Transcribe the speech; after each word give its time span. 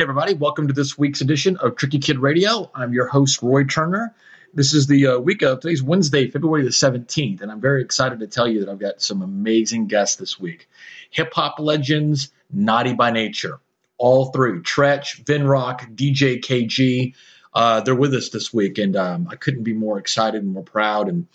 Everybody, 0.00 0.32
welcome 0.32 0.66
to 0.66 0.72
this 0.72 0.96
week's 0.96 1.20
edition 1.20 1.58
of 1.58 1.76
Tricky 1.76 1.98
Kid 1.98 2.20
Radio. 2.20 2.70
I'm 2.74 2.94
your 2.94 3.06
host, 3.06 3.42
Roy 3.42 3.64
Turner. 3.64 4.14
This 4.54 4.72
is 4.72 4.86
the 4.86 5.08
uh, 5.08 5.18
week 5.18 5.42
of 5.42 5.60
today's 5.60 5.82
Wednesday, 5.82 6.30
February 6.30 6.62
the 6.62 6.70
17th, 6.70 7.42
and 7.42 7.52
I'm 7.52 7.60
very 7.60 7.82
excited 7.82 8.20
to 8.20 8.26
tell 8.26 8.48
you 8.48 8.60
that 8.60 8.70
I've 8.70 8.78
got 8.78 9.02
some 9.02 9.20
amazing 9.20 9.88
guests 9.88 10.16
this 10.16 10.40
week. 10.40 10.70
Hip 11.10 11.34
hop 11.34 11.58
legends, 11.58 12.32
Naughty 12.50 12.94
by 12.94 13.10
Nature, 13.10 13.60
all 13.98 14.32
three 14.32 14.60
Treach, 14.60 15.22
Vin 15.26 15.46
Rock, 15.46 15.82
DJ 15.94 16.40
Kay 16.40 16.64
Gee. 16.64 17.14
Uh, 17.52 17.82
they're 17.82 17.94
with 17.94 18.14
us 18.14 18.30
this 18.30 18.54
week, 18.54 18.78
and 18.78 18.96
um, 18.96 19.28
I 19.30 19.36
couldn't 19.36 19.64
be 19.64 19.74
more 19.74 19.98
excited 19.98 20.42
and 20.42 20.54
more 20.54 20.64
proud 20.64 21.10
and 21.10 21.26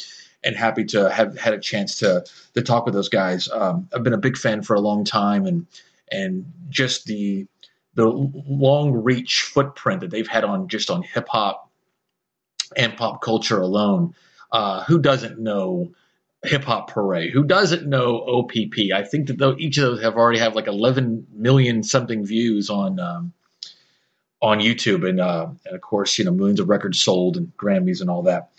and 0.44 0.56
happy 0.56 0.86
to 0.86 1.08
have 1.12 1.38
had 1.38 1.54
a 1.54 1.60
chance 1.60 2.00
to 2.00 2.26
to 2.56 2.64
talk 2.64 2.86
with 2.86 2.96
those 2.96 3.10
guys. 3.10 3.48
Um, 3.48 3.90
I've 3.94 4.02
been 4.02 4.14
a 4.14 4.18
big 4.18 4.38
fan 4.38 4.64
for 4.64 4.76
a 4.76 4.82
long 4.82 5.04
time, 5.04 5.46
and 5.46 5.68
and 6.12 6.52
just 6.72 7.06
the 7.06 7.46
the 7.96 8.06
long 8.06 8.92
reach 8.92 9.44
footprint 9.44 10.02
that 10.02 10.12
they've 10.12 10.28
had 10.28 10.44
on 10.44 10.68
just 10.68 10.90
on 10.90 11.02
hip 11.02 11.28
hop 11.30 11.70
and 12.76 12.96
pop 12.96 13.22
culture 13.22 13.60
alone. 13.60 14.14
Uh, 14.52 14.84
who 14.84 15.00
doesn't 15.00 15.40
know 15.40 15.92
Hip 16.44 16.64
Hop 16.64 16.92
Hooray? 16.92 17.30
Who 17.32 17.44
doesn't 17.44 17.88
know 17.88 18.22
OPP? 18.22 18.94
I 18.94 19.04
think 19.04 19.28
that 19.28 19.38
though 19.38 19.56
each 19.58 19.78
of 19.78 19.84
those 19.84 20.04
have 20.04 20.16
already 20.16 20.40
have 20.40 20.56
like 20.56 20.68
11 20.68 21.28
million 21.34 21.84
something 21.84 22.26
views 22.26 22.70
on 22.70 23.00
um, 23.00 23.34
on 24.42 24.60
YouTube, 24.60 25.08
and 25.08 25.20
uh, 25.20 25.48
and 25.66 25.76
of 25.76 25.82
course 25.82 26.18
you 26.20 26.26
know 26.26 26.32
millions 26.32 26.60
of 26.60 26.70
records 26.70 27.00
sold 27.00 27.38
and 27.38 27.56
Grammys 27.58 28.02
and 28.02 28.10
all 28.10 28.24
that. 28.24 28.50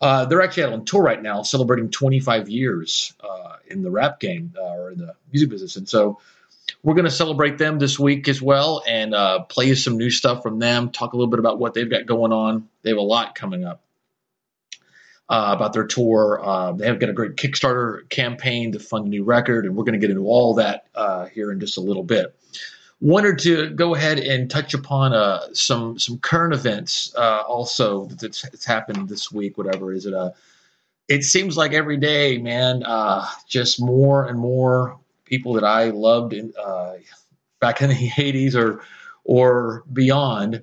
Uh, 0.00 0.26
they're 0.26 0.42
actually 0.42 0.64
out 0.64 0.72
on 0.74 0.84
tour 0.84 1.02
right 1.02 1.22
now, 1.22 1.42
celebrating 1.42 1.90
25 1.90 2.50
years 2.50 3.14
uh, 3.20 3.56
in 3.66 3.82
the 3.82 3.90
rap 3.90 4.20
game 4.20 4.52
uh, 4.58 4.74
or 4.74 4.90
in 4.90 4.98
the 4.98 5.14
music 5.32 5.48
business, 5.48 5.76
and 5.76 5.88
so 5.88 6.18
we're 6.86 6.94
going 6.94 7.04
to 7.04 7.10
celebrate 7.10 7.58
them 7.58 7.80
this 7.80 7.98
week 7.98 8.28
as 8.28 8.40
well 8.40 8.80
and 8.86 9.12
uh, 9.12 9.40
play 9.40 9.74
some 9.74 9.96
new 9.96 10.08
stuff 10.08 10.40
from 10.40 10.60
them, 10.60 10.90
talk 10.90 11.14
a 11.14 11.16
little 11.16 11.28
bit 11.28 11.40
about 11.40 11.58
what 11.58 11.74
they've 11.74 11.90
got 11.90 12.06
going 12.06 12.32
on. 12.32 12.68
They 12.82 12.90
have 12.90 12.98
a 12.98 13.02
lot 13.02 13.34
coming 13.34 13.64
up 13.64 13.82
uh, 15.28 15.50
about 15.56 15.72
their 15.72 15.88
tour. 15.88 16.40
Uh, 16.40 16.72
they 16.74 16.86
have 16.86 17.00
got 17.00 17.10
a 17.10 17.12
great 17.12 17.34
Kickstarter 17.34 18.08
campaign 18.08 18.70
to 18.70 18.78
fund 18.78 19.06
a 19.06 19.08
new 19.08 19.24
record, 19.24 19.66
and 19.66 19.74
we're 19.74 19.82
going 19.82 19.94
to 19.94 19.98
get 19.98 20.10
into 20.10 20.26
all 20.26 20.54
that 20.54 20.86
uh, 20.94 21.24
here 21.26 21.50
in 21.50 21.58
just 21.58 21.76
a 21.76 21.80
little 21.80 22.04
bit. 22.04 22.32
Wanted 23.00 23.40
to 23.40 23.70
go 23.70 23.96
ahead 23.96 24.20
and 24.20 24.48
touch 24.48 24.72
upon 24.72 25.12
uh, 25.12 25.40
some 25.54 25.98
some 25.98 26.18
current 26.18 26.54
events 26.54 27.12
uh, 27.16 27.42
also 27.48 28.04
that's, 28.04 28.42
that's, 28.42 28.64
happened 28.64 29.08
this 29.08 29.32
week. 29.32 29.58
Whatever 29.58 29.92
is 29.92 30.06
it? 30.06 30.14
it 31.08 31.24
seems 31.24 31.56
like 31.56 31.72
every 31.72 31.96
day, 31.96 32.38
man, 32.38 32.84
just 33.48 33.82
more 33.82 34.24
and 34.26 34.38
more 34.38 35.00
people 35.26 35.54
that 35.54 35.64
I 35.64 35.90
loved 35.90 36.32
in, 36.32 36.52
uh, 36.58 36.94
back 37.60 37.82
in 37.82 37.90
the 37.90 37.94
80s 38.10 38.54
or 38.54 38.82
or 39.24 39.84
beyond 39.92 40.62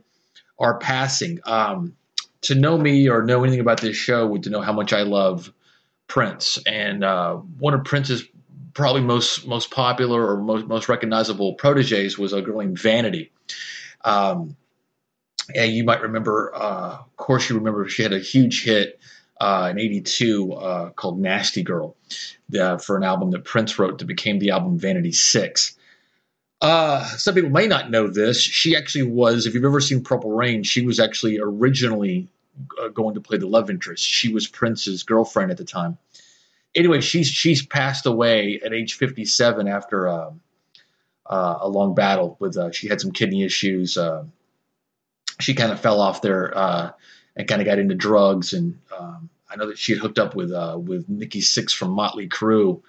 are 0.58 0.78
passing. 0.78 1.39
Um, 1.45 1.95
to 2.42 2.56
know 2.56 2.78
me 2.78 3.09
or 3.09 3.23
know 3.23 3.44
anything 3.44 3.59
about 3.59 3.81
this 3.81 3.95
show 3.95 4.28
would 4.28 4.44
to 4.44 4.50
know 4.50 4.61
how 4.61 4.73
much 4.73 4.94
I 4.94 5.03
love 5.03 5.52
Prince. 6.07 6.59
And 6.66 7.03
uh, 7.03 7.35
one 7.35 7.73
of 7.73 7.84
Prince's 7.84 8.23
probably 8.73 9.02
most 9.02 9.47
most 9.47 9.72
popular 9.72 10.25
or 10.25 10.41
most 10.41 10.68
most 10.68 10.90
recognizable 10.90 11.53
proteges 11.56 12.18
was 12.18 12.34
a 12.34 12.41
girl 12.41 12.59
named 12.59 12.79
Vanity. 12.79 13.31
Um, 14.03 14.56
and 15.56 15.73
you 15.73 15.84
might 15.84 16.02
remember, 16.02 16.53
uh, 16.56 16.97
of 17.00 17.18
course, 17.18 17.50
you 17.50 17.57
remember 17.57 17.88
she 17.88 18.03
had 18.03 18.13
a 18.13 18.19
huge 18.19 18.63
hit 18.63 19.00
uh, 19.39 19.69
in 19.71 19.79
'82 19.79 20.53
uh, 20.53 20.89
called 20.91 21.19
"Nasty 21.19 21.63
Girl" 21.63 21.95
uh, 22.59 22.77
for 22.77 22.97
an 22.97 23.03
album 23.03 23.31
that 23.31 23.44
Prince 23.44 23.77
wrote 23.79 23.99
that 23.99 24.05
became 24.05 24.39
the 24.39 24.51
album 24.51 24.77
Vanity 24.77 25.11
Six. 25.11 25.75
Uh, 26.61 27.05
some 27.17 27.35
people 27.35 27.49
may 27.49 27.67
not 27.67 27.91
know 27.91 28.07
this. 28.07 28.39
She 28.39 28.75
actually 28.75 29.03
was, 29.03 29.45
if 29.45 29.53
you've 29.53 29.66
ever 29.66 29.81
seen 29.81 30.01
Purple 30.01 30.31
Rain, 30.31 30.63
she 30.63 30.85
was 30.85 30.97
actually 30.99 31.38
originally 31.41 32.29
uh, 32.81 32.88
going 32.88 33.16
to 33.16 33.22
play 33.22 33.38
the 33.38 33.47
love 33.47 33.69
interest. 33.69 34.03
She 34.05 34.31
was 34.31 34.47
Prince's 34.47 35.03
girlfriend 35.03 35.51
at 35.51 35.57
the 35.57 35.66
time. 35.66 35.97
Anyway, 36.73 37.01
she's 37.01 37.27
she's 37.27 37.66
passed 37.66 38.05
away 38.05 38.61
at 38.63 38.73
age 38.73 38.93
57 38.93 39.67
after 39.67 40.07
um, 40.07 40.41
uh, 41.25 41.57
a 41.61 41.67
long 41.67 41.95
battle 41.95 42.38
with. 42.39 42.57
she 42.73 42.88
had 42.88 43.01
some 43.01 43.11
kidney 43.11 43.43
issues. 43.43 43.97
she 45.39 45.53
kind 45.53 45.72
of 45.72 45.79
fell 45.79 45.99
off 45.99 46.22
there 46.22 46.93
and 47.35 47.47
kind 47.47 47.61
of 47.61 47.66
got 47.66 47.79
into 47.79 47.95
drugs. 47.95 48.53
And 48.53 48.79
um, 48.97 49.29
I 49.49 49.55
know 49.55 49.67
that 49.67 49.77
she 49.77 49.94
had 49.94 50.01
hooked 50.01 50.19
up 50.19 50.35
with 50.35 50.51
uh, 50.51 50.77
with 50.79 51.09
Nikki 51.09 51.41
Sixx 51.41 51.73
from 51.73 51.91
Motley 51.91 52.27
Crue 52.27 52.81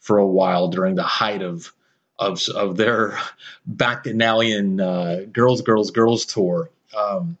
for 0.00 0.18
a 0.18 0.26
while 0.26 0.68
during 0.68 0.94
the 0.94 1.02
height 1.02 1.42
of 1.42 1.72
of 2.18 2.40
of 2.54 2.76
their 2.76 3.18
bacchanalian 3.66 4.80
uh, 4.80 5.20
girls, 5.32 5.62
girls, 5.62 5.90
girls 5.90 6.24
tour. 6.26 6.70
Um, 6.96 7.36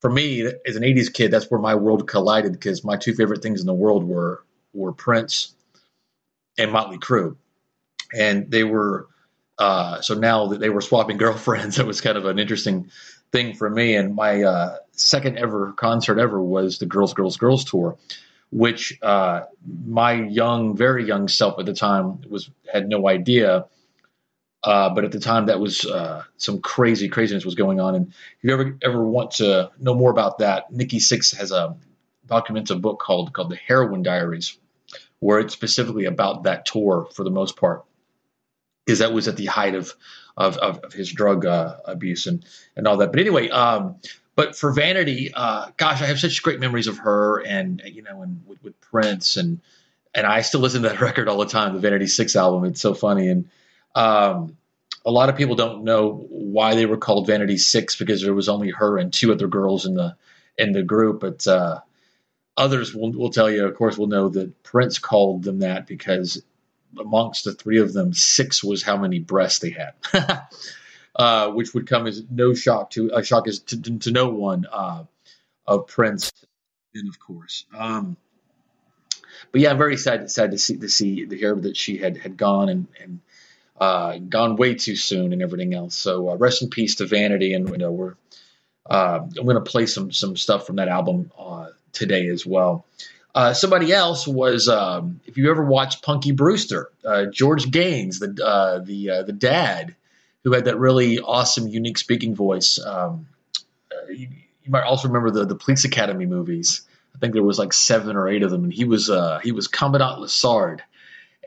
for 0.00 0.10
me, 0.10 0.42
as 0.66 0.76
an 0.76 0.82
'80s 0.82 1.12
kid, 1.12 1.30
that's 1.30 1.50
where 1.50 1.60
my 1.60 1.74
world 1.74 2.06
collided 2.06 2.52
because 2.52 2.84
my 2.84 2.96
two 2.96 3.14
favorite 3.14 3.42
things 3.42 3.60
in 3.60 3.66
the 3.66 3.74
world 3.74 4.04
were 4.04 4.42
were 4.72 4.92
Prince 4.92 5.54
and 6.58 6.72
Motley 6.72 6.98
Crue, 6.98 7.36
and 8.16 8.50
they 8.50 8.64
were. 8.64 9.08
Uh, 9.56 10.00
so 10.00 10.14
now 10.14 10.48
that 10.48 10.58
they 10.58 10.68
were 10.68 10.80
swapping 10.80 11.16
girlfriends, 11.18 11.78
it 11.78 11.86
was 11.86 12.00
kind 12.00 12.18
of 12.18 12.26
an 12.26 12.40
interesting 12.40 12.90
thing 13.34 13.52
for 13.52 13.68
me. 13.68 13.96
And 13.96 14.14
my 14.14 14.44
uh, 14.44 14.76
second 14.92 15.38
ever 15.38 15.72
concert 15.72 16.18
ever 16.20 16.40
was 16.40 16.78
the 16.78 16.86
Girls, 16.86 17.14
Girls, 17.14 17.36
Girls 17.36 17.64
tour, 17.64 17.98
which 18.50 18.96
uh, 19.02 19.40
my 19.84 20.12
young, 20.12 20.76
very 20.76 21.04
young 21.04 21.26
self 21.26 21.58
at 21.58 21.66
the 21.66 21.74
time 21.74 22.20
was 22.30 22.48
had 22.72 22.88
no 22.88 23.08
idea. 23.08 23.66
Uh, 24.62 24.88
but 24.94 25.04
at 25.04 25.12
the 25.12 25.20
time, 25.20 25.46
that 25.46 25.60
was 25.60 25.84
uh, 25.84 26.22
some 26.38 26.60
crazy 26.60 27.08
craziness 27.08 27.44
was 27.44 27.56
going 27.56 27.80
on. 27.80 27.94
And 27.96 28.06
if 28.08 28.44
you 28.44 28.52
ever 28.54 28.78
ever 28.82 29.04
want 29.04 29.32
to 29.32 29.70
know 29.78 29.94
more 29.94 30.10
about 30.10 30.38
that, 30.38 30.72
Nikki 30.72 31.00
Sixx 31.00 31.36
has 31.36 31.50
a 31.50 31.76
documents 32.26 32.70
a 32.70 32.76
book 32.76 33.00
called 33.00 33.34
called 33.34 33.50
the 33.50 33.56
Heroin 33.56 34.02
Diaries, 34.02 34.56
where 35.18 35.40
it's 35.40 35.52
specifically 35.52 36.06
about 36.06 36.44
that 36.44 36.64
tour 36.64 37.08
for 37.12 37.24
the 37.24 37.30
most 37.30 37.56
part, 37.56 37.84
because 38.84 38.98
that 38.98 39.12
was 39.12 39.28
at 39.28 39.36
the 39.36 39.46
height 39.46 39.74
of 39.74 39.94
of, 40.36 40.56
of, 40.58 40.92
his 40.92 41.12
drug 41.12 41.46
uh, 41.46 41.76
abuse 41.84 42.26
and 42.26 42.44
and 42.76 42.88
all 42.88 42.96
that. 42.98 43.12
But 43.12 43.20
anyway, 43.20 43.48
um, 43.50 43.96
but 44.34 44.56
for 44.56 44.72
Vanity, 44.72 45.32
uh, 45.32 45.68
gosh, 45.76 46.02
I 46.02 46.06
have 46.06 46.18
such 46.18 46.42
great 46.42 46.58
memories 46.58 46.88
of 46.88 46.98
her, 46.98 47.38
and 47.40 47.80
you 47.84 48.02
know, 48.02 48.22
and 48.22 48.42
with, 48.46 48.62
with, 48.62 48.80
Prince, 48.80 49.36
and 49.36 49.60
and 50.14 50.26
I 50.26 50.42
still 50.42 50.60
listen 50.60 50.82
to 50.82 50.88
that 50.88 51.00
record 51.00 51.28
all 51.28 51.38
the 51.38 51.46
time, 51.46 51.74
the 51.74 51.80
Vanity 51.80 52.06
Six 52.06 52.36
album. 52.36 52.64
It's 52.64 52.80
so 52.80 52.94
funny, 52.94 53.28
and 53.28 53.48
um, 53.94 54.56
a 55.04 55.10
lot 55.10 55.28
of 55.28 55.36
people 55.36 55.54
don't 55.54 55.84
know 55.84 56.26
why 56.30 56.74
they 56.74 56.86
were 56.86 56.96
called 56.96 57.26
Vanity 57.26 57.58
Six 57.58 57.96
because 57.96 58.22
there 58.22 58.34
was 58.34 58.48
only 58.48 58.70
her 58.70 58.98
and 58.98 59.12
two 59.12 59.32
other 59.32 59.46
girls 59.46 59.86
in 59.86 59.94
the 59.94 60.16
in 60.58 60.72
the 60.72 60.82
group, 60.82 61.20
but 61.20 61.46
uh, 61.46 61.80
others 62.56 62.94
will, 62.94 63.12
will 63.12 63.30
tell 63.30 63.50
you, 63.50 63.66
of 63.66 63.76
course, 63.76 63.98
will 63.98 64.06
know 64.06 64.28
that 64.28 64.62
Prince 64.62 64.98
called 64.98 65.42
them 65.42 65.60
that 65.60 65.86
because 65.86 66.42
amongst 66.98 67.44
the 67.44 67.52
three 67.52 67.78
of 67.78 67.92
them, 67.92 68.12
six 68.12 68.62
was 68.62 68.82
how 68.82 68.96
many 68.96 69.18
breasts 69.18 69.60
they 69.60 69.70
had. 69.70 69.94
uh, 71.16 71.50
which 71.50 71.74
would 71.74 71.86
come 71.86 72.06
as 72.06 72.22
no 72.30 72.54
shock 72.54 72.90
to 72.90 73.10
a 73.10 73.16
uh, 73.16 73.22
shock 73.22 73.46
as 73.46 73.60
to, 73.60 73.80
to, 73.80 73.98
to 73.98 74.10
no 74.10 74.28
one 74.30 74.66
uh, 74.70 75.04
of 75.66 75.86
Prince, 75.86 76.32
and 76.94 77.08
of 77.08 77.18
course. 77.18 77.64
Um, 77.76 78.16
but 79.52 79.60
yeah, 79.60 79.70
I'm 79.70 79.78
very 79.78 79.96
sad 79.96 80.30
sad 80.30 80.50
to 80.50 80.58
see 80.58 80.76
to 80.76 80.88
see 80.88 81.26
to 81.26 81.36
hear 81.36 81.54
that 81.54 81.76
she 81.76 81.98
had 81.98 82.16
had 82.16 82.36
gone 82.36 82.68
and 82.68 82.86
and 83.00 83.20
uh, 83.80 84.18
gone 84.18 84.56
way 84.56 84.74
too 84.74 84.96
soon 84.96 85.32
and 85.32 85.42
everything 85.42 85.74
else. 85.74 85.94
So 85.94 86.30
uh, 86.30 86.36
rest 86.36 86.62
in 86.62 86.70
peace 86.70 86.96
to 86.96 87.06
Vanity, 87.06 87.54
and 87.54 87.68
you 87.68 87.78
know 87.78 87.92
we're 87.92 88.14
uh, 88.88 89.20
I'm 89.22 89.44
going 89.44 89.56
to 89.56 89.70
play 89.70 89.86
some 89.86 90.12
some 90.12 90.36
stuff 90.36 90.66
from 90.66 90.76
that 90.76 90.88
album 90.88 91.30
uh, 91.38 91.68
today 91.92 92.28
as 92.28 92.44
well. 92.44 92.84
Uh, 93.34 93.52
somebody 93.52 93.92
else 93.92 94.28
was, 94.28 94.68
um, 94.68 95.20
if 95.26 95.36
you 95.36 95.50
ever 95.50 95.64
watched 95.64 96.02
Punky 96.02 96.30
Brewster, 96.30 96.90
uh, 97.04 97.26
George 97.26 97.70
Gaines, 97.70 98.20
the 98.20 98.44
uh, 98.44 98.78
the 98.78 99.10
uh, 99.10 99.22
the 99.24 99.32
dad, 99.32 99.96
who 100.44 100.52
had 100.52 100.66
that 100.66 100.78
really 100.78 101.18
awesome, 101.18 101.66
unique 101.66 101.98
speaking 101.98 102.34
voice. 102.36 102.78
Um, 102.78 103.26
uh, 103.92 104.06
you, 104.08 104.28
you, 104.62 104.70
might 104.70 104.84
also 104.84 105.08
remember 105.08 105.30
the 105.30 105.46
the 105.46 105.56
Police 105.56 105.84
Academy 105.84 106.26
movies. 106.26 106.82
I 107.14 107.18
think 107.18 107.32
there 107.32 107.42
was 107.42 107.58
like 107.58 107.72
seven 107.72 108.16
or 108.16 108.28
eight 108.28 108.44
of 108.44 108.52
them, 108.52 108.64
and 108.64 108.72
he 108.72 108.84
was 108.84 109.10
he 109.42 109.50
was 109.50 109.66
Commandant 109.66 110.20
Lassard, 110.20 110.80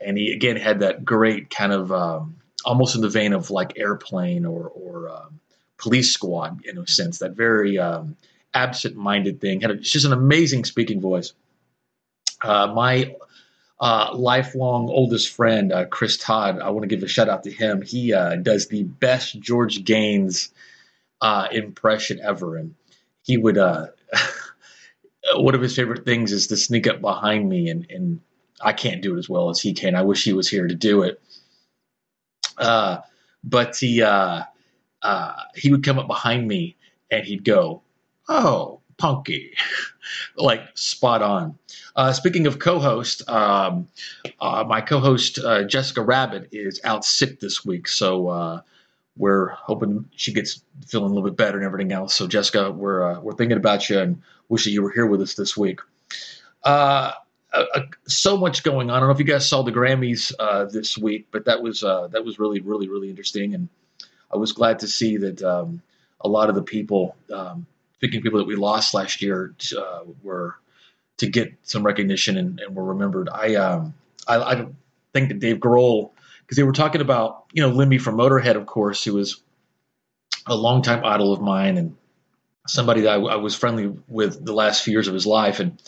and 0.04 0.18
he 0.18 0.32
again 0.32 0.56
had 0.56 0.80
that 0.80 1.06
great 1.06 1.48
kind 1.48 1.72
of 1.72 1.90
um, 1.90 2.36
almost 2.66 2.96
in 2.96 3.00
the 3.00 3.08
vein 3.08 3.32
of 3.32 3.50
like 3.50 3.78
Airplane 3.78 4.44
or 4.44 4.68
or 4.68 5.08
um, 5.08 5.40
Police 5.78 6.12
Squad 6.12 6.66
in 6.66 6.76
a 6.76 6.86
sense, 6.86 7.20
that 7.20 7.32
very 7.32 7.78
um, 7.78 8.16
absent-minded 8.52 9.40
thing. 9.40 9.62
Had 9.62 9.70
a, 9.70 9.76
just 9.76 10.04
an 10.04 10.12
amazing 10.12 10.64
speaking 10.64 11.00
voice. 11.00 11.32
Uh, 12.42 12.68
my 12.68 13.14
uh, 13.80 14.10
lifelong 14.14 14.88
oldest 14.90 15.34
friend, 15.34 15.72
uh, 15.72 15.86
Chris 15.86 16.16
Todd, 16.16 16.60
I 16.60 16.70
want 16.70 16.82
to 16.82 16.88
give 16.88 17.02
a 17.02 17.08
shout 17.08 17.28
out 17.28 17.44
to 17.44 17.50
him. 17.50 17.82
He 17.82 18.12
uh, 18.12 18.36
does 18.36 18.68
the 18.68 18.82
best 18.84 19.38
George 19.40 19.84
Gaines 19.84 20.50
uh, 21.20 21.48
impression 21.50 22.20
ever. 22.22 22.56
And 22.56 22.74
he 23.22 23.36
would, 23.36 23.58
uh, 23.58 23.86
one 25.34 25.54
of 25.54 25.60
his 25.60 25.76
favorite 25.76 26.04
things 26.04 26.32
is 26.32 26.48
to 26.48 26.56
sneak 26.56 26.86
up 26.86 27.00
behind 27.00 27.48
me, 27.48 27.68
and, 27.68 27.86
and 27.90 28.20
I 28.60 28.72
can't 28.72 29.02
do 29.02 29.16
it 29.16 29.18
as 29.18 29.28
well 29.28 29.50
as 29.50 29.60
he 29.60 29.74
can. 29.74 29.94
I 29.94 30.02
wish 30.02 30.24
he 30.24 30.32
was 30.32 30.48
here 30.48 30.66
to 30.66 30.74
do 30.74 31.02
it. 31.02 31.20
but 33.44 33.76
he, 33.76 34.04
he 35.54 35.70
would 35.70 35.84
come 35.84 35.98
up 35.98 36.08
behind 36.08 36.46
me 36.48 36.76
and 37.10 37.24
he'd 37.24 37.44
go, 37.44 37.82
"Oh, 38.28 38.80
punky," 38.98 39.54
like 40.36 40.62
spot 40.74 41.22
on. 41.22 41.58
Uh, 41.96 42.12
speaking 42.12 42.46
of 42.46 42.58
co-host, 42.58 43.28
um, 43.28 43.88
uh, 44.40 44.64
my 44.66 44.80
co-host 44.80 45.38
uh, 45.38 45.64
Jessica 45.64 46.02
Rabbit 46.02 46.48
is 46.52 46.80
out 46.84 47.04
sick 47.04 47.40
this 47.40 47.64
week, 47.64 47.88
so 47.88 48.28
uh, 48.28 48.60
we're 49.16 49.48
hoping 49.48 50.08
she 50.14 50.32
gets 50.32 50.62
feeling 50.86 51.10
a 51.10 51.14
little 51.14 51.28
bit 51.28 51.36
better 51.36 51.56
and 51.56 51.66
everything 51.66 51.92
else. 51.92 52.14
So 52.14 52.26
Jessica, 52.26 52.70
we're 52.70 53.12
uh, 53.12 53.20
we're 53.20 53.34
thinking 53.34 53.56
about 53.56 53.88
you 53.88 53.98
and 53.98 54.22
wish 54.48 54.64
that 54.64 54.70
you 54.70 54.82
were 54.82 54.92
here 54.92 55.06
with 55.06 55.22
us 55.22 55.34
this 55.34 55.56
week. 55.56 55.80
Uh, 56.62 57.12
so 58.06 58.36
much 58.36 58.62
going 58.62 58.90
on. 58.90 58.96
I 58.96 59.00
don't 59.00 59.08
know 59.08 59.14
if 59.14 59.18
you 59.18 59.24
guys 59.24 59.48
saw 59.48 59.62
the 59.62 59.72
Grammys 59.72 60.32
this 60.70 60.98
week, 60.98 61.28
but 61.30 61.46
that 61.46 61.62
was 61.62 61.80
that 61.80 62.22
was 62.24 62.38
really 62.38 62.60
really 62.60 62.88
really 62.88 63.08
interesting 63.10 63.54
and 63.54 63.68
I 64.30 64.36
was 64.36 64.52
glad 64.52 64.80
to 64.80 64.88
see 64.88 65.16
that 65.18 65.42
um, 65.42 65.82
a 66.20 66.28
lot 66.28 66.48
of 66.48 66.54
the 66.54 66.62
people, 66.62 67.16
um, 67.32 67.66
speaking 67.98 68.22
people 68.22 68.38
that 68.38 68.46
we 68.46 68.54
lost 68.54 68.94
last 68.94 69.20
year, 69.20 69.54
uh, 69.76 70.00
were 70.22 70.54
to 71.16 71.26
get 71.26 71.52
some 71.62 71.84
recognition 71.84 72.36
and, 72.36 72.60
and 72.60 72.76
were 72.76 72.84
remembered. 72.84 73.28
I, 73.28 73.56
um, 73.56 73.94
I, 74.28 74.36
I 74.36 74.66
think 75.12 75.28
that 75.28 75.40
Dave 75.40 75.56
Grohl, 75.56 76.12
because 76.42 76.56
they 76.56 76.62
were 76.62 76.72
talking 76.72 77.00
about 77.00 77.44
you 77.52 77.62
know 77.62 77.70
Lemmy 77.70 77.98
from 77.98 78.16
Motorhead, 78.16 78.54
of 78.54 78.66
course, 78.66 79.02
who 79.02 79.14
was 79.14 79.42
a 80.46 80.54
longtime 80.54 81.04
idol 81.04 81.32
of 81.32 81.40
mine 81.40 81.76
and 81.76 81.96
somebody 82.68 83.02
that 83.02 83.10
I, 83.10 83.16
I 83.16 83.36
was 83.36 83.56
friendly 83.56 83.92
with 84.06 84.44
the 84.44 84.52
last 84.52 84.84
few 84.84 84.92
years 84.92 85.08
of 85.08 85.14
his 85.14 85.26
life, 85.26 85.58
and 85.58 85.82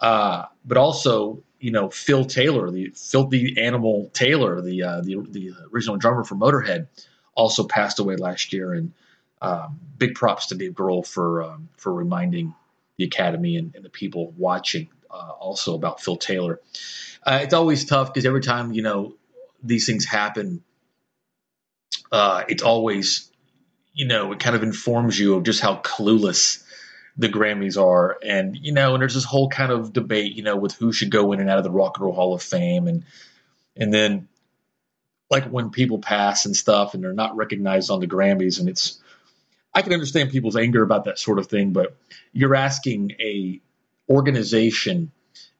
uh, 0.00 0.44
but 0.66 0.76
also 0.76 1.42
you 1.60 1.70
know 1.70 1.88
Phil 1.88 2.26
Taylor, 2.26 2.70
the 2.70 2.90
filthy 2.94 3.56
animal 3.58 4.10
Taylor, 4.12 4.60
the 4.60 4.82
uh, 4.82 5.00
the 5.00 5.16
the 5.30 5.52
original 5.72 5.96
drummer 5.96 6.24
for 6.24 6.34
Motorhead 6.34 6.88
also 7.34 7.64
passed 7.64 8.00
away 8.00 8.16
last 8.16 8.52
year. 8.52 8.74
And 8.74 8.92
um, 9.40 9.80
big 9.96 10.14
props 10.14 10.46
to 10.46 10.54
Dave 10.54 10.72
Grohl 10.72 11.06
for 11.06 11.42
um, 11.42 11.68
for 11.76 11.92
reminding 11.92 12.54
the 12.96 13.04
Academy 13.04 13.56
and, 13.56 13.74
and 13.74 13.84
the 13.84 13.90
people 13.90 14.32
watching 14.36 14.88
uh, 15.10 15.30
also 15.38 15.74
about 15.74 16.00
Phil 16.00 16.16
Taylor. 16.16 16.60
Uh, 17.24 17.40
it's 17.42 17.54
always 17.54 17.84
tough 17.84 18.12
because 18.12 18.26
every 18.26 18.40
time 18.40 18.72
you 18.72 18.82
know 18.82 19.14
these 19.62 19.86
things 19.86 20.04
happen, 20.04 20.62
uh, 22.10 22.44
it's 22.48 22.62
always 22.62 23.30
you 23.92 24.06
know 24.06 24.32
it 24.32 24.40
kind 24.40 24.56
of 24.56 24.62
informs 24.62 25.18
you 25.18 25.34
of 25.34 25.44
just 25.44 25.60
how 25.60 25.76
clueless 25.76 26.62
the 27.16 27.28
Grammys 27.28 27.80
are, 27.80 28.18
and 28.24 28.56
you 28.56 28.72
know, 28.72 28.94
and 28.94 29.02
there's 29.02 29.14
this 29.14 29.24
whole 29.24 29.48
kind 29.48 29.72
of 29.72 29.92
debate, 29.92 30.34
you 30.34 30.42
know, 30.42 30.56
with 30.56 30.74
who 30.74 30.92
should 30.92 31.10
go 31.10 31.32
in 31.32 31.40
and 31.40 31.50
out 31.50 31.58
of 31.58 31.64
the 31.64 31.70
Rock 31.70 31.96
and 31.96 32.04
Roll 32.04 32.14
Hall 32.14 32.34
of 32.34 32.42
Fame, 32.42 32.86
and 32.86 33.04
and 33.76 33.92
then 33.92 34.28
like 35.30 35.44
when 35.44 35.70
people 35.70 35.98
pass 35.98 36.46
and 36.46 36.56
stuff 36.56 36.94
and 36.94 37.02
they're 37.02 37.12
not 37.12 37.36
recognized 37.36 37.90
on 37.90 38.00
the 38.00 38.06
Grammys 38.06 38.60
and 38.60 38.68
it's 38.68 39.00
I 39.74 39.82
can 39.82 39.92
understand 39.92 40.30
people's 40.30 40.56
anger 40.56 40.82
about 40.82 41.04
that 41.04 41.18
sort 41.18 41.38
of 41.38 41.46
thing, 41.46 41.72
but 41.72 41.96
you're 42.32 42.54
asking 42.54 43.12
a 43.20 43.60
organization 44.08 45.12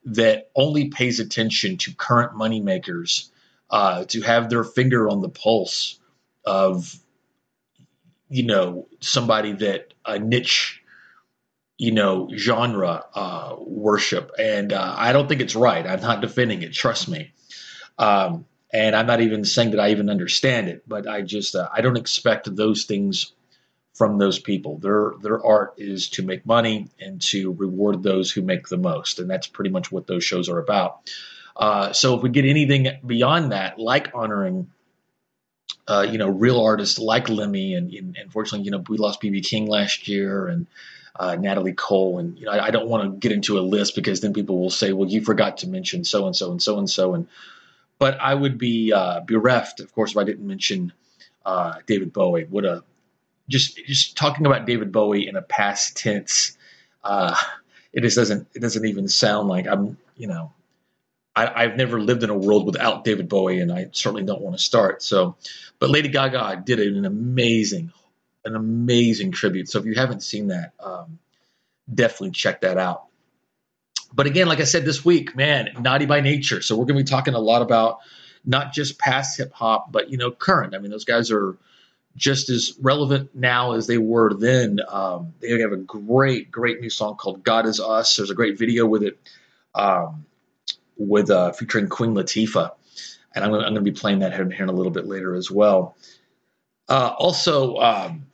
that 0.05 0.49
only 0.55 0.89
pays 0.89 1.19
attention 1.19 1.77
to 1.77 1.93
current 1.93 2.33
moneymakers 2.33 3.29
uh, 3.69 4.05
to 4.05 4.21
have 4.21 4.49
their 4.49 4.63
finger 4.63 5.09
on 5.09 5.21
the 5.21 5.29
pulse 5.29 5.99
of 6.45 6.95
you 8.29 8.45
know 8.45 8.87
somebody 9.01 9.53
that 9.53 9.93
a 10.05 10.17
niche 10.19 10.81
you 11.77 11.91
know 11.91 12.29
genre 12.35 13.05
uh, 13.13 13.55
worship. 13.59 14.31
And 14.37 14.73
uh, 14.73 14.95
i 14.97 15.13
don't 15.13 15.27
think 15.27 15.41
it's 15.41 15.55
right. 15.55 15.85
I'm 15.85 16.01
not 16.01 16.21
defending 16.21 16.61
it. 16.63 16.73
Trust 16.73 17.07
me. 17.09 17.31
Um, 17.97 18.45
and 18.71 18.95
I'm 18.95 19.07
not 19.07 19.21
even 19.21 19.45
saying 19.45 19.71
that 19.71 19.79
I 19.79 19.89
even 19.91 20.09
understand 20.09 20.69
it, 20.69 20.83
but 20.87 21.07
I 21.07 21.21
just 21.21 21.55
uh, 21.55 21.69
I 21.73 21.81
don't 21.81 21.97
expect 21.97 22.53
those 22.55 22.85
things 22.85 23.33
from 23.93 24.17
those 24.17 24.39
people. 24.39 24.77
Their 24.77 25.13
their 25.21 25.43
art 25.45 25.73
is 25.77 26.09
to 26.11 26.23
make 26.23 26.45
money 26.45 26.87
and 26.99 27.21
to 27.23 27.53
reward 27.53 28.03
those 28.03 28.31
who 28.31 28.41
make 28.41 28.67
the 28.67 28.77
most, 28.77 29.19
and 29.19 29.29
that's 29.29 29.47
pretty 29.47 29.71
much 29.71 29.91
what 29.91 30.07
those 30.07 30.23
shows 30.23 30.49
are 30.49 30.59
about. 30.59 31.11
Uh, 31.55 31.91
so 31.91 32.15
if 32.15 32.23
we 32.23 32.29
get 32.29 32.45
anything 32.45 32.87
beyond 33.05 33.51
that, 33.51 33.77
like 33.77 34.11
honoring, 34.13 34.71
uh, 35.87 36.07
you 36.09 36.17
know, 36.17 36.29
real 36.29 36.61
artists 36.61 36.97
like 36.97 37.27
Lemmy, 37.27 37.73
and, 37.73 37.93
and 37.93 38.15
unfortunately, 38.17 38.63
you 38.63 38.71
know, 38.71 38.83
we 38.87 38.97
lost 38.97 39.21
BB 39.21 39.43
King 39.43 39.67
last 39.67 40.07
year, 40.07 40.47
and 40.47 40.67
uh, 41.19 41.35
Natalie 41.35 41.73
Cole, 41.73 42.19
and 42.19 42.39
you 42.39 42.45
know, 42.45 42.51
I, 42.51 42.67
I 42.67 42.71
don't 42.71 42.87
want 42.87 43.03
to 43.03 43.17
get 43.17 43.33
into 43.33 43.59
a 43.59 43.61
list 43.61 43.95
because 43.95 44.21
then 44.21 44.33
people 44.33 44.57
will 44.57 44.69
say, 44.69 44.93
well, 44.93 45.09
you 45.09 45.21
forgot 45.21 45.57
to 45.57 45.67
mention 45.67 46.05
so 46.05 46.25
and 46.25 46.35
so 46.35 46.51
and 46.51 46.61
so 46.61 46.77
and 46.77 46.89
so, 46.89 47.13
and 47.15 47.27
but 47.97 48.17
I 48.21 48.33
would 48.33 48.57
be 48.57 48.93
uh, 48.93 49.19
bereft, 49.19 49.81
of 49.81 49.93
course, 49.93 50.11
if 50.11 50.17
I 50.17 50.23
didn't 50.23 50.47
mention 50.47 50.93
uh, 51.45 51.73
David 51.85 52.13
Bowie. 52.13 52.45
What 52.49 52.63
a 52.63 52.83
just 53.49 53.77
just 53.85 54.15
talking 54.15 54.45
about 54.45 54.65
David 54.65 54.91
Bowie 54.91 55.27
in 55.27 55.35
a 55.35 55.41
past 55.41 55.97
tense. 55.97 56.57
Uh, 57.03 57.35
it 57.91 58.01
just 58.01 58.15
doesn't 58.15 58.47
it 58.53 58.61
doesn't 58.61 58.85
even 58.85 59.07
sound 59.07 59.49
like 59.49 59.67
I'm 59.67 59.97
you 60.15 60.27
know 60.27 60.53
I, 61.35 61.63
have 61.63 61.77
never 61.77 62.01
lived 62.01 62.23
in 62.23 62.29
a 62.29 62.37
world 62.37 62.65
without 62.65 63.03
David 63.05 63.29
Bowie, 63.29 63.59
and 63.59 63.71
I 63.71 63.89
certainly 63.93 64.23
don't 64.23 64.41
want 64.41 64.57
to 64.57 64.63
start. 64.63 65.01
So, 65.01 65.37
but 65.79 65.89
Lady 65.89 66.09
Gaga 66.09 66.63
did 66.65 66.79
an 66.79 67.05
amazing 67.05 67.91
an 68.45 68.55
amazing 68.55 69.31
tribute. 69.31 69.69
So 69.69 69.79
if 69.79 69.85
you 69.85 69.95
haven't 69.95 70.21
seen 70.21 70.47
that, 70.47 70.73
um, 70.79 71.19
definitely 71.93 72.31
check 72.31 72.61
that 72.61 72.77
out 72.77 73.09
but 74.13 74.25
again, 74.25 74.47
like 74.47 74.59
I 74.59 74.63
said 74.63 74.85
this 74.85 75.05
week, 75.05 75.35
man, 75.35 75.69
naughty 75.79 76.05
by 76.05 76.21
nature. 76.21 76.61
So 76.61 76.75
we're 76.75 76.85
going 76.85 76.97
to 76.97 77.03
be 77.03 77.09
talking 77.09 77.33
a 77.33 77.39
lot 77.39 77.61
about 77.61 77.99
not 78.45 78.73
just 78.73 78.97
past 78.97 79.37
hip 79.37 79.53
hop, 79.53 79.91
but 79.91 80.09
you 80.09 80.17
know, 80.17 80.31
current. 80.31 80.73
I 80.73 80.79
mean, 80.79 80.91
those 80.91 81.05
guys 81.05 81.31
are 81.31 81.57
just 82.15 82.49
as 82.49 82.73
relevant 82.81 83.35
now 83.35 83.73
as 83.73 83.87
they 83.87 83.97
were 83.97 84.33
then. 84.33 84.79
Um, 84.87 85.33
they 85.39 85.59
have 85.61 85.71
a 85.71 85.77
great, 85.77 86.51
great 86.51 86.81
new 86.81 86.89
song 86.89 87.15
called 87.15 87.43
"God 87.43 87.65
Is 87.65 87.79
Us." 87.79 88.15
There's 88.15 88.29
a 88.31 88.35
great 88.35 88.57
video 88.57 88.85
with 88.85 89.03
it, 89.03 89.19
um, 89.75 90.25
with 90.97 91.29
uh, 91.29 91.51
featuring 91.53 91.87
Queen 91.87 92.13
Latifah, 92.13 92.71
and 93.33 93.43
I'm, 93.43 93.51
going 93.51 93.75
to 93.75 93.81
be 93.81 93.91
playing 93.91 94.19
that 94.19 94.33
here, 94.33 94.49
here 94.49 94.63
in 94.63 94.69
a 94.69 94.73
little 94.73 94.91
bit 94.91 95.07
later 95.07 95.35
as 95.35 95.49
well. 95.49 95.95
Uh, 96.87 97.13
also, 97.17 97.77
um, 97.77 98.25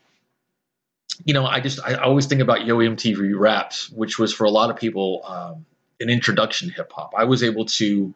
you 1.25 1.33
know, 1.33 1.45
I 1.45 1.59
just 1.59 1.79
I 1.85 1.95
always 1.95 2.25
think 2.25 2.41
about 2.41 2.65
Yo 2.65 2.77
MTV 2.77 3.37
Raps, 3.37 3.89
which 3.89 4.17
was 4.17 4.33
for 4.33 4.45
a 4.45 4.51
lot 4.51 4.69
of 4.69 4.77
people 4.77 5.21
um, 5.25 5.65
an 5.99 6.09
introduction 6.09 6.69
to 6.69 6.73
hip 6.73 6.91
hop. 6.91 7.13
I 7.15 7.25
was 7.25 7.43
able 7.43 7.65
to 7.65 8.13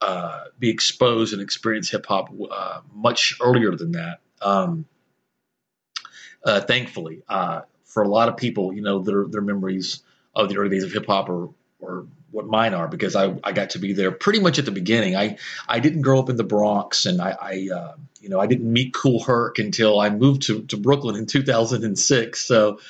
uh, 0.00 0.44
be 0.58 0.70
exposed 0.70 1.32
and 1.32 1.42
experience 1.42 1.90
hip 1.90 2.06
hop 2.06 2.30
uh, 2.50 2.80
much 2.94 3.36
earlier 3.40 3.74
than 3.74 3.92
that. 3.92 4.20
Um, 4.42 4.84
uh, 6.44 6.60
thankfully, 6.60 7.22
uh, 7.28 7.62
for 7.84 8.02
a 8.02 8.08
lot 8.08 8.28
of 8.28 8.36
people, 8.36 8.72
you 8.72 8.82
know, 8.82 9.00
their 9.00 9.24
their 9.26 9.42
memories 9.42 10.02
of 10.34 10.48
the 10.48 10.58
early 10.58 10.70
days 10.70 10.84
of 10.84 10.92
hip 10.92 11.06
hop 11.06 11.28
are 11.28 11.48
or 11.80 12.06
what 12.30 12.46
mine 12.46 12.74
are 12.74 12.88
because 12.88 13.16
I, 13.16 13.34
I 13.42 13.52
got 13.52 13.70
to 13.70 13.78
be 13.78 13.92
there 13.92 14.10
pretty 14.10 14.40
much 14.40 14.58
at 14.58 14.64
the 14.64 14.70
beginning. 14.70 15.16
I, 15.16 15.38
I 15.68 15.80
didn't 15.80 16.02
grow 16.02 16.18
up 16.18 16.28
in 16.28 16.36
the 16.36 16.44
Bronx 16.44 17.06
and 17.06 17.20
I, 17.20 17.36
I 17.40 17.68
uh, 17.74 17.94
you 18.20 18.28
know 18.28 18.40
I 18.40 18.46
didn't 18.46 18.70
meet 18.70 18.92
Kool 18.92 19.22
Herc 19.22 19.58
until 19.58 19.98
I 19.98 20.10
moved 20.10 20.42
to, 20.42 20.62
to 20.64 20.76
Brooklyn 20.76 21.16
in 21.16 21.26
2006. 21.26 22.44
So, 22.44 22.80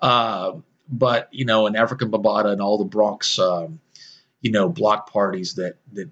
uh, 0.00 0.52
but 0.88 1.28
you 1.32 1.44
know, 1.44 1.66
in 1.66 1.74
Afrika 1.74 2.08
Bambaataa 2.08 2.52
and 2.52 2.60
all 2.60 2.78
the 2.78 2.84
Bronx, 2.84 3.38
um, 3.38 3.80
you 4.40 4.50
know, 4.52 4.68
block 4.68 5.10
parties 5.12 5.54
that 5.54 5.76
that 5.94 6.08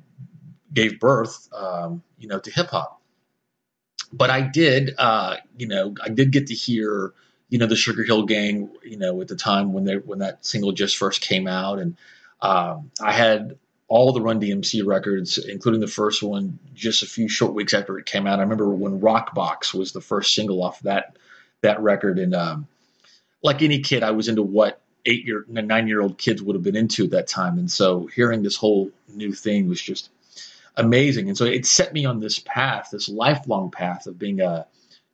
gave 0.73 1.00
birth, 1.00 1.49
um, 1.52 2.02
you 2.18 2.28
know, 2.28 2.38
to 2.38 2.50
hip 2.50 2.68
hop. 2.68 3.00
But 4.12 4.31
I 4.31 4.40
did, 4.40 4.95
uh, 4.99 5.37
you 5.57 5.69
know, 5.69 5.95
I 6.02 6.09
did 6.09 6.33
get 6.33 6.49
to 6.49 6.55
hear 6.55 7.12
you 7.50 7.59
know 7.59 7.67
the 7.67 7.76
Sugar 7.76 8.05
Hill 8.05 8.25
Gang, 8.25 8.71
you 8.85 8.97
know, 8.97 9.21
at 9.21 9.29
the 9.29 9.37
time 9.37 9.73
when 9.73 9.85
they 9.85 9.97
when 9.97 10.21
that 10.21 10.45
single 10.47 10.73
just 10.73 10.97
first 10.97 11.21
came 11.21 11.47
out, 11.47 11.81
and 11.81 11.97
um, 12.40 12.90
I 13.00 13.12
had 13.12 13.59
all 13.88 14.12
the 14.12 14.23
Run 14.23 14.40
DMC 14.40 14.87
records, 14.87 15.37
including 15.37 15.81
the 15.81 15.88
first 15.88 16.23
one, 16.23 16.61
just 16.75 17.02
a 17.02 17.07
few 17.07 17.29
short 17.29 17.55
weeks 17.55 17.75
after 17.75 17.99
it 17.99 18.07
came 18.07 18.26
out. 18.26 18.38
I 18.38 18.43
remember 18.43 18.69
when 18.69 19.00
Rock 19.00 19.35
Box 19.35 19.75
was 19.75 19.90
the 19.93 20.00
first 20.00 20.33
single 20.35 20.62
off 20.62 20.81
that 20.83 21.17
that 21.61 21.81
record, 21.81 22.19
and 22.21 22.35
um, 22.35 22.69
like 23.43 23.62
any 23.62 23.81
kid, 23.81 24.05
I 24.05 24.12
was 24.12 24.29
into 24.29 24.43
what 24.43 24.81
eight 25.05 25.26
year, 25.26 25.45
nine 25.49 25.88
year 25.88 26.00
old 26.00 26.19
kids 26.19 26.40
would 26.40 26.55
have 26.55 26.62
been 26.62 26.76
into 26.76 27.05
at 27.05 27.11
that 27.11 27.26
time, 27.26 27.59
and 27.59 27.71
so 27.71 28.07
hearing 28.07 28.43
this 28.43 28.57
whole 28.57 28.93
new 29.12 29.33
thing 29.33 29.69
was 29.69 29.83
just 29.83 30.09
amazing, 30.76 31.28
and 31.28 31.36
so 31.36 31.44
it 31.44 31.66
set 31.66 31.92
me 31.92 32.04
on 32.04 32.20
this 32.20 32.38
path, 32.38 32.88
this 32.92 33.08
lifelong 33.08 33.70
path 33.70 34.06
of 34.06 34.18
being 34.18 34.40
a 34.40 34.66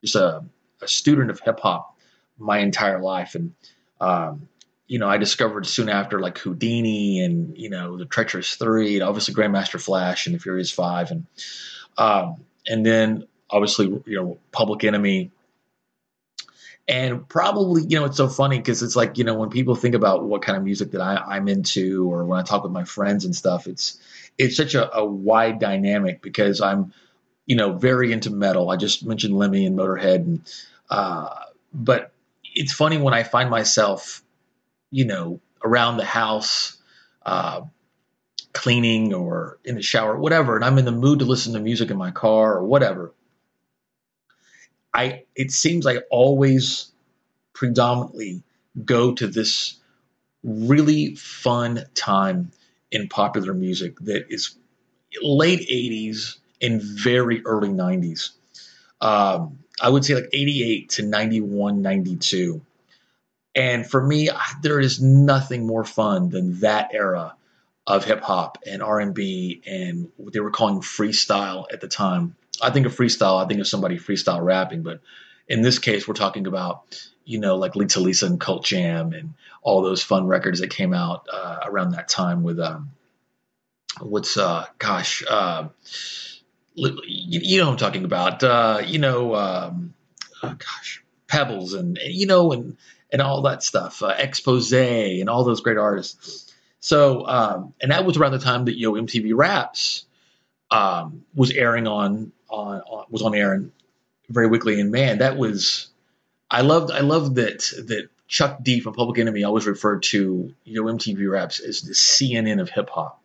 just 0.03 0.17
a, 0.17 0.45
a 0.83 0.89
student 0.89 1.31
of 1.31 1.41
hip 1.41 1.61
hop 1.61 1.97
my 2.39 2.59
entire 2.59 3.01
life, 3.01 3.35
and 3.35 3.55
um, 4.01 4.49
you 4.87 4.99
know, 4.99 5.09
I 5.09 5.19
discovered 5.19 5.67
soon 5.67 5.89
after 5.89 6.21
like 6.21 6.37
Whodini 6.37 7.25
and 7.25 7.57
you 7.59 7.71
know 7.71 7.97
the 7.97 8.05
Treacherous 8.05 8.55
Three, 8.55 8.95
and 8.95 9.03
obviously 9.03 9.35
Grandmaster 9.35 9.81
Flash 9.81 10.27
and 10.27 10.35
the 10.35 10.39
Furious 10.39 10.71
Five, 10.71 11.11
and 11.11 11.27
um, 11.99 12.45
and 12.67 12.85
then 12.87 13.27
obviously 13.51 13.87
you 13.87 14.17
know 14.17 14.39
Public 14.53 14.85
Enemy, 14.85 15.33
and 16.87 17.29
probably 17.29 17.83
you 17.83 17.99
know 17.99 18.05
it's 18.05 18.17
so 18.17 18.29
funny 18.29 18.59
because 18.59 18.83
it's 18.83 18.97
like 18.97 19.19
you 19.19 19.25
know 19.25 19.35
when 19.35 19.51
people 19.51 19.75
think 19.75 19.95
about 19.95 20.25
what 20.25 20.43
kind 20.43 20.57
of 20.57 20.63
music 20.63 20.93
that 20.93 21.01
I, 21.01 21.17
I'm 21.17 21.49
into, 21.49 22.11
or 22.11 22.25
when 22.25 22.39
I 22.39 22.43
talk 22.43 22.63
with 22.63 22.73
my 22.73 22.85
friends 22.85 23.25
and 23.25 23.35
stuff, 23.35 23.67
it's 23.67 23.99
it's 24.39 24.57
such 24.57 24.75
a, 24.75 24.97
a 24.97 25.05
wide 25.05 25.61
dynamic 25.61 26.23
because 26.23 26.61
I'm 26.61 26.93
you 27.47 27.57
know 27.57 27.75
very 27.75 28.13
into 28.13 28.31
metal. 28.31 28.71
I 28.71 28.77
just 28.77 29.05
mentioned 29.07 29.37
Lemmy 29.37 29.67
and 29.67 29.79
Motorhead 29.79 30.17
and 30.17 30.41
Uh, 30.91 31.29
but 31.73 32.13
it's 32.55 32.73
funny 32.73 32.99
when 32.99 33.15
I 33.15 33.23
find 33.23 33.51
myself, 33.51 34.23
you 34.91 35.07
know, 35.07 35.41
around 35.65 35.99
the 35.99 36.05
house, 36.05 36.79
uh, 37.25 37.63
cleaning 38.53 39.15
or 39.15 39.59
in 39.65 39.77
the 39.77 39.83
shower, 39.83 40.17
whatever, 40.19 40.57
and 40.57 40.65
I'm 40.65 40.79
in 40.79 40.85
the 40.85 40.93
mood 40.93 41.21
to 41.21 41.25
listen 41.25 41.55
to 41.55 41.61
music 41.61 41.91
in 41.91 41.97
my 41.97 42.11
car 42.13 42.57
or 42.59 42.65
whatever. 42.65 43.15
I 44.95 45.25
it 45.37 45.51
seems 45.53 45.87
I 45.87 45.99
always 46.11 46.91
predominantly 47.55 48.43
go 48.85 49.15
to 49.15 49.27
this 49.27 49.79
really 50.45 51.17
fun 51.17 51.85
time 51.95 52.53
in 52.91 53.09
popular 53.09 53.55
music 53.55 53.99
that 54.01 54.27
is 54.31 54.57
late 55.23 55.61
80s 55.69 56.37
and 56.63 56.83
very 56.83 57.45
early 57.45 57.69
90s. 57.69 58.31
Um, 59.01 59.59
I 59.81 59.89
would 59.89 60.05
say 60.05 60.15
like 60.15 60.31
88 60.33 60.89
to 60.91 61.03
91, 61.03 61.83
92. 61.83 62.63
And 63.55 63.89
for 63.89 64.05
me, 64.05 64.31
there 64.63 64.81
is 64.81 65.01
nothing 65.01 65.67
more 65.67 65.85
fun 65.85 66.29
than 66.29 66.61
that 66.61 66.91
era 66.93 67.35
of 67.87 68.05
hip 68.05 68.21
hop 68.21 68.59
and 68.67 68.83
R&B 68.83 69.63
and 69.67 70.11
what 70.17 70.33
they 70.33 70.41
were 70.41 70.51
calling 70.51 70.81
freestyle 70.81 71.67
at 71.73 71.81
the 71.81 71.89
time. 71.89 72.37
I 72.61 72.71
think 72.71 72.87
of 72.87 72.97
freestyle, 72.97 73.43
I 73.43 73.47
think 73.47 73.61
of 73.61 73.67
somebody 73.67 73.99
freestyle 73.99 74.43
rapping, 74.43 74.83
but 74.83 75.01
in 75.49 75.63
this 75.63 75.79
case, 75.79 76.09
we're 76.09 76.15
talking 76.15 76.47
about, 76.47 76.83
you 77.27 77.41
know, 77.41 77.57
like 77.57 77.77
Lisa 77.77 78.01
Lisa 78.01 78.27
and 78.27 78.41
Cult 78.41 78.65
Jam 78.65 79.13
and 79.13 79.35
all 79.61 79.83
those 79.83 80.03
fun 80.03 80.27
records 80.27 80.61
that 80.61 80.71
came 80.71 80.95
out 80.95 81.27
uh, 81.31 81.59
around 81.65 81.91
that 81.91 82.09
time 82.09 82.45
with, 82.45 82.61
um, 82.61 82.93
what's, 84.01 84.37
uh, 84.39 84.65
gosh, 84.79 85.25
uh, 85.29 85.69
you, 86.75 86.95
you, 87.05 87.61
know 87.61 87.71
I'm 87.71 87.77
talking 87.77 88.05
about, 88.05 88.45
uh, 88.45 88.81
you 88.87 89.01
know, 89.01 89.35
um, 89.35 89.95
oh 90.43 90.55
gosh, 90.55 91.03
Pebbles 91.27 91.75
and, 91.75 91.99
you 92.05 92.27
know, 92.27 92.53
and, 92.53 92.77
and 93.11 93.21
all 93.21 93.43
that 93.43 93.65
stuff, 93.65 94.03
uh, 94.05 94.15
Expose 94.17 94.73
and 94.73 95.29
all 95.29 95.43
those 95.43 95.63
great 95.63 95.79
artists. 95.79 96.55
So, 96.79 97.27
um, 97.27 97.75
and 97.81 97.91
that 97.91 98.05
was 98.05 98.17
around 98.17 98.33
the 98.33 98.39
time 98.39 98.67
that, 98.67 98.79
you 98.79 98.93
know, 98.93 99.03
MTV 99.03 99.33
Raps, 99.35 100.05
um, 100.71 101.25
was 101.35 101.51
airing 101.51 101.89
on, 101.89 102.31
on, 102.49 102.81
on, 102.83 103.07
was 103.11 103.23
on 103.23 103.35
air 103.35 103.53
and 103.53 103.73
very 104.29 104.47
weekly. 104.47 104.81
And 104.81 104.93
man, 104.93 105.19
that 105.19 105.37
was, 105.37 105.89
I 106.51 106.63
loved, 106.63 106.91
I 106.91 107.01
loved 107.01 107.37
that, 107.37 107.59
that 107.87 108.09
Chuck 108.29 108.59
D 108.63 108.81
from 108.81 108.95
Public 108.95 109.19
Enemy 109.19 109.45
always 109.45 109.67
referred 109.67 110.03
to, 110.05 110.55
you 110.65 110.75
know, 110.75 110.93
MTV 110.93 111.31
Raps 111.31 111.61
as 111.61 111.83
the 111.83 111.95
CNN 111.95 112.61
of 112.61 112.69
hip 112.69 112.91
hop, 112.91 113.23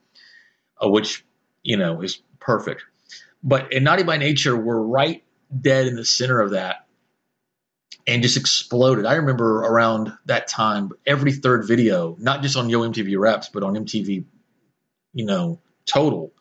uh, 0.83 0.89
which, 0.89 1.25
you 1.63 1.77
know, 1.77 2.01
is 2.01 2.21
perfect. 2.39 2.83
But 3.43 3.73
in 3.73 3.83
Naughty 3.83 4.03
by 4.03 4.17
Nature, 4.17 4.55
we're 4.55 4.79
right 4.79 5.23
dead 5.59 5.87
in 5.87 5.95
the 5.95 6.05
center 6.05 6.39
of 6.39 6.51
that 6.51 6.87
and 8.07 8.23
just 8.23 8.37
exploded. 8.37 9.05
I 9.05 9.15
remember 9.15 9.59
around 9.59 10.13
that 10.25 10.47
time, 10.47 10.91
every 11.05 11.33
third 11.33 11.67
video, 11.67 12.15
not 12.19 12.41
just 12.41 12.57
on 12.57 12.69
Yo 12.69 12.81
MTV 12.81 13.17
Raps, 13.19 13.49
but 13.49 13.63
on 13.63 13.75
MTV, 13.75 14.25
you 15.13 15.25
know, 15.25 15.59
total, 15.85 16.31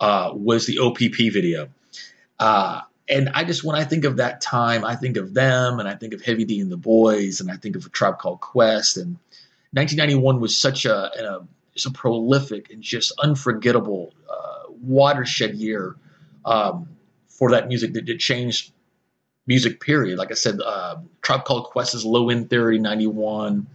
uh, 0.00 0.30
was 0.34 0.66
the 0.66 0.78
OPP 0.78 1.32
video. 1.32 1.68
Uh, 2.38 2.82
and 3.08 3.30
I 3.30 3.44
just, 3.44 3.64
when 3.64 3.76
I 3.76 3.84
think 3.84 4.04
of 4.04 4.16
that 4.16 4.40
time, 4.40 4.84
I 4.84 4.94
think 4.94 5.16
of 5.16 5.32
them 5.32 5.80
and 5.80 5.88
I 5.88 5.94
think 5.94 6.12
of 6.14 6.22
Heavy 6.22 6.44
D 6.44 6.60
and 6.60 6.70
the 6.70 6.76
Boys 6.76 7.40
and 7.40 7.50
I 7.50 7.56
think 7.56 7.76
of 7.76 7.86
a 7.86 7.88
tribe 7.88 8.18
called 8.18 8.40
Quest. 8.40 8.96
And 8.96 9.16
1991 9.72 10.40
was 10.40 10.56
such 10.56 10.84
a, 10.84 10.94
a, 10.94 11.46
a 11.86 11.90
prolific 11.90 12.70
and 12.70 12.82
just 12.82 13.12
unforgettable 13.18 14.12
uh, 14.28 14.70
watershed 14.82 15.54
year 15.54 15.96
um, 16.44 16.88
for 17.28 17.52
that 17.52 17.68
music 17.68 17.94
that, 17.94 18.06
that 18.06 18.18
changed 18.18 18.72
music 19.46 19.80
period. 19.80 20.18
Like 20.18 20.30
I 20.30 20.34
said, 20.34 20.60
uh, 20.60 20.96
Tribe 21.22 21.44
Called 21.44 21.64
Quest 21.64 21.94
is 21.94 22.04
Low 22.04 22.28
End 22.28 22.50
Theory, 22.50 22.78
91. 22.78 23.66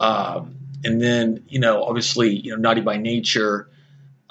Um, 0.00 0.56
and 0.82 1.00
then, 1.00 1.44
you 1.48 1.60
know, 1.60 1.84
obviously, 1.84 2.34
you 2.34 2.50
know, 2.50 2.56
Naughty 2.56 2.80
by 2.80 2.96
Nature. 2.96 3.68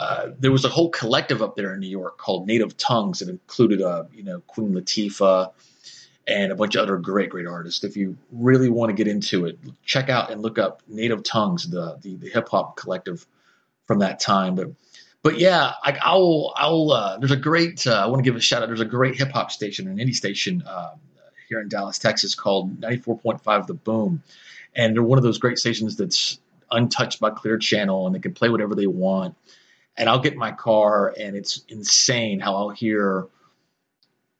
Uh, 0.03 0.31
there 0.37 0.51
was 0.51 0.65
a 0.65 0.69
whole 0.69 0.89
collective 0.89 1.41
up 1.41 1.55
there 1.55 1.73
in 1.73 1.79
New 1.79 1.87
York 1.87 2.17
called 2.17 2.45
Native 2.45 2.75
Tongues 2.75 3.19
that 3.19 3.29
included, 3.29 3.81
uh, 3.81 4.03
you 4.13 4.23
know, 4.23 4.41
Queen 4.47 4.73
Latifah 4.73 5.53
and 6.27 6.51
a 6.51 6.55
bunch 6.55 6.75
of 6.75 6.83
other 6.83 6.97
great, 6.97 7.29
great 7.29 7.47
artists. 7.47 7.85
If 7.85 7.95
you 7.95 8.17
really 8.31 8.69
want 8.69 8.89
to 8.89 8.93
get 8.93 9.07
into 9.07 9.45
it, 9.45 9.57
check 9.85 10.09
out 10.09 10.29
and 10.29 10.41
look 10.41 10.59
up 10.59 10.81
Native 10.89 11.23
Tongues, 11.23 11.69
the 11.69 11.97
the, 12.01 12.15
the 12.15 12.29
hip 12.29 12.49
hop 12.49 12.75
collective 12.75 13.25
from 13.85 13.99
that 13.99 14.19
time. 14.19 14.55
But 14.55 14.71
but 15.21 15.39
yeah, 15.39 15.71
I, 15.81 15.97
I'll 16.01 16.53
I'll 16.57 16.91
uh, 16.91 17.17
there's 17.19 17.31
a 17.31 17.37
great 17.37 17.87
uh, 17.87 18.03
I 18.03 18.07
want 18.07 18.19
to 18.19 18.29
give 18.29 18.35
a 18.35 18.41
shout 18.41 18.61
out. 18.61 18.67
There's 18.67 18.81
a 18.81 18.85
great 18.85 19.15
hip 19.15 19.31
hop 19.31 19.51
station, 19.51 19.87
an 19.87 19.97
indie 19.97 20.15
station 20.15 20.63
uh, 20.67 20.95
here 21.47 21.61
in 21.61 21.69
Dallas, 21.69 21.97
Texas, 21.97 22.35
called 22.35 22.81
94.5 22.81 23.67
The 23.67 23.73
Boom, 23.73 24.21
and 24.75 24.93
they're 24.93 25.01
one 25.03 25.17
of 25.17 25.23
those 25.23 25.37
great 25.37 25.59
stations 25.59 25.95
that's 25.95 26.39
untouched 26.71 27.21
by 27.21 27.29
Clear 27.29 27.57
Channel, 27.57 28.05
and 28.05 28.13
they 28.13 28.19
can 28.19 28.33
play 28.33 28.49
whatever 28.49 28.75
they 28.75 28.87
want. 28.87 29.35
And 29.95 30.09
I'll 30.09 30.19
get 30.19 30.33
in 30.33 30.39
my 30.39 30.51
car, 30.51 31.13
and 31.17 31.35
it's 31.35 31.63
insane 31.69 32.39
how 32.39 32.55
I'll 32.55 32.69
hear 32.69 33.27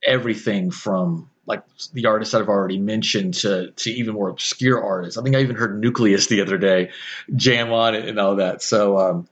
everything 0.03 0.71
from 0.71 1.29
like 1.45 1.63
the 1.93 2.07
artists 2.07 2.33
I've 2.33 2.49
already 2.49 2.79
mentioned 2.79 3.35
to 3.35 3.71
to 3.71 3.91
even 3.91 4.15
more 4.15 4.29
obscure 4.29 4.83
artists. 4.83 5.17
I 5.17 5.23
think 5.23 5.35
I 5.35 5.41
even 5.41 5.55
heard 5.55 5.79
Newcleus 5.79 6.27
the 6.27 6.41
other 6.41 6.57
day 6.57 6.91
jam 7.35 7.71
on 7.71 7.95
it 7.95 8.07
and 8.07 8.19
all 8.19 8.37
that. 8.37 8.61
So 8.61 8.97
um, 8.97 9.27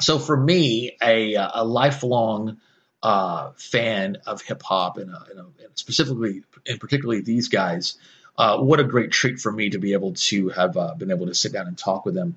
so 0.00 0.18
for 0.18 0.36
me, 0.36 0.96
a, 1.02 1.34
a 1.34 1.64
lifelong 1.64 2.58
uh, 3.02 3.52
fan 3.56 4.18
of 4.26 4.42
hip 4.42 4.62
hop 4.62 4.98
and, 4.98 5.14
uh, 5.14 5.18
and, 5.36 5.46
specifically 5.74 6.42
and 6.66 6.80
particularly 6.80 7.20
these 7.20 7.48
guys, 7.48 7.96
uh, 8.36 8.58
what 8.58 8.80
a 8.80 8.84
great 8.84 9.10
treat 9.10 9.40
for 9.40 9.50
me 9.50 9.70
to 9.70 9.78
be 9.78 9.92
able 9.92 10.14
to 10.14 10.48
have 10.50 10.76
uh, 10.76 10.94
been 10.94 11.10
able 11.10 11.26
to 11.26 11.34
sit 11.34 11.52
down 11.52 11.66
and 11.66 11.76
talk 11.76 12.04
with 12.04 12.14
them. 12.14 12.36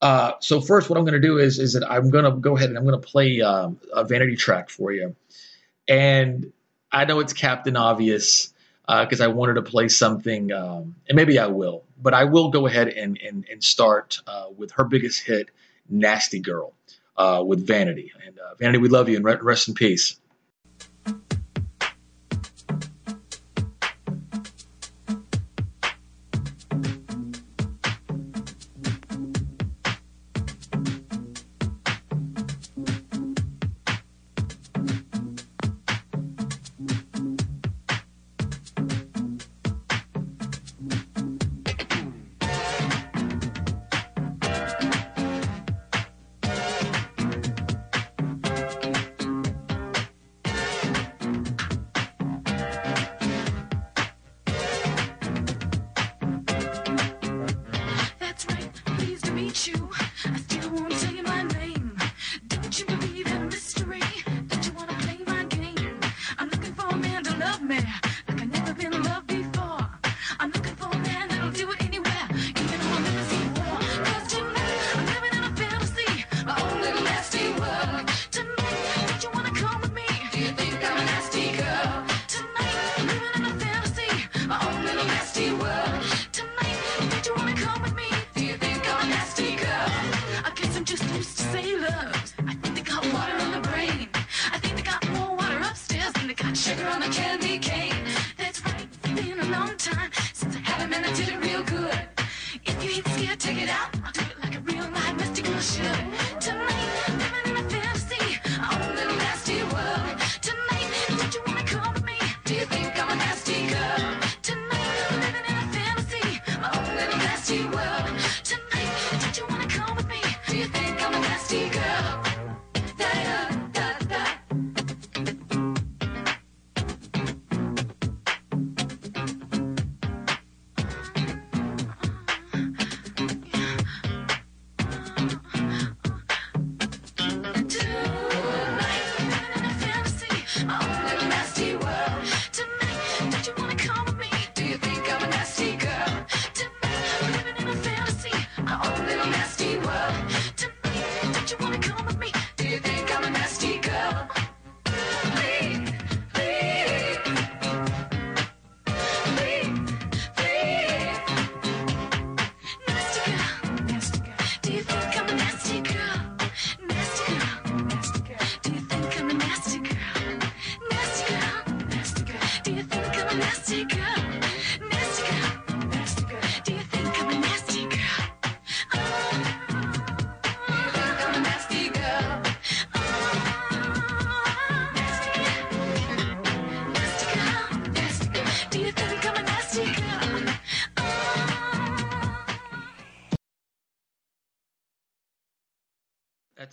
Uh, 0.00 0.32
so 0.40 0.60
first, 0.60 0.88
what 0.88 0.98
I'm 0.98 1.04
going 1.04 1.20
to 1.20 1.26
do 1.26 1.38
is 1.38 1.58
is 1.58 1.74
that 1.74 1.90
I'm 1.90 2.10
going 2.10 2.24
to 2.24 2.32
go 2.32 2.56
ahead 2.56 2.70
and 2.70 2.78
I'm 2.78 2.84
going 2.84 3.00
to 3.00 3.06
play 3.06 3.40
um, 3.42 3.78
a 3.92 4.04
vanity 4.04 4.36
track 4.36 4.70
for 4.70 4.92
you, 4.92 5.16
and 5.88 6.52
I 6.90 7.04
know 7.04 7.20
it's 7.20 7.32
Captain 7.32 7.76
Obvious 7.76 8.52
because 8.86 9.20
uh, 9.20 9.24
I 9.24 9.28
wanted 9.28 9.54
to 9.54 9.62
play 9.62 9.88
something, 9.88 10.52
um, 10.52 10.96
and 11.08 11.16
maybe 11.16 11.38
I 11.38 11.46
will, 11.46 11.84
but 12.00 12.14
I 12.14 12.24
will 12.24 12.50
go 12.50 12.66
ahead 12.66 12.88
and 12.88 13.18
and, 13.18 13.46
and 13.50 13.62
start 13.62 14.20
with 14.56 14.72
her 14.72 14.84
biggest 14.84 15.22
hit, 15.22 15.50
"Nasty 15.88 16.40
Girl." 16.40 16.74
uh, 17.16 17.42
with 17.46 17.66
Vanity. 17.66 18.12
And 18.26 18.38
uh, 18.38 18.54
Vanity, 18.58 18.78
we 18.78 18.88
love 18.88 19.08
you 19.08 19.16
and 19.16 19.24
rest 19.24 19.68
in 19.68 19.74
peace. 19.74 20.19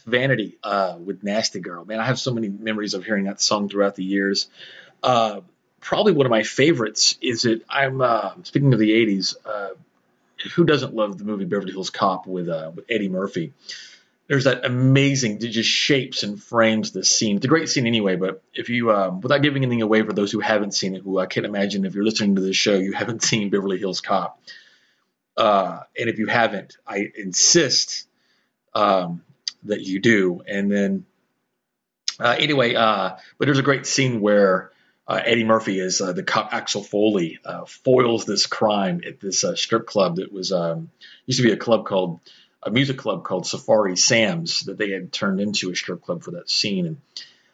Vanity 0.08 0.58
uh, 0.64 0.98
with 1.04 1.24
Nasty 1.24 1.60
Girl. 1.60 1.86
Man, 1.86 2.00
I 2.00 2.06
have 2.06 2.20
so 2.20 2.34
many 2.34 2.50
memories 2.50 2.94
of 2.94 3.06
hearing 3.06 3.26
that 3.26 3.42
song 3.42 3.70
throughout 3.70 3.96
the 3.96 4.04
years. 4.04 4.48
Uh, 5.04 5.42
probably 5.82 6.14
one 6.14 6.26
of 6.26 6.30
my 6.32 6.44
favorites 6.44 7.18
is 7.22 7.46
it. 7.46 7.64
I'm 7.70 8.02
uh, 8.02 8.32
speaking 8.44 8.74
of 8.74 8.80
the 8.80 8.92
'80s. 8.92 9.36
Uh, 9.46 9.70
who 10.56 10.66
doesn't 10.66 10.94
love 10.94 11.18
the 11.18 11.26
movie 11.26 11.46
Beverly 11.46 11.72
Hills 11.72 11.90
Cop 11.90 12.26
with 12.26 12.48
uh, 12.48 12.72
with 12.74 12.86
Eddie 12.90 13.10
Murphy? 13.10 13.54
There's 14.28 14.44
that 14.44 14.66
amazing, 14.66 15.40
just 15.40 15.70
shapes 15.70 16.24
and 16.24 16.42
frames 16.42 16.92
the 16.92 17.04
scene. 17.04 17.38
It's 17.38 17.46
a 17.46 17.50
great 17.50 17.70
scene 17.70 17.88
anyway. 17.88 18.18
But 18.18 18.44
if 18.54 18.70
you, 18.70 18.92
um, 18.92 19.22
without 19.22 19.42
giving 19.42 19.64
anything 19.64 19.82
away 19.82 20.02
for 20.02 20.12
those 20.12 20.34
who 20.34 20.42
haven't 20.42 20.74
seen 20.74 20.96
it, 20.96 21.02
who 21.02 21.18
I 21.18 21.28
can't 21.28 21.46
imagine 21.46 21.86
if 21.86 21.96
you're 21.96 22.04
listening 22.04 22.36
to 22.36 22.42
this 22.42 22.58
show, 22.58 22.76
you 22.76 22.92
haven't 22.92 23.24
seen 23.24 23.50
Beverly 23.50 23.78
Hills 23.78 24.02
Cop. 24.02 24.42
Uh, 25.38 25.80
and 25.98 26.10
if 26.10 26.20
you 26.20 26.28
haven't, 26.28 26.78
I 26.86 27.10
insist 27.16 28.08
um, 28.74 29.24
that 29.68 29.82
you 29.82 30.00
do. 30.00 30.42
And 30.48 30.72
then, 30.72 31.06
uh, 32.20 32.36
anyway, 32.38 32.76
uh, 32.76 33.18
but 33.38 33.46
there's 33.46 33.60
a 33.60 33.64
great 33.64 33.86
scene 33.86 34.22
where 34.22 34.72
uh, 35.08 35.22
Eddie 35.24 35.44
Murphy 35.44 35.80
is 35.80 36.02
uh, 36.02 36.14
the 36.14 36.24
cop 36.24 36.54
Axel 36.54 36.84
Foley 36.84 37.40
uh, 37.46 37.66
foils 37.66 38.26
this 38.26 38.46
crime 38.46 39.02
at 39.06 39.20
this 39.20 39.44
uh, 39.44 39.56
strip 39.56 39.86
club 39.86 40.18
that 40.18 40.32
was 40.32 40.52
um, 40.52 40.90
used 41.26 41.40
to 41.40 41.46
be 41.46 41.54
a 41.54 41.58
club 41.58 41.86
called 41.86 42.20
a 42.64 42.72
music 42.72 42.98
club 42.98 43.24
called 43.24 43.46
Safari 43.46 43.96
Sam's 43.96 44.62
that 44.62 44.78
they 44.78 44.90
had 44.90 45.14
turned 45.14 45.40
into 45.40 45.72
a 45.72 45.76
strip 45.76 46.02
club 46.02 46.24
for 46.24 46.32
that 46.32 46.50
scene. 46.50 46.98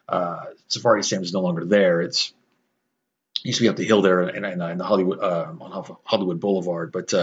And 0.10 0.54
Safari 0.68 1.04
Sam's 1.04 1.28
is 1.28 1.34
no 1.34 1.42
longer 1.42 1.66
there. 1.66 2.02
It's 2.02 2.34
used 3.44 3.58
to 3.58 3.64
be 3.64 3.70
up 3.70 3.76
the 3.76 3.86
hill 3.86 4.02
there 4.02 4.30
in, 4.30 4.46
in, 4.46 4.62
in 4.62 4.78
the 4.78 4.86
Hollywood 4.86 5.20
on 5.20 5.98
Hollywood 6.06 6.40
Boulevard, 6.40 6.92
but 6.92 7.14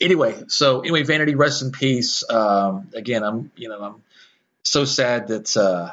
anyway, 0.00 0.44
so 0.48 0.80
anyway, 0.80 1.02
Vanity, 1.02 1.34
rest 1.34 1.62
in 1.62 1.72
peace. 1.72 2.28
Um, 2.28 2.88
again, 2.94 3.22
I'm 3.22 3.50
you 3.56 3.68
know 3.68 3.80
I'm 3.82 4.02
so 4.70 4.84
sad 4.84 5.28
that 5.28 5.56
uh, 5.56 5.92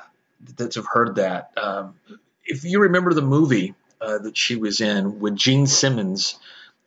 that 0.57 0.71
to 0.71 0.79
have 0.79 0.87
heard 0.87 1.15
that. 1.15 1.51
Um, 1.57 1.95
if 2.45 2.63
you 2.63 2.81
remember 2.81 3.13
the 3.13 3.21
movie 3.21 3.73
uh, 4.01 4.19
that 4.19 4.37
she 4.37 4.55
was 4.55 4.81
in 4.81 5.19
with 5.19 5.35
Gene 5.35 5.67
Simmons, 5.67 6.37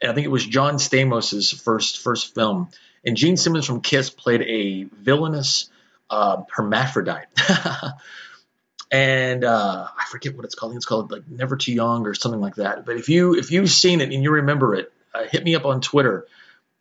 I 0.02 0.12
think 0.12 0.24
it 0.24 0.30
was 0.30 0.46
John 0.46 0.74
Stamos's 0.74 1.50
first 1.50 1.98
first 1.98 2.34
film, 2.34 2.68
and 3.04 3.16
Gene 3.16 3.36
Simmons 3.36 3.66
from 3.66 3.80
Kiss 3.80 4.10
played 4.10 4.42
a 4.42 4.84
villainous 4.84 5.70
uh, 6.10 6.42
hermaphrodite. 6.50 7.26
and 8.90 9.44
uh, 9.44 9.88
I 9.96 10.04
forget 10.10 10.36
what 10.36 10.44
it's 10.44 10.54
called. 10.54 10.76
it's 10.76 10.86
called 10.86 11.10
like 11.10 11.28
Never 11.28 11.56
Too 11.56 11.72
Young 11.72 12.06
or 12.06 12.14
something 12.14 12.40
like 12.40 12.56
that. 12.56 12.86
But 12.86 12.96
if 12.96 13.08
you 13.08 13.34
if 13.34 13.50
you've 13.50 13.70
seen 13.70 14.00
it 14.00 14.12
and 14.12 14.22
you 14.22 14.30
remember 14.30 14.74
it, 14.74 14.92
uh, 15.14 15.24
hit 15.24 15.44
me 15.44 15.54
up 15.54 15.64
on 15.64 15.80
Twitter 15.80 16.26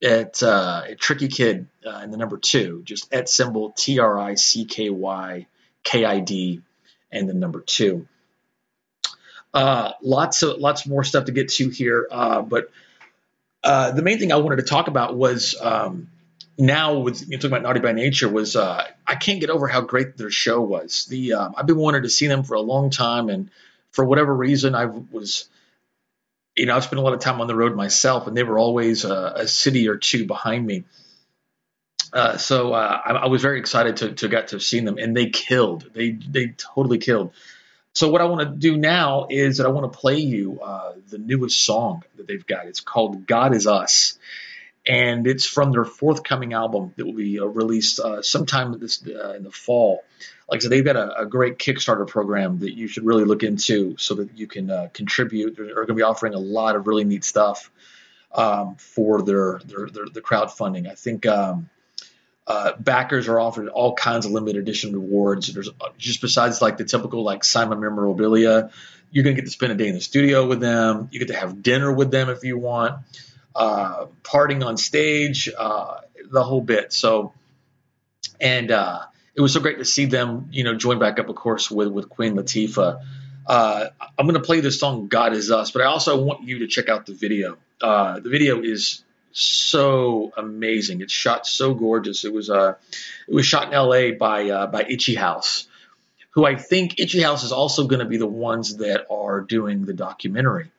at, 0.03 0.41
uh, 0.43 0.83
at 0.89 0.99
Tricky 0.99 1.27
Kid 1.27 1.67
uh, 1.85 2.01
in 2.03 2.11
the 2.11 2.17
number 2.17 2.37
two, 2.37 2.81
just 2.85 3.11
at 3.13 3.29
symbol 3.29 3.71
T 3.71 3.99
R 3.99 4.17
I 4.17 4.35
C 4.35 4.65
K 4.65 4.89
Y 4.89 5.47
K 5.83 6.05
I 6.05 6.19
D 6.19 6.61
and 7.11 7.27
the 7.27 7.33
number 7.33 7.61
two. 7.61 8.07
Uh, 9.53 9.93
lots 10.01 10.43
of 10.43 10.59
lots 10.59 10.85
more 10.85 11.03
stuff 11.03 11.25
to 11.25 11.31
get 11.31 11.49
to 11.49 11.69
here, 11.69 12.07
uh, 12.11 12.41
but 12.41 12.69
uh, 13.63 13.91
the 13.91 14.01
main 14.01 14.19
thing 14.19 14.31
I 14.31 14.35
wanted 14.35 14.57
to 14.57 14.63
talk 14.63 14.87
about 14.87 15.15
was 15.15 15.55
um, 15.59 16.09
now 16.57 16.99
with 16.99 17.21
you 17.21 17.29
know, 17.29 17.37
talking 17.37 17.51
about 17.51 17.63
Naughty 17.63 17.79
by 17.79 17.91
Nature 17.91 18.29
was 18.29 18.55
uh, 18.55 18.85
I 19.05 19.15
can't 19.15 19.39
get 19.39 19.49
over 19.49 19.67
how 19.67 19.81
great 19.81 20.17
their 20.17 20.29
show 20.29 20.61
was. 20.61 21.05
The 21.05 21.33
um, 21.33 21.55
I've 21.57 21.65
been 21.65 21.77
wanting 21.77 22.03
to 22.03 22.09
see 22.09 22.27
them 22.27 22.43
for 22.43 22.55
a 22.55 22.61
long 22.61 22.89
time, 22.89 23.29
and 23.29 23.49
for 23.91 24.05
whatever 24.05 24.35
reason 24.35 24.75
I 24.75 24.85
was 24.85 25.49
you 26.57 26.65
know, 26.65 26.75
I've 26.75 26.83
spent 26.83 26.99
a 26.99 27.03
lot 27.03 27.13
of 27.13 27.19
time 27.19 27.39
on 27.39 27.47
the 27.47 27.55
road 27.55 27.75
myself, 27.75 28.27
and 28.27 28.35
they 28.35 28.43
were 28.43 28.57
always 28.57 29.05
uh, 29.05 29.33
a 29.35 29.47
city 29.47 29.87
or 29.87 29.97
two 29.97 30.25
behind 30.25 30.65
me. 30.65 30.83
Uh, 32.11 32.37
so 32.37 32.73
uh, 32.73 33.01
I, 33.05 33.11
I, 33.11 33.25
was 33.27 33.41
very 33.41 33.59
excited 33.59 33.97
to, 33.97 34.13
to 34.13 34.27
get 34.29 34.49
to 34.49 34.59
see 34.59 34.79
them, 34.79 34.97
and 34.97 35.15
they 35.15 35.29
killed. 35.29 35.89
They 35.93 36.11
they 36.11 36.47
totally 36.47 36.99
killed. 36.99 37.33
So 37.93 38.09
what 38.09 38.21
I 38.21 38.25
want 38.25 38.41
to 38.41 38.55
do 38.55 38.77
now 38.77 39.27
is 39.29 39.57
that 39.57 39.65
I 39.65 39.69
want 39.69 39.91
to 39.91 39.99
play 39.99 40.17
you 40.17 40.59
uh, 40.61 40.93
the 41.09 41.17
newest 41.17 41.63
song 41.65 42.03
that 42.15 42.27
they've 42.27 42.45
got. 42.45 42.67
It's 42.67 42.79
called 42.79 43.27
"God 43.27 43.53
Is 43.53 43.67
Us," 43.67 44.17
and 44.85 45.27
it's 45.27 45.45
from 45.45 45.73
their 45.73 45.83
forthcoming 45.83 46.53
album 46.53 46.93
that 46.95 47.05
will 47.05 47.13
be 47.13 47.39
uh, 47.39 47.45
released 47.45 47.99
uh, 47.99 48.21
sometime 48.21 48.79
this 48.79 49.01
in 49.01 49.43
the 49.43 49.51
fall 49.51 50.03
like 50.49 50.59
I 50.59 50.61
said, 50.61 50.71
they've 50.71 50.85
got 50.85 50.95
a, 50.95 51.21
a, 51.21 51.25
great 51.25 51.57
Kickstarter 51.59 52.07
program 52.07 52.59
that 52.59 52.73
you 52.73 52.87
should 52.87 53.05
really 53.05 53.25
look 53.25 53.43
into 53.43 53.97
so 53.97 54.15
that 54.15 54.37
you 54.37 54.47
can 54.47 54.71
uh, 54.71 54.87
contribute. 54.93 55.57
They're 55.57 55.73
going 55.73 55.87
to 55.87 55.93
be 55.93 56.03
offering 56.03 56.33
a 56.33 56.39
lot 56.39 56.75
of 56.75 56.87
really 56.87 57.03
neat 57.03 57.25
stuff 57.25 57.69
um, 58.33 58.75
for 58.75 59.21
their, 59.21 59.59
their, 59.65 59.87
their 59.89 60.05
the 60.05 60.21
crowdfunding. 60.21 60.89
I 60.89 60.95
think 60.95 61.25
um, 61.25 61.69
uh, 62.45 62.73
backers 62.79 63.27
are 63.27 63.39
offered 63.39 63.67
all 63.67 63.93
kinds 63.93 64.25
of 64.25 64.31
limited 64.31 64.57
edition 64.57 64.93
rewards. 64.93 65.53
There's 65.53 65.67
uh, 65.69 65.89
just 65.97 66.21
besides 66.21 66.61
like 66.61 66.77
the 66.77 66.85
typical 66.85 67.23
like 67.23 67.43
Simon 67.43 67.81
memorabilia, 67.81 68.71
you're 69.11 69.23
going 69.23 69.35
to 69.35 69.41
get 69.41 69.47
to 69.47 69.51
spend 69.51 69.73
a 69.73 69.75
day 69.75 69.87
in 69.87 69.95
the 69.95 70.01
studio 70.01 70.47
with 70.47 70.61
them. 70.61 71.09
You 71.11 71.19
get 71.19 71.27
to 71.29 71.35
have 71.35 71.61
dinner 71.61 71.91
with 71.91 72.09
them 72.09 72.29
if 72.29 72.43
you 72.45 72.57
want, 72.57 72.99
uh, 73.53 74.05
parting 74.23 74.63
on 74.63 74.77
stage, 74.77 75.49
uh, 75.57 75.97
the 76.29 76.43
whole 76.43 76.61
bit. 76.61 76.93
So, 76.93 77.33
and 78.39 78.71
uh, 78.71 79.01
it 79.37 79.41
was 79.41 79.53
so 79.53 79.59
great 79.59 79.77
to 79.77 79.85
see 79.85 80.05
them, 80.05 80.49
you 80.51 80.63
know, 80.63 80.73
join 80.73 80.97
back 80.97 81.19
up, 81.19 81.29
of 81.29 81.35
course, 81.35 81.69
with 81.69 81.89
with 81.89 82.09
Queen 82.09 82.35
Latifah. 82.35 83.01
Uh, 83.45 83.85
I'm 84.17 84.25
going 84.25 84.33
to 84.33 84.45
play 84.45 84.61
this 84.61 84.79
song 84.79 85.07
"God 85.07 85.33
Is 85.33 85.51
Us," 85.51 85.69
but 85.69 85.83
I 85.83 85.85
also 85.85 86.21
want 86.21 86.43
you 86.43 86.59
to 86.59 86.67
check 86.67 86.89
out 86.89 87.05
the 87.05 87.13
video. 87.13 87.57
Uh, 87.79 88.19
the 88.19 88.29
video 88.29 88.61
is 88.61 89.03
so 89.31 90.33
amazing. 90.35 91.01
It's 91.01 91.13
shot 91.13 91.45
so 91.45 91.75
gorgeous. 91.75 92.25
It 92.25 92.33
was 92.33 92.49
uh, 92.49 92.73
it 93.27 93.33
was 93.33 93.45
shot 93.45 93.67
in 93.67 93.73
L.A. 93.75 94.11
by 94.11 94.49
uh, 94.49 94.67
by 94.67 94.83
Itchy 94.89 95.13
House, 95.13 95.67
who 96.31 96.43
I 96.43 96.55
think 96.55 96.99
Itchy 96.99 97.21
House 97.21 97.43
is 97.43 97.51
also 97.51 97.85
going 97.85 97.99
to 97.99 98.05
be 98.05 98.17
the 98.17 98.25
ones 98.25 98.77
that 98.77 99.05
are 99.11 99.41
doing 99.41 99.85
the 99.85 99.93
documentary. 99.93 100.71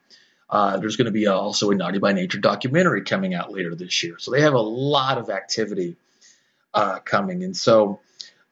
Uh, 0.50 0.78
there's 0.78 0.96
going 0.96 1.06
to 1.06 1.12
be 1.12 1.28
also 1.28 1.70
a 1.70 1.76
Naughty 1.76 1.98
by 2.00 2.12
Nature 2.12 2.38
documentary 2.38 3.04
coming 3.04 3.34
out 3.34 3.52
later 3.52 3.76
this 3.76 4.02
year. 4.02 4.18
So 4.18 4.32
they 4.32 4.40
have 4.40 4.54
a 4.54 4.60
lot 4.60 5.18
of 5.18 5.30
activity 5.30 5.96
uh, 6.74 6.98
coming, 6.98 7.44
and 7.44 7.56
so 7.56 8.00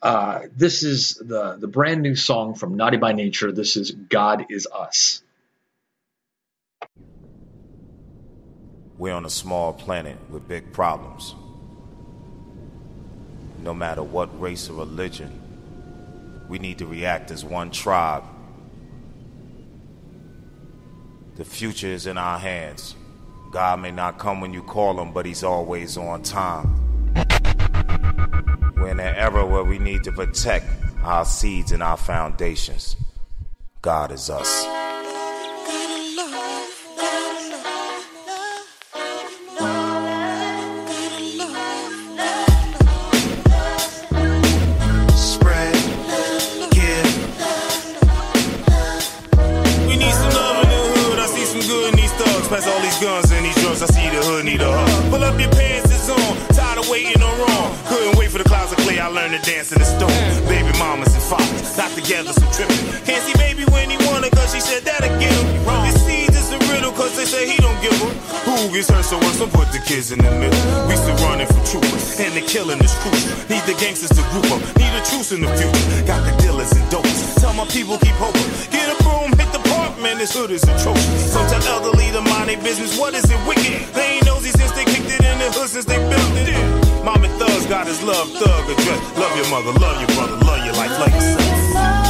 uh, 0.06 0.46
this 0.56 0.84
is 0.84 1.16
the, 1.16 1.56
the 1.56 1.66
brand 1.66 2.00
new 2.00 2.14
song 2.14 2.54
from 2.54 2.76
Naughty 2.76 2.96
by 2.96 3.10
Nature. 3.10 3.50
This 3.50 3.76
is 3.76 3.90
God 3.90 4.46
is 4.50 4.68
Us. 4.72 5.20
We're 8.96 9.14
on 9.14 9.24
a 9.24 9.30
small 9.30 9.72
planet 9.72 10.16
with 10.30 10.46
big 10.46 10.72
problems. 10.72 11.34
No 13.58 13.74
matter 13.74 14.04
what 14.04 14.40
race 14.40 14.70
or 14.70 14.74
religion, 14.74 15.42
we 16.48 16.60
need 16.60 16.78
to 16.78 16.86
react 16.86 17.32
as 17.32 17.44
one 17.44 17.72
tribe. 17.72 18.22
The 21.34 21.44
future 21.44 21.88
is 21.88 22.06
in 22.06 22.16
our 22.16 22.38
hands. 22.38 22.94
God 23.50 23.80
may 23.80 23.90
not 23.90 24.20
come 24.20 24.40
when 24.40 24.52
you 24.52 24.62
call 24.62 25.00
him, 25.00 25.12
but 25.12 25.26
he's 25.26 25.42
always 25.42 25.96
on 25.96 26.22
time. 26.22 26.85
We're 28.86 28.92
in 28.92 29.00
an 29.00 29.16
era 29.16 29.44
where 29.44 29.64
we 29.64 29.80
need 29.80 30.04
to 30.04 30.12
protect 30.12 30.64
our 31.02 31.24
seeds 31.24 31.72
and 31.72 31.82
our 31.82 31.96
foundations. 31.96 32.94
God 33.82 34.12
is 34.12 34.30
us. 34.30 34.75
Dance 59.46 59.70
in 59.70 59.78
the 59.78 59.86
store. 59.86 60.10
Baby 60.50 60.74
mamas 60.74 61.14
and 61.14 61.22
fathers, 61.22 61.78
not 61.78 61.94
together, 61.94 62.34
so 62.34 62.42
tripping. 62.50 62.82
Can't 63.06 63.22
see 63.22 63.36
baby 63.38 63.62
when 63.70 63.86
he 63.88 63.96
wanna, 64.10 64.28
cause 64.34 64.50
she 64.50 64.58
said 64.58 64.82
that'll 64.82 65.06
get 65.22 65.30
him. 65.30 65.46
This 65.86 66.02
seed 66.02 66.34
is 66.34 66.50
a 66.50 66.58
riddle, 66.74 66.90
cause 66.90 67.14
they 67.14 67.24
say 67.24 67.46
he 67.46 67.56
don't 67.62 67.78
give 67.78 67.94
her. 68.02 68.10
Who 68.42 68.74
gets 68.74 68.90
hurt 68.90 69.06
so 69.06 69.16
what's 69.22 69.38
so 69.38 69.46
put 69.46 69.70
the 69.70 69.78
kids 69.78 70.10
in 70.10 70.18
the 70.18 70.30
middle? 70.34 70.58
We 70.90 70.98
still 70.98 71.14
running 71.22 71.46
from 71.46 71.62
troopers, 71.62 72.18
and 72.18 72.34
the 72.34 72.42
killing 72.42 72.82
is 72.82 72.92
crucial. 72.98 73.30
Need 73.46 73.62
the 73.70 73.78
gangsters 73.78 74.10
to 74.18 74.22
group 74.34 74.50
up, 74.50 74.60
need 74.82 74.90
a 74.98 75.02
truce 75.06 75.30
in 75.30 75.40
the 75.46 75.50
future. 75.54 75.86
Got 76.10 76.26
the 76.26 76.34
dealers 76.42 76.74
and 76.74 76.82
dopes. 76.90 77.38
Tell 77.38 77.54
my 77.54 77.66
people 77.70 78.02
keep 78.02 78.18
hoping. 78.18 78.50
Get 78.74 78.90
a 78.90 78.98
broom, 79.06 79.30
hit 79.38 79.50
the 79.54 79.62
park, 79.70 79.94
man, 80.02 80.18
this 80.18 80.34
hood 80.34 80.50
is 80.50 80.66
atrocious. 80.66 81.30
Some 81.30 81.46
tell 81.46 81.62
elderly 81.70 82.10
to 82.10 82.22
mind 82.34 82.50
their 82.50 82.58
business, 82.66 82.98
what 82.98 83.14
is 83.14 83.22
it 83.30 83.38
wicked? 83.46 83.94
They 83.94 84.18
ain't 84.18 84.26
nosy 84.26 84.50
since 84.50 84.74
they 84.74 84.84
kicked 84.84 85.06
it 85.06 85.22
in 85.22 85.38
the 85.38 85.54
hood 85.54 85.70
since 85.70 85.86
they 85.86 86.02
built 86.10 86.34
it 86.34 86.50
in. 86.50 86.85
Mom 87.06 87.22
and 87.22 87.32
thugs 87.34 87.66
got 87.66 87.86
his 87.86 88.02
love, 88.02 88.28
thug 88.32 88.68
address. 88.68 89.16
Love 89.16 89.36
your 89.36 89.48
mother, 89.48 89.78
love 89.78 90.00
your 90.00 90.08
brother, 90.16 90.44
love 90.44 90.64
your 90.66 90.74
life, 90.74 90.90
love 90.98 91.14
yourself. 91.14 92.05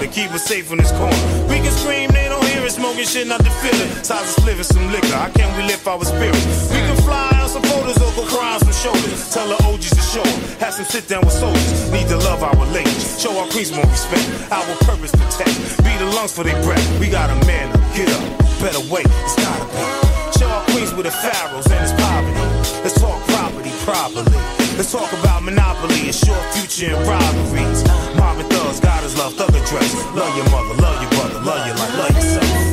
To 0.00 0.08
keep 0.08 0.30
us 0.32 0.44
safe 0.44 0.70
in 0.70 0.78
this 0.78 0.92
corner. 0.92 1.16
We 1.48 1.56
can 1.58 1.72
scream, 1.72 2.10
they 2.10 2.28
don't 2.28 2.44
hear 2.46 2.62
it, 2.64 2.70
smoking 2.70 3.04
shit, 3.04 3.26
not 3.26 3.42
the 3.42 3.50
feeling. 3.62 3.88
Size 4.04 4.36
of 4.36 4.44
spliffing 4.44 4.64
some 4.64 4.90
liquor. 4.92 5.16
How 5.16 5.30
can 5.30 5.48
we 5.56 5.64
lift 5.64 5.86
our 5.86 6.04
spirits? 6.04 6.44
We 6.70 6.78
can 6.78 6.96
fly 7.02 7.30
on 7.42 7.48
some 7.48 7.62
photos 7.62 7.96
or 7.98 8.10
go 8.14 8.24
cry 8.28 8.58
some 8.58 8.72
shoulders. 8.72 9.32
Tell 9.32 9.48
the 9.48 9.58
OGs 9.64 9.90
to 9.90 10.02
show 10.02 10.22
them. 10.22 10.40
Have 10.60 10.74
some 10.74 10.84
sit 10.84 11.08
down 11.08 11.22
with 11.22 11.32
soldiers. 11.34 11.90
Need 11.90 12.08
to 12.08 12.18
love 12.18 12.42
our 12.42 12.66
ladies. 12.72 13.20
Show 13.20 13.36
our 13.38 13.48
queens 13.48 13.72
more 13.72 13.86
respect. 13.86 14.26
Our 14.52 14.64
purpose 14.86 15.12
protect. 15.12 15.54
Be 15.82 15.92
the 15.98 16.06
lungs 16.14 16.32
for 16.32 16.44
their 16.44 16.60
breath. 16.62 16.84
We 17.00 17.08
got 17.08 17.30
a 17.30 17.38
man 17.46 17.70
up. 17.72 17.80
Get 17.96 18.08
up. 18.10 18.38
Better 18.60 18.82
wait. 18.92 19.06
It's 19.24 19.36
gotta 19.36 19.66
be. 19.72 20.38
Show 20.38 20.48
our 20.48 20.64
queens 20.70 20.92
with 20.94 21.06
the 21.06 21.12
pharaohs 21.12 21.66
and 21.70 21.80
it's 21.82 21.94
poverty. 21.96 22.44
Let's 22.84 22.98
talk 23.00 23.18
property 23.28 23.72
properly. 23.84 24.57
Let's 24.78 24.92
talk 24.92 25.12
about 25.12 25.42
monopoly 25.42 26.02
and 26.02 26.14
short 26.14 26.40
future 26.54 26.94
and 26.94 27.04
robberies. 27.04 27.82
Mom 28.16 28.38
and 28.38 28.48
thugs, 28.48 28.78
God 28.78 29.02
is 29.02 29.18
love, 29.18 29.34
thug 29.34 29.48
address. 29.48 29.92
Love 30.14 30.36
your 30.36 30.48
mother, 30.50 30.80
love 30.80 31.02
your 31.02 31.10
brother, 31.10 31.40
love 31.44 31.66
your 31.66 31.74
life, 31.74 31.98
love 31.98 32.14
yourself. 32.14 32.67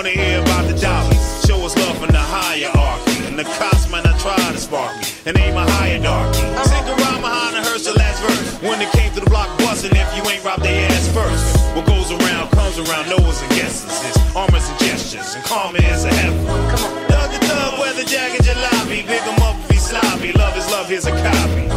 Wanna 0.00 0.16
hear 0.16 0.40
about 0.40 0.64
the 0.64 0.72
dollars. 0.80 1.44
Show 1.44 1.60
us 1.60 1.76
love 1.76 1.98
from 2.00 2.08
the 2.08 2.24
hierarchy. 2.32 3.20
And 3.28 3.36
the 3.38 3.44
cops 3.60 3.84
might 3.92 4.02
not 4.02 4.18
try 4.18 4.34
to 4.48 4.56
spark 4.56 4.96
me, 4.96 5.04
and 5.26 5.36
aim 5.36 5.52
a 5.60 5.64
hierarchy. 5.76 6.40
Sing 6.72 6.88
around 6.88 7.20
behind 7.20 7.52
the 7.56 7.60
hearse 7.68 7.84
the 7.84 7.92
last 8.00 8.24
verse. 8.24 8.40
When 8.64 8.78
they 8.78 8.88
came 8.96 9.12
to 9.12 9.20
the 9.20 9.28
block 9.28 9.52
busting, 9.58 9.92
if 9.92 10.08
you 10.16 10.24
ain't 10.32 10.42
robbed 10.42 10.64
their 10.64 10.88
ass 10.88 11.04
first. 11.12 11.44
What 11.76 11.84
goes 11.84 12.08
around 12.16 12.48
comes 12.56 12.80
around, 12.80 13.12
knowers 13.12 13.44
and 13.44 13.50
guesses. 13.52 13.92
It's 14.08 14.16
armors 14.34 14.64
and 14.72 14.78
gestures, 14.80 15.36
and 15.36 15.44
karma 15.44 15.76
is 15.92 16.08
a 16.08 16.12
heaven. 16.16 16.48
Come 16.72 16.80
on. 16.80 16.92
Thug 17.12 17.28
the 17.36 17.40
thug, 17.44 17.78
weather 17.78 18.04
jacket, 18.08 18.40
jalopy. 18.48 19.04
Pick 19.04 19.20
'em 19.28 19.42
up 19.44 19.56
if 19.64 19.70
he's 19.76 19.84
sloppy. 19.84 20.32
Love 20.32 20.56
is 20.56 20.64
love, 20.72 20.88
here's 20.88 21.04
a 21.04 21.12
copy. 21.12 21.68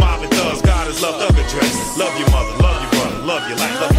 Mob 0.00 0.24
and 0.24 0.32
thugs, 0.40 0.62
God 0.62 0.88
is 0.88 1.02
love, 1.04 1.20
thug 1.20 1.36
address. 1.36 1.74
Love 2.00 2.16
your 2.16 2.30
mother, 2.32 2.54
love 2.64 2.80
your 2.80 2.92
brother, 2.96 3.18
love 3.28 3.44
your 3.44 3.58
life, 3.60 3.76
love 3.82 3.97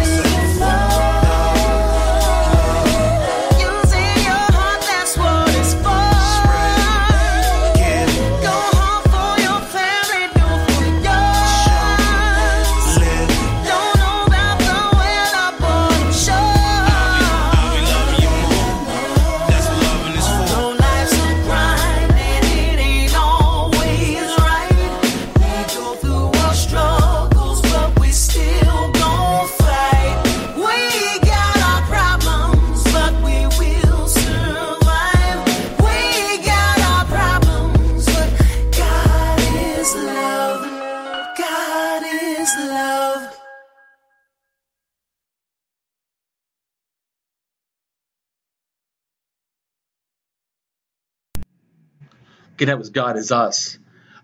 That 52.66 52.78
was 52.78 52.90
God 52.90 53.16
Is 53.16 53.32
Us 53.32 53.78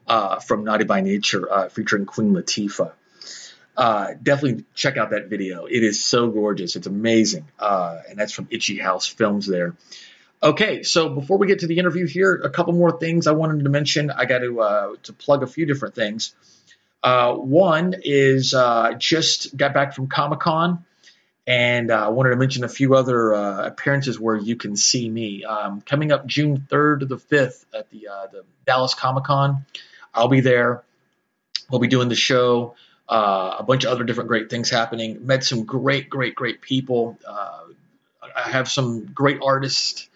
uh, 0.06 0.40
from 0.40 0.64
Naughty 0.64 0.84
by 0.84 1.00
Nature 1.00 1.50
uh, 1.50 1.68
featuring 1.70 2.04
Queen 2.04 2.34
Latifah. 2.34 2.92
Uh, 3.74 4.08
definitely 4.22 4.64
check 4.74 4.98
out 4.98 5.10
that 5.10 5.28
video. 5.28 5.64
It 5.64 5.82
is 5.82 6.04
so 6.04 6.28
gorgeous. 6.28 6.76
It's 6.76 6.86
amazing. 6.86 7.48
Uh, 7.58 8.00
and 8.08 8.18
that's 8.18 8.32
from 8.32 8.48
Itchy 8.50 8.78
House 8.78 9.06
Films 9.06 9.46
there. 9.46 9.74
Okay, 10.42 10.82
so 10.82 11.08
before 11.08 11.38
we 11.38 11.46
get 11.46 11.60
to 11.60 11.66
the 11.66 11.78
interview 11.78 12.06
here, 12.06 12.34
a 12.34 12.50
couple 12.50 12.74
more 12.74 12.98
things 12.98 13.26
I 13.26 13.32
wanted 13.32 13.64
to 13.64 13.70
mention. 13.70 14.10
I 14.10 14.26
got 14.26 14.40
to 14.40 14.60
uh, 14.60 14.94
to 15.04 15.12
plug 15.14 15.42
a 15.42 15.46
few 15.46 15.64
different 15.64 15.94
things. 15.94 16.34
Uh, 17.02 17.34
one 17.34 17.94
is 18.02 18.54
just 18.98 19.56
got 19.56 19.72
back 19.72 19.94
from 19.94 20.08
Comic 20.08 20.40
Con. 20.40 20.84
And 21.46 21.92
uh, 21.92 22.06
I 22.06 22.08
wanted 22.08 22.30
to 22.30 22.36
mention 22.36 22.64
a 22.64 22.68
few 22.68 22.94
other 22.94 23.32
uh, 23.32 23.66
appearances 23.66 24.18
where 24.18 24.36
you 24.36 24.56
can 24.56 24.76
see 24.76 25.08
me. 25.08 25.44
Um, 25.44 25.80
coming 25.80 26.10
up 26.10 26.26
June 26.26 26.66
3rd 26.68 27.00
to 27.00 27.06
the 27.06 27.18
5th 27.18 27.64
at 27.72 27.88
the, 27.90 28.08
uh, 28.08 28.26
the 28.32 28.44
Dallas 28.66 28.94
Comic 28.94 29.24
Con, 29.24 29.64
I'll 30.12 30.28
be 30.28 30.40
there. 30.40 30.82
We'll 31.70 31.80
be 31.80 31.86
doing 31.86 32.08
the 32.08 32.16
show, 32.16 32.74
uh, 33.08 33.56
a 33.60 33.62
bunch 33.62 33.84
of 33.84 33.92
other 33.92 34.02
different 34.02 34.28
great 34.28 34.50
things 34.50 34.70
happening. 34.70 35.24
Met 35.24 35.44
some 35.44 35.64
great, 35.64 36.10
great, 36.10 36.34
great 36.34 36.60
people. 36.60 37.16
Uh, 37.26 37.60
I 38.34 38.50
have 38.50 38.68
some 38.68 39.06
great 39.06 39.38
artists 39.40 40.08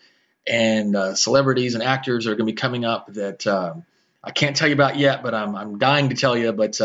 and 0.48 0.96
uh, 0.96 1.14
celebrities 1.14 1.74
and 1.74 1.82
actors 1.82 2.24
that 2.24 2.32
are 2.32 2.34
going 2.34 2.46
to 2.46 2.52
be 2.52 2.56
coming 2.56 2.84
up 2.84 3.12
that 3.14 3.46
um, 3.46 3.84
I 4.22 4.32
can't 4.32 4.56
tell 4.56 4.66
you 4.66 4.74
about 4.74 4.96
yet, 4.96 5.22
but 5.22 5.32
I'm, 5.32 5.54
I'm 5.54 5.78
dying 5.78 6.08
to 6.08 6.16
tell 6.16 6.36
you. 6.36 6.52
But 6.52 6.80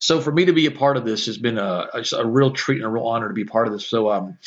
so 0.03 0.19
for 0.19 0.33
me 0.33 0.43
to 0.43 0.51
be 0.51 0.65
a 0.65 0.71
part 0.71 0.97
of 0.97 1.05
this 1.05 1.27
has 1.27 1.37
been 1.37 1.57
a, 1.57 1.87
a, 1.93 2.03
a 2.17 2.25
real 2.25 2.51
treat 2.51 2.79
and 2.79 2.85
a 2.85 2.89
real 2.89 3.05
honor 3.05 3.29
to 3.29 3.33
be 3.33 3.45
part 3.45 3.67
of 3.67 3.73
this. 3.73 3.87
So, 3.87 4.11
um, 4.11 4.37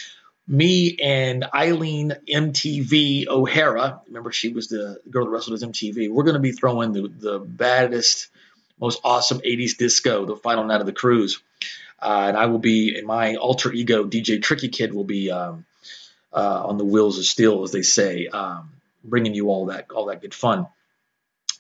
me 0.47 0.99
and 1.03 1.47
Eileen 1.55 2.13
MTV 2.31 3.27
O'Hara, 3.27 4.03
remember 4.07 4.33
she 4.33 4.51
was 4.51 4.69
the 4.69 5.01
girl 5.09 5.25
that 5.25 5.31
wrestled 5.31 5.55
as 5.55 5.65
MTV, 5.65 6.11
we're 6.11 6.25
going 6.25 6.35
to 6.35 6.41
be 6.41 6.53
throwing 6.53 6.93
the, 6.93 7.09
the 7.09 7.39
baddest, 7.39 8.29
most 8.79 9.01
awesome 9.03 9.39
80s 9.39 9.79
disco 9.79 10.27
the 10.27 10.37
final 10.37 10.65
night 10.65 10.81
of 10.81 10.87
the 10.87 10.93
cruise. 10.93 11.41
Uh, 12.03 12.27
and 12.29 12.37
I 12.37 12.47
will 12.47 12.59
be, 12.59 12.95
in 12.95 13.07
my 13.07 13.37
alter 13.37 13.73
ego, 13.73 14.05
DJ 14.05 14.43
Tricky 14.43 14.69
Kid, 14.69 14.93
will 14.93 15.05
be 15.05 15.31
um, 15.31 15.65
uh, 16.35 16.67
on 16.67 16.77
the 16.77 16.85
wheels 16.85 17.19
of 17.19 17.25
steel, 17.25 17.63
as 17.63 17.73
they 17.73 17.81
say. 17.81 18.27
Um, 18.27 18.73
bringing 19.03 19.33
you 19.35 19.49
all 19.49 19.67
that 19.67 19.91
all 19.91 20.07
that 20.07 20.21
good 20.21 20.35
fun. 20.35 20.67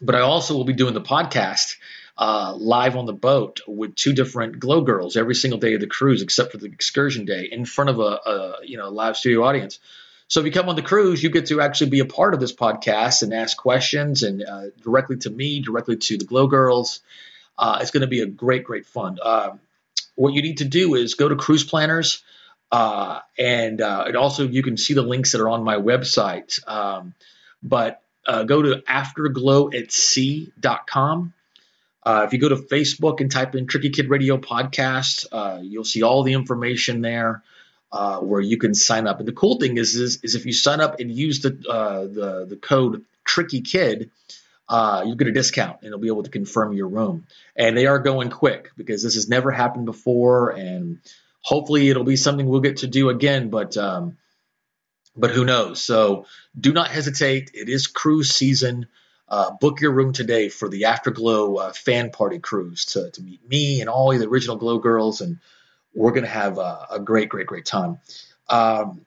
But 0.02 0.14
I 0.14 0.20
also 0.20 0.54
will 0.54 0.64
be 0.64 0.74
doing 0.74 0.92
the 0.92 1.00
podcast 1.00 1.76
uh, 2.18 2.54
live 2.56 2.96
on 2.96 3.06
the 3.06 3.12
boat 3.12 3.60
with 3.66 3.94
two 3.94 4.12
different 4.12 4.58
glow 4.58 4.80
girls 4.80 5.16
every 5.16 5.34
single 5.34 5.60
day 5.60 5.74
of 5.74 5.80
the 5.80 5.86
cruise, 5.86 6.22
except 6.22 6.52
for 6.52 6.58
the 6.58 6.66
excursion 6.66 7.24
day, 7.24 7.48
in 7.50 7.64
front 7.64 7.90
of 7.90 7.98
a, 7.98 8.02
a 8.02 8.54
you 8.64 8.76
know 8.76 8.90
live 8.90 9.16
studio 9.16 9.44
audience. 9.44 9.78
So 10.28 10.40
if 10.40 10.46
you 10.46 10.52
come 10.52 10.68
on 10.68 10.74
the 10.74 10.82
cruise, 10.82 11.22
you 11.22 11.30
get 11.30 11.46
to 11.46 11.60
actually 11.60 11.90
be 11.90 12.00
a 12.00 12.04
part 12.04 12.34
of 12.34 12.40
this 12.40 12.52
podcast 12.52 13.22
and 13.22 13.32
ask 13.32 13.56
questions 13.56 14.24
and 14.24 14.42
uh, 14.42 14.62
directly 14.82 15.18
to 15.18 15.30
me, 15.30 15.60
directly 15.60 15.96
to 15.96 16.18
the 16.18 16.24
glow 16.24 16.48
girls. 16.48 16.98
Uh, 17.56 17.78
it's 17.80 17.92
going 17.92 18.00
to 18.00 18.08
be 18.08 18.22
a 18.22 18.26
great, 18.26 18.64
great 18.64 18.86
fun. 18.86 19.18
Uh, 19.22 19.50
what 20.16 20.34
you 20.34 20.42
need 20.42 20.58
to 20.58 20.64
do 20.64 20.96
is 20.96 21.14
go 21.14 21.28
to 21.28 21.36
Cruise 21.36 21.62
Planners. 21.62 22.24
Uh, 22.72 23.20
and 23.38 23.80
uh, 23.80 24.10
also 24.18 24.48
you 24.48 24.64
can 24.64 24.76
see 24.76 24.94
the 24.94 25.02
links 25.02 25.30
that 25.32 25.40
are 25.40 25.48
on 25.48 25.62
my 25.62 25.76
website. 25.76 26.58
Um, 26.68 27.14
but 27.62 28.02
uh, 28.26 28.42
go 28.42 28.62
to 28.62 28.82
afterglowatsea.com. 28.88 31.32
Uh, 32.06 32.22
if 32.24 32.32
you 32.32 32.38
go 32.38 32.48
to 32.48 32.54
Facebook 32.56 33.20
and 33.20 33.32
type 33.32 33.56
in 33.56 33.66
Tricky 33.66 33.90
Kid 33.90 34.08
Radio 34.08 34.38
Podcast, 34.38 35.26
uh, 35.32 35.58
you'll 35.60 35.82
see 35.84 36.02
all 36.04 36.22
the 36.22 36.34
information 36.34 37.00
there 37.00 37.42
uh, 37.90 38.18
where 38.18 38.40
you 38.40 38.58
can 38.58 38.74
sign 38.74 39.08
up. 39.08 39.18
And 39.18 39.26
the 39.26 39.32
cool 39.32 39.58
thing 39.58 39.76
is, 39.76 39.96
is, 39.96 40.20
is 40.22 40.36
if 40.36 40.46
you 40.46 40.52
sign 40.52 40.80
up 40.80 41.00
and 41.00 41.10
use 41.10 41.40
the 41.40 41.60
uh, 41.68 42.02
the, 42.02 42.46
the 42.48 42.56
code 42.56 43.04
Tricky 43.24 43.60
Kid, 43.60 44.12
uh, 44.68 45.02
you 45.04 45.16
get 45.16 45.26
a 45.26 45.32
discount 45.32 45.78
and 45.82 45.90
you'll 45.90 45.98
be 45.98 46.06
able 46.06 46.22
to 46.22 46.30
confirm 46.30 46.74
your 46.74 46.86
room. 46.86 47.26
And 47.56 47.76
they 47.76 47.86
are 47.86 47.98
going 47.98 48.30
quick 48.30 48.70
because 48.76 49.02
this 49.02 49.16
has 49.16 49.28
never 49.28 49.50
happened 49.50 49.86
before, 49.86 50.50
and 50.50 51.00
hopefully 51.40 51.88
it'll 51.88 52.04
be 52.04 52.16
something 52.16 52.46
we'll 52.46 52.60
get 52.60 52.78
to 52.78 52.86
do 52.86 53.08
again. 53.08 53.50
But 53.50 53.76
um, 53.76 54.16
but 55.16 55.32
who 55.32 55.44
knows? 55.44 55.82
So 55.82 56.26
do 56.58 56.72
not 56.72 56.88
hesitate. 56.88 57.50
It 57.52 57.68
is 57.68 57.88
cruise 57.88 58.30
season. 58.30 58.86
Uh, 59.28 59.50
book 59.60 59.80
your 59.80 59.90
room 59.90 60.12
today 60.12 60.48
for 60.48 60.68
the 60.68 60.84
Afterglow 60.84 61.56
uh, 61.56 61.72
fan 61.72 62.10
party 62.10 62.38
cruise 62.38 62.84
to, 62.86 63.10
to 63.10 63.22
meet 63.22 63.46
me 63.48 63.80
and 63.80 63.90
all 63.90 64.16
the 64.16 64.26
original 64.28 64.56
Glow 64.56 64.78
girls, 64.78 65.20
and 65.20 65.38
we're 65.94 66.12
going 66.12 66.22
to 66.22 66.30
have 66.30 66.58
a, 66.58 66.86
a, 66.92 67.00
great, 67.00 67.28
great, 67.28 67.46
great 67.48 67.64
time. 67.64 67.98
Um, 68.48 69.04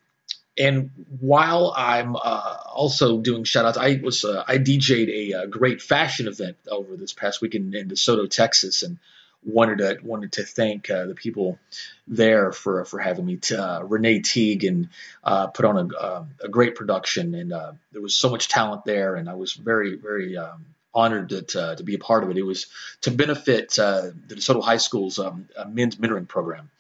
and 0.58 0.92
while 1.22 1.74
I'm 1.76 2.18
uh, 2.18 2.58
also 2.74 3.20
doing 3.20 3.46
shout 3.46 3.66
outs, 3.66 3.78
I 3.78 4.02
was 4.04 4.26
uh, 4.26 4.44
I 4.46 4.58
DJ'd 4.58 5.10
a, 5.10 5.44
a, 5.44 5.48
great 5.48 5.82
fashion 5.82 6.28
event 6.28 6.58
over 6.70 6.98
this 6.98 7.14
past 7.14 7.42
weekend 7.42 7.74
in 7.74 7.88
DeSoto, 7.88 8.30
Texas, 8.30 8.84
and 8.84 8.98
wanted 9.44 9.78
to 9.80 9.98
wanted 10.04 10.34
to 10.34 10.44
thank 10.44 10.90
uh, 10.90 11.06
the 11.06 11.16
people 11.16 11.60
there 12.08 12.52
for 12.52 12.86
for 12.86 13.00
having 13.00 13.26
me. 13.26 13.40
Uh, 13.58 13.84
Renee 13.84 14.20
Teague 14.20 14.66
and 14.66 14.90
uh, 15.24 15.48
put 15.48 15.66
on 15.66 15.78
a, 15.78 15.98
uh, 15.98 16.26
a, 16.44 16.50
great 16.50 16.76
production, 16.76 17.34
and 17.36 17.54
uh, 17.54 17.74
there 17.92 18.02
was 18.02 18.16
so 18.16 18.30
much 18.30 18.50
talent 18.50 18.86
there, 18.86 19.16
and 19.16 19.30
I 19.30 19.36
was 19.36 19.54
very 19.54 19.96
very 19.96 20.38
um, 20.38 20.66
honored 20.94 21.30
to, 21.30 21.76
to, 21.76 21.84
be 21.84 21.96
a 21.96 22.00
part 22.00 22.24
of 22.24 22.32
it. 22.32 22.38
It 22.38 22.44
was 22.44 22.68
to 23.02 23.12
benefit 23.12 23.78
uh, 23.78 24.12
the 24.28 24.36
DeSoto 24.36 24.64
High 24.64 24.78
School's 24.78 25.20
um, 25.20 25.48
men's 25.68 25.96
mentoring 25.98 26.28
program. 26.28 26.72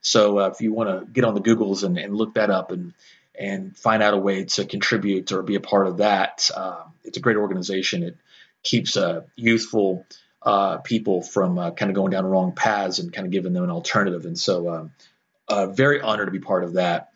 So 0.00 0.38
if 0.40 0.60
you 0.60 0.72
want 0.72 0.88
to 0.88 1.06
get 1.06 1.24
on 1.24 1.34
the 1.34 1.40
Googles 1.40 1.84
and, 1.84 1.98
and, 1.98 2.14
look 2.14 2.34
that 2.34 2.50
up 2.50 2.72
and 2.72 2.94
and 3.38 3.76
find 3.76 4.02
out 4.02 4.14
a 4.14 4.18
way 4.18 4.44
to 4.44 4.64
contribute 4.64 5.30
or 5.30 5.42
be 5.42 5.54
a 5.54 5.60
part 5.60 5.86
of 5.86 5.98
that, 5.98 6.50
it's 7.04 7.16
a 7.16 7.20
great 7.20 7.36
organization. 7.36 8.02
It 8.02 8.16
keeps 8.64 8.96
youthful 9.36 10.06
uh, 10.42 10.78
people 10.78 11.22
from 11.22 11.58
uh, 11.58 11.70
kind 11.72 11.90
of 11.90 11.94
going 11.94 12.10
down 12.10 12.24
wrong 12.24 12.52
paths 12.52 12.98
and 12.98 13.12
kind 13.12 13.26
of 13.26 13.32
giving 13.32 13.52
them 13.52 13.64
an 13.64 13.70
alternative. 13.70 14.24
And 14.24 14.38
so, 14.38 14.72
um, 14.72 14.92
uh, 15.48 15.66
very 15.66 16.00
honored 16.00 16.26
to 16.26 16.32
be 16.32 16.40
part 16.40 16.64
of 16.64 16.74
that. 16.74 17.08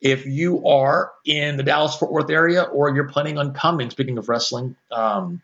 If 0.00 0.26
you 0.26 0.66
are 0.66 1.12
in 1.24 1.56
the 1.56 1.62
Dallas 1.62 1.96
Fort 1.96 2.12
Worth 2.12 2.30
area 2.30 2.62
or 2.62 2.94
you're 2.94 3.08
planning 3.08 3.38
on 3.38 3.54
coming, 3.54 3.88
speaking 3.90 4.18
of 4.18 4.28
wrestling, 4.28 4.76
um, 4.90 5.40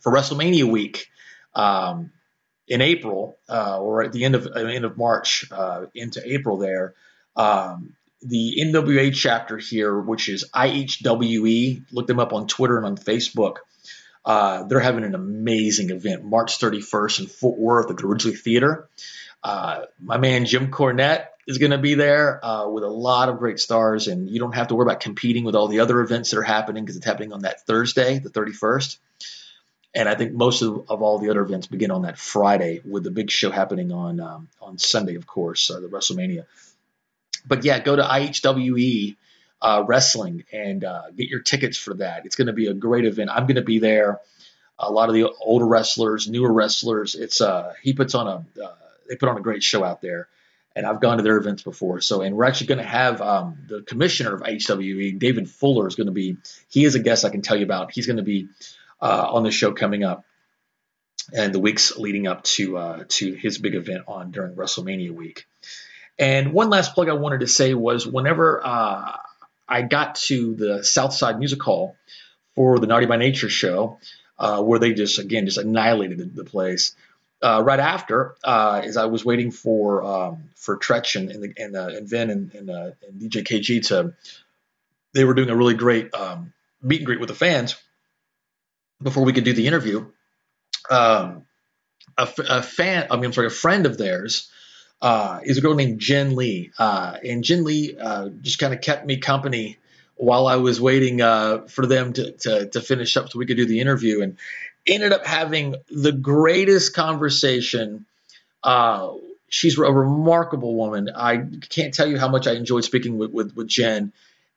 for 0.00 0.12
WrestleMania 0.12 0.64
week 0.64 1.08
um, 1.54 2.12
in 2.68 2.80
April 2.80 3.38
uh, 3.48 3.80
or 3.80 4.02
at 4.02 4.12
the 4.12 4.24
end 4.24 4.34
of 4.34 4.46
uh, 4.46 4.60
end 4.60 4.84
of 4.84 4.96
March 4.96 5.44
uh, 5.50 5.86
into 5.94 6.22
April, 6.24 6.58
there, 6.58 6.94
um, 7.36 7.94
the 8.20 8.58
NWA 8.60 9.12
chapter 9.14 9.58
here, 9.58 9.98
which 9.98 10.28
is 10.28 10.48
IHWE, 10.54 11.84
look 11.92 12.06
them 12.06 12.20
up 12.20 12.32
on 12.32 12.46
Twitter 12.46 12.76
and 12.76 12.86
on 12.86 12.96
Facebook. 12.96 13.56
Uh, 14.24 14.64
they're 14.64 14.80
having 14.80 15.04
an 15.04 15.14
amazing 15.14 15.90
event 15.90 16.24
March 16.24 16.58
31st 16.58 17.20
in 17.20 17.26
Fort 17.26 17.58
Worth 17.58 17.90
at 17.90 17.96
the 17.96 18.04
Ridglea 18.04 18.38
Theater. 18.38 18.88
Uh, 19.42 19.82
my 20.00 20.18
man 20.18 20.46
Jim 20.46 20.70
Cornette 20.70 21.26
is 21.46 21.58
going 21.58 21.72
to 21.72 21.78
be 21.78 21.94
there 21.94 22.44
uh, 22.44 22.68
with 22.68 22.84
a 22.84 22.88
lot 22.88 23.28
of 23.28 23.38
great 23.38 23.58
stars, 23.58 24.06
and 24.06 24.30
you 24.30 24.38
don't 24.38 24.54
have 24.54 24.68
to 24.68 24.74
worry 24.76 24.86
about 24.86 25.00
competing 25.00 25.44
with 25.44 25.56
all 25.56 25.66
the 25.66 25.80
other 25.80 26.00
events 26.00 26.30
that 26.30 26.38
are 26.38 26.42
happening 26.42 26.84
because 26.84 26.96
it's 26.96 27.06
happening 27.06 27.32
on 27.32 27.42
that 27.42 27.66
Thursday, 27.66 28.18
the 28.18 28.30
31st. 28.30 28.98
And 29.94 30.08
I 30.08 30.14
think 30.14 30.32
most 30.32 30.62
of, 30.62 30.88
of, 30.88 31.02
all 31.02 31.18
the 31.18 31.28
other 31.30 31.42
events 31.42 31.66
begin 31.66 31.90
on 31.90 32.02
that 32.02 32.16
Friday, 32.18 32.80
with 32.84 33.02
the 33.04 33.10
big 33.10 33.30
show 33.30 33.50
happening 33.50 33.92
on 33.92 34.20
um, 34.20 34.48
on 34.60 34.78
Sunday, 34.78 35.16
of 35.16 35.26
course, 35.26 35.70
uh, 35.70 35.80
the 35.80 35.88
WrestleMania. 35.88 36.46
But 37.44 37.64
yeah, 37.64 37.78
go 37.80 37.96
to 37.96 38.02
IHWE 38.02 39.16
uh, 39.62 39.84
Wrestling 39.86 40.44
and 40.52 40.84
uh, 40.84 41.10
get 41.16 41.28
your 41.28 41.40
tickets 41.40 41.78
for 41.78 41.94
that. 41.94 42.26
It's 42.26 42.36
going 42.36 42.48
to 42.48 42.52
be 42.52 42.66
a 42.66 42.74
great 42.74 43.04
event. 43.04 43.30
I'm 43.30 43.46
going 43.46 43.56
to 43.56 43.62
be 43.62 43.78
there. 43.78 44.20
A 44.78 44.90
lot 44.90 45.08
of 45.08 45.14
the 45.14 45.30
older 45.40 45.64
wrestlers, 45.66 46.28
newer 46.28 46.52
wrestlers. 46.52 47.14
It's 47.14 47.40
uh, 47.40 47.72
he 47.80 47.92
puts 47.92 48.14
on 48.16 48.26
a 48.26 48.62
uh, 48.62 48.74
they 49.08 49.14
put 49.14 49.28
on 49.28 49.36
a 49.36 49.40
great 49.40 49.62
show 49.62 49.84
out 49.84 50.00
there, 50.00 50.28
and 50.74 50.84
I've 50.84 51.00
gone 51.00 51.18
to 51.18 51.22
their 51.22 51.36
events 51.36 51.62
before. 51.62 52.00
So, 52.00 52.22
and 52.22 52.36
we're 52.36 52.44
actually 52.44 52.68
going 52.68 52.78
to 52.78 52.84
have 52.84 53.22
um, 53.22 53.58
the 53.68 53.82
commissioner 53.82 54.34
of 54.34 54.42
HWE, 54.42 55.18
David 55.18 55.48
Fuller, 55.48 55.86
is 55.86 55.94
going 55.94 56.08
to 56.08 56.12
be. 56.12 56.36
He 56.68 56.84
is 56.84 56.96
a 56.96 56.98
guest 56.98 57.24
I 57.24 57.30
can 57.30 57.42
tell 57.42 57.56
you 57.56 57.64
about. 57.64 57.92
He's 57.92 58.06
going 58.06 58.16
to 58.16 58.24
be 58.24 58.48
uh, 59.00 59.28
on 59.30 59.44
the 59.44 59.52
show 59.52 59.72
coming 59.72 60.02
up, 60.02 60.24
and 61.32 61.54
the 61.54 61.60
weeks 61.60 61.96
leading 61.96 62.26
up 62.26 62.42
to 62.44 62.76
uh, 62.76 63.04
to 63.08 63.34
his 63.34 63.58
big 63.58 63.76
event 63.76 64.04
on 64.08 64.32
during 64.32 64.56
WrestleMania 64.56 65.12
week. 65.12 65.46
And 66.18 66.52
one 66.52 66.70
last 66.70 66.94
plug 66.94 67.08
I 67.08 67.14
wanted 67.14 67.40
to 67.40 67.48
say 67.48 67.74
was 67.74 68.06
whenever 68.06 68.60
uh, 68.64 69.16
I 69.72 69.80
got 69.80 70.16
to 70.26 70.54
the 70.54 70.84
Southside 70.84 71.38
Music 71.38 71.62
Hall 71.62 71.96
for 72.54 72.78
the 72.78 72.86
Naughty 72.86 73.06
by 73.06 73.16
Nature 73.16 73.48
show, 73.48 73.98
uh, 74.38 74.62
where 74.62 74.78
they 74.78 74.92
just 74.92 75.18
again 75.18 75.46
just 75.46 75.56
annihilated 75.56 76.18
the, 76.18 76.24
the 76.26 76.44
place 76.44 76.94
uh, 77.42 77.62
right 77.64 77.80
after, 77.80 78.36
uh, 78.44 78.82
as 78.84 78.98
I 78.98 79.06
was 79.06 79.24
waiting 79.24 79.50
for 79.50 80.04
um, 80.04 80.50
for 80.56 80.78
Treach 80.78 81.16
and 81.16 81.30
and, 81.30 81.54
and, 81.56 81.76
uh, 81.76 81.88
and 81.88 82.06
Vin 82.06 82.28
and, 82.28 82.54
and, 82.54 82.70
uh, 82.70 82.90
and, 83.08 83.18
DJ 83.18 83.46
Kay 83.46 83.60
Gee 83.60 83.80
to, 83.80 84.12
they 85.14 85.24
were 85.24 85.32
doing 85.32 85.48
a 85.48 85.56
really 85.56 85.74
great 85.74 86.14
um, 86.14 86.52
meet 86.82 86.98
and 86.98 87.06
greet 87.06 87.18
with 87.20 87.30
the 87.30 87.34
fans 87.34 87.74
before 89.02 89.24
we 89.24 89.32
could 89.32 89.44
do 89.44 89.54
the 89.54 89.66
interview. 89.66 90.04
Um, 90.90 91.46
a, 92.18 92.28
a, 92.48 92.62
fan, 92.62 93.06
I 93.10 93.16
mean, 93.16 93.24
I'm 93.24 93.32
sorry, 93.32 93.46
a 93.46 93.50
friend 93.50 93.86
of 93.86 93.96
theirs 93.96 94.50
uh, 95.02 95.40
is 95.42 95.58
a 95.58 95.60
girl 95.60 95.74
named 95.74 96.00
Jen 96.00 96.34
Lee, 96.34 96.72
uh, 96.78 97.18
and 97.22 97.44
Jen 97.44 97.64
Lee 97.64 97.94
just 98.40 98.58
kind 98.58 98.72
of 98.72 98.80
kept 98.80 99.04
me 99.04 99.18
company 99.18 99.78
while 100.16 100.46
I 100.46 100.56
was 100.56 100.80
waiting 100.80 101.20
uh, 101.20 101.66
for 101.66 101.84
them 101.84 102.12
to, 102.12 102.32
to, 102.32 102.66
to 102.68 102.80
finish 102.80 103.16
up 103.16 103.28
so 103.28 103.38
we 103.38 103.46
could 103.46 103.56
do 103.56 103.66
the 103.66 103.80
interview. 103.80 104.22
And 104.22 104.38
ended 104.86 105.12
up 105.12 105.26
having 105.26 105.76
the 105.90 106.12
greatest 106.12 106.94
conversation. 106.94 108.06
Uh, 108.62 109.12
she's 109.48 109.78
a 109.78 109.82
remarkable 109.82 110.74
woman. 110.74 111.10
I 111.14 111.44
can't 111.68 111.94
tell 111.94 112.06
you 112.06 112.18
how 112.18 112.28
much 112.28 112.46
I 112.46 112.52
enjoyed 112.52 112.84
speaking 112.84 113.18
with, 113.18 113.30
with, 113.30 113.56
with 113.56 113.68
Jen. 113.68 114.12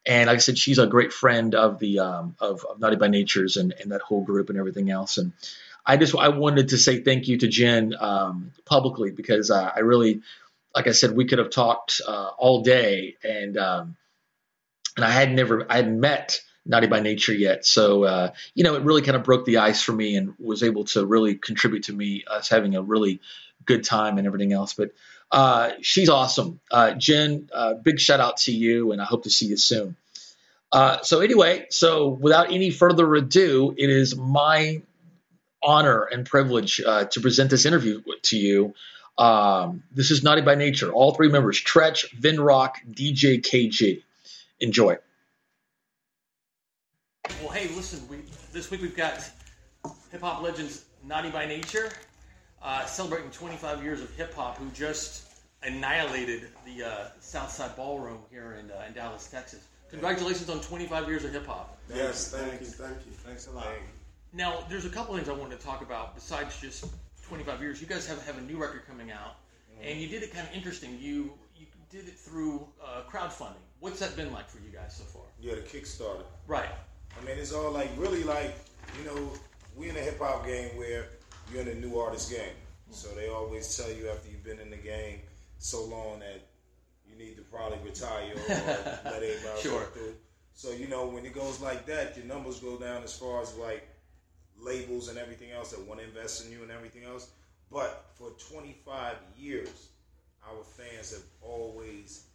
And 0.06 0.28
like 0.28 0.36
I 0.36 0.40
said, 0.40 0.58
she's 0.58 0.78
a 0.78 0.88
great 0.88 1.12
friend 1.12 1.56
of 1.56 1.80
the 1.80 2.00
um, 2.00 2.36
of, 2.40 2.64
of 2.64 2.80
Naughty 2.80 2.96
by 2.96 3.08
Natures 3.08 3.58
and, 3.58 3.74
and 3.80 3.92
that 3.92 4.02
whole 4.02 4.24
group 4.24 4.50
and 4.50 4.60
everything 4.60 4.92
else. 4.92 5.18
And 5.18 5.34
I 5.86 5.98
just 5.98 6.16
I 6.16 6.30
wanted 6.30 6.70
to 6.70 6.78
say 6.78 7.02
thank 7.02 7.28
you 7.28 7.38
to 7.38 7.48
Jen 7.48 7.94
um, 8.00 8.52
publicly 8.66 9.12
because 9.12 9.52
uh, 9.52 9.72
I 9.76 9.80
really, 9.80 10.22
like 10.74 10.88
I 10.88 10.92
said, 10.92 11.12
we 11.12 11.26
could 11.26 11.40
have 11.40 11.52
talked 11.52 12.02
uh, 12.06 12.30
all 12.38 12.62
day, 12.62 13.16
and 13.24 13.58
um, 13.58 13.96
and 14.96 15.06
I 15.06 15.12
had 15.12 15.32
never 15.32 15.66
I 15.70 15.76
had 15.78 15.94
met 15.94 16.42
Naughty 16.66 16.88
by 16.88 17.02
Nature 17.02 17.34
yet. 17.34 17.66
So, 17.66 18.04
uh, 18.04 18.32
you 18.56 18.64
know, 18.64 18.76
it 18.76 18.82
really 18.82 19.04
kind 19.04 19.16
of 19.16 19.24
broke 19.24 19.46
the 19.46 19.58
ice 19.58 19.82
for 19.82 19.92
me 19.92 20.16
and 20.16 20.34
was 20.40 20.64
able 20.64 20.86
to 20.86 21.06
really 21.06 21.36
contribute 21.36 21.84
to 21.84 21.94
me, 21.94 22.24
us 22.30 22.50
having 22.50 22.76
a 22.76 22.82
really 22.82 23.22
good 23.66 23.84
time 23.84 24.18
and 24.18 24.26
everything 24.26 24.54
else. 24.54 24.74
But 24.74 24.92
uh, 25.32 25.72
she's 25.82 26.10
awesome. 26.10 26.60
Uh, 26.72 26.94
Jen, 26.94 27.50
uh, 27.54 27.76
big 27.76 28.00
shout 28.00 28.20
out 28.20 28.38
to 28.38 28.52
you, 28.52 28.92
and 28.92 29.00
I 29.02 29.06
hope 29.06 29.24
to 29.24 29.30
see 29.30 29.46
you 29.46 29.58
soon. 29.58 29.96
So, 31.04 31.22
anyway, 31.22 31.68
so 31.70 32.10
without 32.10 32.52
any 32.52 32.70
further 32.70 33.14
ado, 33.16 33.74
it 33.78 33.90
is 33.90 34.18
my 34.18 34.82
honor 35.66 36.04
and 36.04 36.26
privilege 36.26 36.82
uh, 36.86 37.06
to 37.06 37.22
present 37.22 37.50
this 37.50 37.66
interview 37.66 38.02
to 38.24 38.38
you. 38.38 38.74
Um, 39.18 39.84
this 39.92 40.12
is 40.12 40.24
Naughty 40.24 40.42
by 40.42 40.56
Nature. 40.56 40.92
All 40.92 41.14
three 41.14 41.30
members 41.30 41.62
Treach, 41.62 42.06
Vinrock, 42.20 42.74
DJ 42.92 43.42
Kay 43.44 43.70
Gee. 43.70 44.04
Enjoy. 44.60 44.98
Well, 47.42 47.50
hey, 47.50 47.68
listen, 47.76 48.08
we, 48.10 48.18
this 48.54 48.70
week 48.70 48.82
we've 48.82 48.96
got 48.96 49.30
hip 50.12 50.22
hop 50.22 50.42
legends 50.42 50.86
Naughty 51.04 51.30
by 51.30 51.46
Nature 51.46 51.92
uh, 52.66 52.86
celebrating 52.86 53.30
25 53.32 53.84
years 53.84 54.02
of 54.02 54.14
hip 54.16 54.34
hop, 54.34 54.58
who 54.58 54.70
just 54.72 55.24
annihilated 55.64 56.48
the 56.66 56.84
uh, 56.84 57.08
Southside 57.20 57.76
Ballroom 57.76 58.20
here 58.32 58.58
in, 58.60 58.72
uh, 58.72 58.84
in 58.88 58.94
Dallas, 58.94 59.28
Texas. 59.28 59.62
Congratulations 59.92 60.50
on 60.50 60.60
25 60.62 61.08
years 61.08 61.24
of 61.24 61.32
hip 61.32 61.46
hop. 61.46 61.78
Yes, 61.94 62.32
thank 62.32 62.60
you, 62.60 62.68
thank 62.68 62.98
you. 63.06 63.12
Thanks 63.12 63.48
a 63.48 63.52
lot. 63.52 63.68
Now, 64.34 64.64
there's 64.70 64.86
a 64.86 64.90
couple 64.90 65.16
things 65.16 65.30
I 65.30 65.34
wanted 65.34 65.60
to 65.60 65.66
talk 65.66 65.82
about 65.82 66.16
besides 66.16 66.60
just 66.60 66.86
25 67.28 67.62
years. 67.62 67.82
You 67.82 67.88
guys 67.88 68.08
have, 68.08 68.24
have 68.26 68.38
a 68.38 68.42
new 68.42 68.58
record 68.58 68.86
coming 68.88 69.12
out, 69.12 69.38
mm-hmm. 69.72 69.88
and 69.88 70.00
you 70.00 70.08
did 70.08 70.24
it 70.24 70.34
kind 70.34 70.48
of 70.48 70.54
interesting. 70.54 70.98
You 71.00 71.34
you 71.56 71.68
did 71.90 72.08
it 72.08 72.18
through 72.18 72.68
uh, 72.84 73.02
crowdfunding. 73.10 73.64
What's 73.80 74.00
that 74.00 74.16
been 74.16 74.32
like 74.34 74.50
for 74.50 74.60
you 74.60 74.72
guys 74.72 74.96
so 74.96 75.04
far? 75.04 75.24
Yeah, 75.40 75.56
the 75.56 75.62
Kickstarter. 75.62 76.24
Right. 76.48 76.70
I 77.20 77.26
mean, 77.26 77.38
it's 77.38 77.54
all 77.54 77.72
like 77.72 77.90
really 77.98 78.24
like 78.24 78.56
you 79.00 79.06
know 79.06 79.32
we 79.76 79.90
in 79.90 79.96
a 79.96 80.00
hip 80.00 80.20
hop 80.20 80.46
game 80.46 80.78
where 80.78 81.08
you're 81.52 81.62
in 81.62 81.68
a 81.70 81.76
new 81.76 82.00
artist 82.00 82.32
game. 82.32 82.56
So 82.92 83.10
they 83.16 83.30
always 83.30 83.76
tell 83.76 83.92
you 83.92 84.10
after 84.10 84.30
you've 84.30 84.44
been 84.44 84.60
in 84.60 84.70
the 84.70 84.78
game 84.78 85.20
so 85.58 85.86
long 85.86 86.20
that 86.20 86.42
you 87.08 87.18
need 87.18 87.36
to 87.38 87.42
probably 87.44 87.78
retire 87.84 88.32
or 88.34 88.50
let 88.50 89.24
everybody 89.24 89.62
sure. 89.62 89.86
through. 89.94 90.14
So 90.54 90.72
you 90.72 90.88
know 90.88 91.08
when 91.08 91.26
it 91.26 91.34
goes 91.34 91.60
like 91.60 91.86
that, 91.88 92.16
your 92.16 92.26
numbers 92.26 92.60
go 92.60 92.78
down 92.78 93.04
as 93.04 93.18
far 93.18 93.42
as 93.42 93.56
like 93.58 93.88
labels 94.60 95.10
and 95.10 95.18
everything 95.18 95.52
else 95.52 95.72
that 95.72 95.82
want 95.86 96.00
to 96.00 96.06
invest 96.06 96.46
in 96.46 96.52
you 96.52 96.62
and 96.62 96.72
everything 96.72 97.04
else. 97.04 97.30
But 97.72 98.06
for 98.16 98.32
25 98.52 99.16
years, 99.38 99.90
our 100.48 100.64
fans 100.64 101.12
have 101.12 101.24
always 101.42 102.26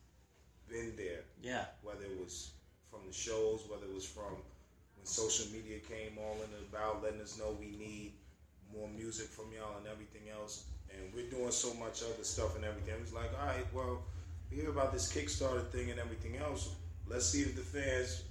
been 0.69 0.93
there. 0.97 1.21
Yeah. 1.43 1.65
Whether 1.83 2.05
it 2.05 2.19
was 2.19 2.51
from 2.91 3.01
the 3.07 3.13
shows, 3.13 3.65
whether 3.69 3.85
it 3.85 3.95
was 3.95 4.07
from 4.07 4.35
when 4.97 5.07
social 5.07 5.47
media 5.53 5.79
came 5.79 6.19
all 6.19 6.35
in 6.35 6.51
about 6.69 7.03
letting 7.03 7.21
us 7.21 7.39
know 7.39 7.57
we 7.59 7.77
need 7.77 8.13
more 8.75 8.89
music 8.89 9.27
from 9.27 9.47
y'all 9.53 9.79
and 9.79 9.87
everything 9.87 10.23
else. 10.33 10.65
And 10.93 11.15
we're 11.15 11.31
doing 11.31 11.53
so 11.53 11.73
much 11.75 12.03
other 12.03 12.25
stuff 12.25 12.57
and 12.57 12.65
everything. 12.65 12.95
It 12.95 13.01
was 13.01 13.13
like, 13.13 13.31
all 13.41 13.47
right, 13.47 13.67
well, 13.73 14.03
we 14.51 14.57
hear 14.59 14.71
about 14.71 14.93
this 14.93 15.13
Kickstarter 15.13 15.69
thing 15.71 15.91
and 15.91 16.01
everything 16.01 16.37
else. 16.37 16.71
Let's 17.07 17.27
see 17.27 17.43
if 17.43 17.55
the 17.55 17.63
fans 17.63 18.25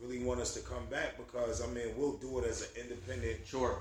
really 0.00 0.22
want 0.22 0.40
us 0.40 0.54
to 0.54 0.60
come 0.60 0.84
back 0.90 1.16
because 1.16 1.62
I 1.62 1.66
mean 1.68 1.88
we'll 1.96 2.16
do 2.16 2.38
it 2.38 2.44
as 2.44 2.62
an 2.62 2.82
independent 2.82 3.46
sure 3.46 3.78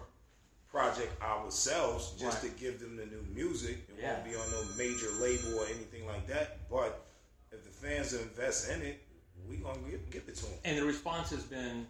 project 0.70 1.22
ourselves 1.22 2.14
just 2.20 2.42
right. 2.42 2.52
to 2.52 2.60
give 2.60 2.80
them 2.80 2.98
the 2.98 3.06
new 3.06 3.24
music. 3.34 3.78
It 3.90 4.02
yeah. 4.02 4.14
won't 4.14 4.26
be 4.26 4.36
on 4.36 4.50
no 4.52 4.64
major 4.78 5.12
label 5.20 5.60
or 5.60 5.66
anything 5.66 6.08
like 6.08 6.26
that. 6.28 6.68
But 6.70 7.06
if 7.52 7.64
the 7.64 7.70
fans 7.70 8.14
invest 8.14 8.72
in 8.72 8.82
it, 8.82 9.04
we 9.48 9.58
gonna 9.58 9.78
give, 9.90 10.10
give 10.10 10.24
it 10.28 10.36
to 10.38 10.46
them. 10.46 10.54
And 10.66 10.78
the 10.78 10.86
response 10.86 11.30
has 11.30 11.44
been 11.44 11.86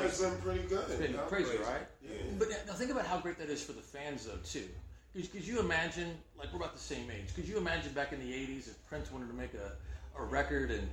it's 0.00 0.20
been 0.20 0.36
pretty 0.38 0.62
good. 0.62 0.84
It's 0.88 0.96
been 0.96 1.14
crazy, 1.26 1.44
crazy, 1.44 1.62
right? 1.62 1.86
Yeah. 2.02 2.10
But 2.38 2.48
now 2.66 2.72
think 2.72 2.90
about 2.90 3.06
how 3.06 3.18
great 3.18 3.38
that 3.38 3.50
is 3.50 3.62
for 3.62 3.72
the 3.72 3.82
fans, 3.82 4.26
though, 4.26 4.38
too. 4.44 4.68
Could 5.14 5.46
you 5.46 5.60
imagine, 5.60 6.16
like 6.38 6.50
we're 6.52 6.60
about 6.60 6.74
the 6.74 6.80
same 6.80 7.10
age, 7.10 7.34
could 7.34 7.46
you 7.46 7.58
imagine 7.58 7.92
back 7.92 8.12
in 8.12 8.20
the 8.20 8.32
80s 8.32 8.68
if 8.68 8.86
Prince 8.88 9.12
wanted 9.12 9.28
to 9.28 9.34
make 9.34 9.52
a, 9.52 9.72
a 10.18 10.24
record 10.24 10.70
and, 10.70 10.88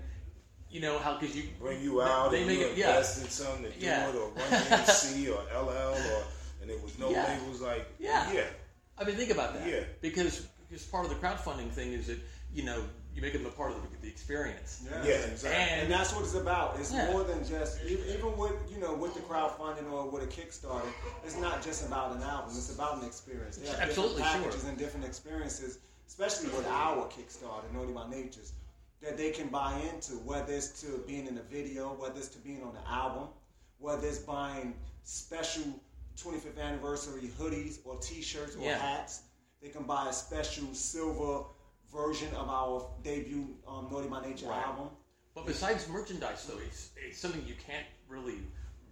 you 0.70 0.82
know, 0.82 1.00
how 1.00 1.16
could 1.16 1.34
you 1.34 1.44
bring 1.60 1.82
you 1.82 2.02
out 2.02 2.32
they, 2.32 2.40
and 2.40 2.48
make 2.48 2.60
you 2.60 2.66
it, 2.66 2.72
invest 2.72 3.18
yeah. 3.18 3.24
in 3.24 3.30
something 3.30 3.64
to 3.72 3.80
do 3.80 3.86
yeah. 3.86 4.10
it 4.10 4.16
or 4.16 4.30
Run 4.36 4.62
DMC 4.62 5.30
or 5.30 5.42
LL 5.64 5.70
or, 5.70 6.24
and 6.62 6.70
it 6.70 6.82
was 6.84 6.98
no 7.00 7.10
yeah. 7.10 7.28
labels 7.28 7.62
like, 7.62 7.88
yeah. 8.00 8.32
yeah. 8.32 8.44
I 8.98 9.04
mean, 9.04 9.16
think 9.16 9.32
about 9.32 9.54
that. 9.54 9.68
Yeah. 9.68 9.82
Because, 10.02 10.48
because 10.68 10.86
part 10.86 11.06
of 11.06 11.10
the 11.10 11.18
crowdfunding 11.18 11.72
thing 11.72 11.94
is 11.94 12.08
that, 12.08 12.20
you 12.54 12.64
know, 12.64 12.84
you 13.16 13.22
make 13.22 13.34
them 13.34 13.46
a 13.46 13.50
part 13.50 13.72
of 13.72 13.82
the, 13.82 13.98
the 14.02 14.08
experience. 14.08 14.86
Yeah, 14.86 15.04
yeah 15.04 15.14
exactly. 15.26 15.50
And, 15.52 15.82
and, 15.82 15.92
that's 15.92 16.14
what 16.14 16.24
it's 16.24 16.36
about. 16.36 16.78
It's 16.80 16.94
yeah. 16.94 17.12
more 17.12 17.24
than 17.24 17.46
just 17.46 17.84
even 17.84 18.38
with 18.38 18.54
you 18.72 18.80
know 18.80 18.94
with 18.94 19.14
the 19.14 19.20
crowdfunding 19.22 19.92
or 19.92 20.10
with 20.10 20.24
a 20.24 20.28
Kickstarter. 20.28 20.88
It's 21.26 21.38
not 21.38 21.64
just 21.64 21.86
about 21.86 22.16
an 22.16 22.24
album. 22.24 22.52
It's 22.56 22.74
about 22.74 23.02
an 23.02 23.08
experience. 23.08 23.58
They 23.58 23.68
have 23.68 23.80
Absolutely, 23.80 24.18
different 24.18 24.44
packages 24.44 24.62
sure. 24.62 24.70
and 24.70 24.78
different 24.78 25.06
experiences, 25.06 25.80
especially 26.08 26.50
with 26.50 26.68
our 26.68 27.08
Kickstarter, 27.08 27.72
Naughty 27.74 27.94
by 27.94 28.10
Natures, 28.10 28.54
that 29.02 29.18
they 29.18 29.32
can 29.32 29.48
buy 29.48 29.80
into. 29.94 30.14
Whether 30.14 30.54
it's 30.54 30.82
to 30.82 31.04
being 31.08 31.28
in 31.28 31.38
a 31.38 31.44
video, 31.44 31.96
whether 31.98 32.18
it's 32.18 32.30
to 32.30 32.40
being 32.40 32.64
on 32.64 32.74
the 32.74 32.92
album, 32.92 33.28
whether 33.78 34.08
it's 34.08 34.20
buying 34.20 34.76
special 35.04 35.64
25th 36.18 36.60
anniversary 36.60 37.30
hoodies 37.40 37.80
or 37.86 37.98
T-shirts 37.98 38.56
or 38.56 38.64
yeah. 38.64 38.78
hats. 38.78 39.22
They 39.62 39.70
can 39.70 39.84
buy 39.84 40.10
a 40.10 40.14
special 40.14 40.74
silver 40.74 41.44
version 41.92 42.30
of 42.36 42.50
our 42.50 42.88
debut 43.04 43.48
um, 43.68 43.88
Naughty 43.92 44.08
by 44.08 44.22
Nature 44.22 44.48
right. 44.48 44.66
album. 44.66 44.90
But 45.36 45.46
besides 45.46 45.88
merchandise, 45.90 46.46
though, 46.46 46.60
it's, 46.66 46.90
it's 46.96 47.20
something 47.20 47.44
you 47.46 47.56
can't 47.66 47.86
really 48.08 48.40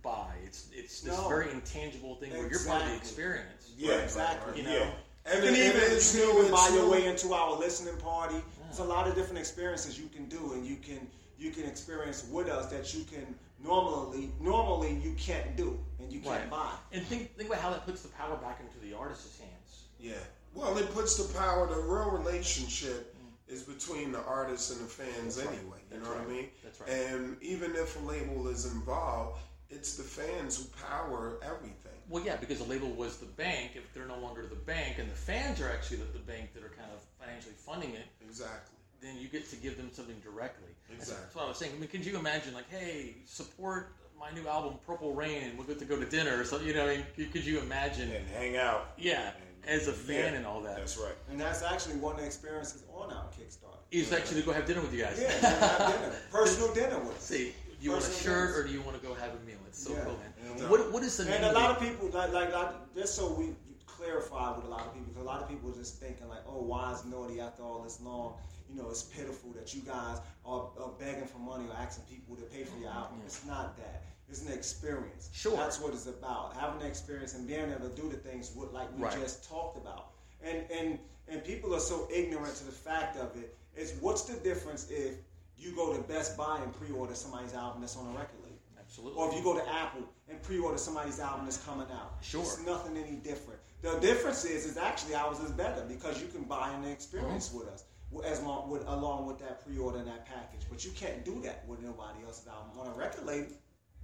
buy. 0.02 0.34
It's 0.46 0.70
it's 0.74 1.02
this 1.02 1.18
no. 1.18 1.28
very 1.28 1.52
intangible 1.52 2.16
thing 2.16 2.30
exactly. 2.30 2.40
where 2.40 2.50
you're 2.50 2.70
part 2.70 2.82
of 2.84 2.90
the 2.90 2.96
experience. 2.96 3.72
Yeah, 3.78 3.96
right, 3.96 4.04
exactly. 4.04 4.52
Right, 4.52 4.62
you 4.62 4.64
know. 4.68 4.74
Yeah. 4.74 4.90
And 5.30 5.44
you 5.44 5.52
can 5.52 5.60
even, 5.60 5.82
you 5.82 6.00
can 6.00 6.38
even 6.38 6.52
buy 6.52 6.70
your 6.74 6.90
way 6.90 7.06
into 7.06 7.34
our 7.34 7.60
listening 7.60 7.98
party. 7.98 8.42
Yeah. 8.68 8.76
There's 8.76 8.88
a 8.88 8.90
lot 8.90 9.08
of 9.08 9.16
different 9.16 9.40
experiences 9.40 10.00
you 10.00 10.10
can 10.10 10.26
do, 10.26 10.54
and 10.54 10.66
you 10.66 10.76
can 10.76 11.08
you 11.38 11.52
can 11.52 11.66
experience 11.66 12.28
with 12.32 12.50
us 12.50 12.68
that 12.72 12.94
you 12.94 13.04
can 13.04 13.36
normally 13.64 14.32
normally 14.40 15.00
you 15.04 15.14
can't 15.18 15.56
do 15.56 15.80
and 16.00 16.12
you 16.12 16.20
can't 16.20 16.50
buy. 16.50 16.72
And 16.92 17.04
think 17.04 17.36
think 17.36 17.50
about 17.50 17.62
how 17.62 17.70
that 17.72 17.86
puts 17.86 18.02
the 18.02 18.10
power 18.10 18.36
back 18.38 18.60
into 18.60 18.80
the 18.86 18.98
artist's 18.98 19.40
hands. 19.40 19.84
Yeah. 20.00 20.14
Well, 20.54 20.78
it 20.78 20.92
puts 20.94 21.16
the 21.18 21.32
power, 21.38 21.68
the 21.68 21.80
real 21.82 22.12
relationship 22.12 23.16
is 23.48 23.64
between 23.64 24.12
the 24.12 24.24
artists 24.24 24.72
and 24.72 24.82
the 24.82 24.90
fans 24.90 25.36
That's 25.36 25.48
right. 25.48 25.60
anyway. 25.60 25.78
You 25.92 26.00
That's 26.00 26.10
know 26.10 26.16
what 26.16 26.28
I 26.28 26.32
mean? 26.32 26.48
That's 26.64 26.82
right. 26.82 26.90
And 26.90 27.38
even 27.42 27.76
if 27.76 27.96
a 28.02 28.06
label 28.06 28.48
is 28.48 28.66
involved, 28.66 29.40
it's 29.70 29.96
the 29.96 30.04
fans 30.04 30.58
who 30.58 30.66
power 30.86 31.40
everything. 31.44 31.94
Well, 32.10 32.24
yeah, 32.24 32.38
because 32.38 32.60
the 32.60 32.66
label 32.66 32.90
was 32.90 33.18
the 33.18 33.26
bank. 33.26 33.72
If 33.76 33.94
they're 33.94 34.08
no 34.08 34.18
longer 34.20 34.46
the 34.48 34.56
bank, 34.56 34.98
and 34.98 35.10
the 35.10 35.16
fans 35.16 35.62
are 35.62 35.70
actually 35.70 35.98
the, 35.98 36.06
the 36.14 36.20
bank 36.20 36.54
that 36.54 36.64
are 36.64 36.70
kind 36.70 36.90
of 36.94 37.02
financially 37.28 37.56
funding 37.66 37.92
it, 37.94 38.06
Exactly. 38.28 38.78
then 39.02 39.18
you 39.20 39.28
get 39.28 39.50
to 39.50 39.56
give 39.58 39.78
them 39.78 39.90
something 39.94 40.16
directly. 40.24 40.72
That's- 40.88 41.08
Exactly. 41.10 41.24
That's 41.26 41.36
what 41.36 41.46
I 41.46 41.48
was 41.50 41.58
saying. 41.58 41.74
I 41.76 41.80
mean, 41.80 41.90
could 41.90 42.06
you 42.06 42.18
imagine, 42.18 42.54
like, 42.54 42.70
hey, 42.70 43.16
support 43.26 43.94
my 44.20 44.32
new 44.32 44.48
album, 44.48 44.76
Purple 44.86 45.14
Rain, 45.14 45.44
and 45.44 45.58
we'll 45.58 45.68
get 45.68 45.80
to 45.80 45.86
go 45.86 46.00
to 46.00 46.06
dinner 46.06 46.40
or 46.40 46.46
something? 46.46 46.68
You 46.68 46.74
know, 46.74 46.86
I 46.88 46.98
mean, 46.98 47.06
could- 47.16 47.32
could 47.34 47.46
you 47.46 47.60
imagine? 47.60 48.10
and 48.12 48.28
hang 48.30 48.58
out. 48.58 48.94
Yeah, 48.98 49.32
as 49.66 49.88
a 49.88 49.94
fan 49.94 50.32
Yeah, 50.34 50.38
and 50.40 50.46
all 50.46 50.62
that. 50.62 50.78
That's 50.78 50.98
right. 50.98 51.16
And 51.30 51.40
that's 51.40 51.62
actually 51.62 51.98
one 51.98 52.16
of 52.16 52.22
the 52.22 52.26
experiences 52.26 52.84
on 52.94 53.12
our 53.12 53.26
Kickstarter. 53.26 53.76
Is 53.92 54.12
actually 54.12 54.42
to 54.42 54.46
go 54.48 54.54
have 54.54 54.66
dinner 54.66 54.82
with 54.82 54.94
you 54.94 55.04
guys. 55.04 55.20
Yeah, 55.20 55.32
have 55.32 55.94
dinner. 56.02 56.16
Personal 56.32 56.74
dinner 56.74 57.00
with 57.00 57.16
us. 57.18 57.24
See, 57.24 57.54
do 57.80 57.86
you 57.86 57.92
want 57.92 58.04
a 58.04 58.08
shirt 58.12 58.50
dinners. 58.50 58.58
or 58.58 58.64
do 58.68 58.74
you 58.74 58.82
want 58.82 59.00
to 59.00 59.06
go 59.08 59.14
have 59.14 59.32
a 59.34 59.40
meal? 59.46 59.58
It's 59.68 59.84
so 59.84 59.94
Yeah. 59.94 60.04
cool, 60.06 60.14
man. 60.18 60.58
Yeah. 60.58 60.70
What, 60.70 60.92
what 60.92 61.04
is 61.04 61.16
the 61.18 61.26
name 61.26 61.36
And 61.36 61.46
a 61.46 61.50
of 61.50 61.56
lot 61.56 61.80
the- 61.80 61.86
of 61.86 61.92
people, 61.92 62.10
like, 62.10 62.32
like, 62.34 62.54
like, 62.54 62.96
just 62.96 63.16
so 63.16 63.32
we 63.34 63.56
clarify 63.98 64.56
with 64.56 64.66
a 64.66 64.70
lot 64.70 64.82
of 64.82 64.94
people, 64.94 65.08
because 65.08 65.22
a 65.22 65.26
lot 65.26 65.42
of 65.42 65.50
people 65.50 65.70
are 65.70 65.76
just 65.76 66.00
thinking 66.00 66.28
like, 66.28 66.44
oh, 66.48 66.62
why 66.62 66.94
is 66.94 67.04
Naughty 67.06 67.40
after 67.42 67.64
all 67.64 67.82
this 67.82 68.00
long? 68.02 68.34
You 68.70 68.82
know, 68.82 68.90
it's 68.90 69.04
pitiful 69.04 69.52
that 69.52 69.74
you 69.74 69.82
guys 69.82 70.20
are, 70.46 70.70
are 70.80 70.92
begging 71.00 71.26
for 71.26 71.40
money 71.40 71.66
or 71.70 71.76
asking 71.76 72.06
people 72.06 72.36
to 72.36 72.44
pay 72.44 72.64
for 72.64 72.78
your 72.80 72.90
mm-hmm. 72.90 72.98
album. 72.98 73.22
It's 73.26 73.46
not 73.46 73.78
that. 73.78 74.04
It's 74.30 74.46
an 74.46 74.52
experience. 74.52 75.30
Sure. 75.34 75.56
That's 75.56 75.80
what 75.80 75.94
it's 75.94 76.06
about. 76.06 76.54
Having 76.60 76.82
an 76.82 76.88
experience 76.88 77.34
and 77.34 77.48
being 77.48 77.72
able 77.72 77.90
to 77.90 77.96
do 78.02 78.10
the 78.10 78.18
things 78.18 78.52
what, 78.54 78.74
like 78.74 78.90
we 78.98 79.04
Right. 79.04 79.20
just 79.20 79.48
talked 79.48 79.78
about. 79.78 80.12
And 80.44 80.70
and 80.70 81.00
and 81.30 81.44
people 81.44 81.74
are 81.74 81.80
so 81.80 82.08
ignorant 82.14 82.56
to 82.58 82.66
the 82.66 82.72
fact 82.72 83.18
of 83.18 83.36
it. 83.38 83.56
it. 83.76 83.82
Is 83.82 83.94
what's 84.02 84.24
the 84.24 84.38
difference 84.40 84.90
if 84.92 85.16
you 85.58 85.74
go 85.76 85.96
to 85.96 86.02
Best 86.04 86.36
Buy 86.38 86.60
and 86.62 86.74
pre-order 86.74 87.16
somebody's 87.16 87.54
album 87.54 87.82
that's 87.82 87.96
on 87.96 88.06
a 88.08 88.18
record 88.18 88.40
label? 88.44 88.58
Absolutely. 88.88 89.22
Or 89.22 89.30
if 89.30 89.36
you 89.36 89.44
go 89.44 89.54
to 89.54 89.70
Apple 89.70 90.04
and 90.30 90.42
pre-order 90.42 90.78
somebody's 90.78 91.20
album 91.20 91.46
that's 91.46 91.64
coming 91.66 91.88
out. 91.92 92.18
Sure. 92.22 92.42
It's 92.42 92.66
nothing 92.66 92.98
any 92.98 93.18
different. 93.18 93.57
The 93.82 93.98
difference 94.00 94.44
is, 94.46 94.66
is 94.66 94.78
actually 94.78 95.14
ours 95.16 95.40
is 95.40 95.52
better 95.52 95.84
because 95.88 96.20
you 96.22 96.28
can 96.28 96.44
buy 96.44 96.72
an 96.74 96.86
experience 96.86 97.50
Mm-hmm. 97.50 97.60
with 97.60 97.68
us 97.70 97.84
as 98.26 98.42
long 98.42 98.70
with 98.70 98.88
along 98.88 99.26
with 99.28 99.38
that 99.40 99.64
pre-order 99.66 100.00
and 100.00 100.08
that 100.08 100.26
package. 100.26 100.62
But 100.70 100.84
you 100.86 100.92
can't 100.92 101.24
do 101.26 101.40
that 101.44 101.66
with 101.68 101.82
nobody 101.82 102.20
else's 102.26 102.48
album 102.48 102.80
on 102.80 102.88
a 102.88 102.98
record 102.98 103.26
label. 103.26 103.52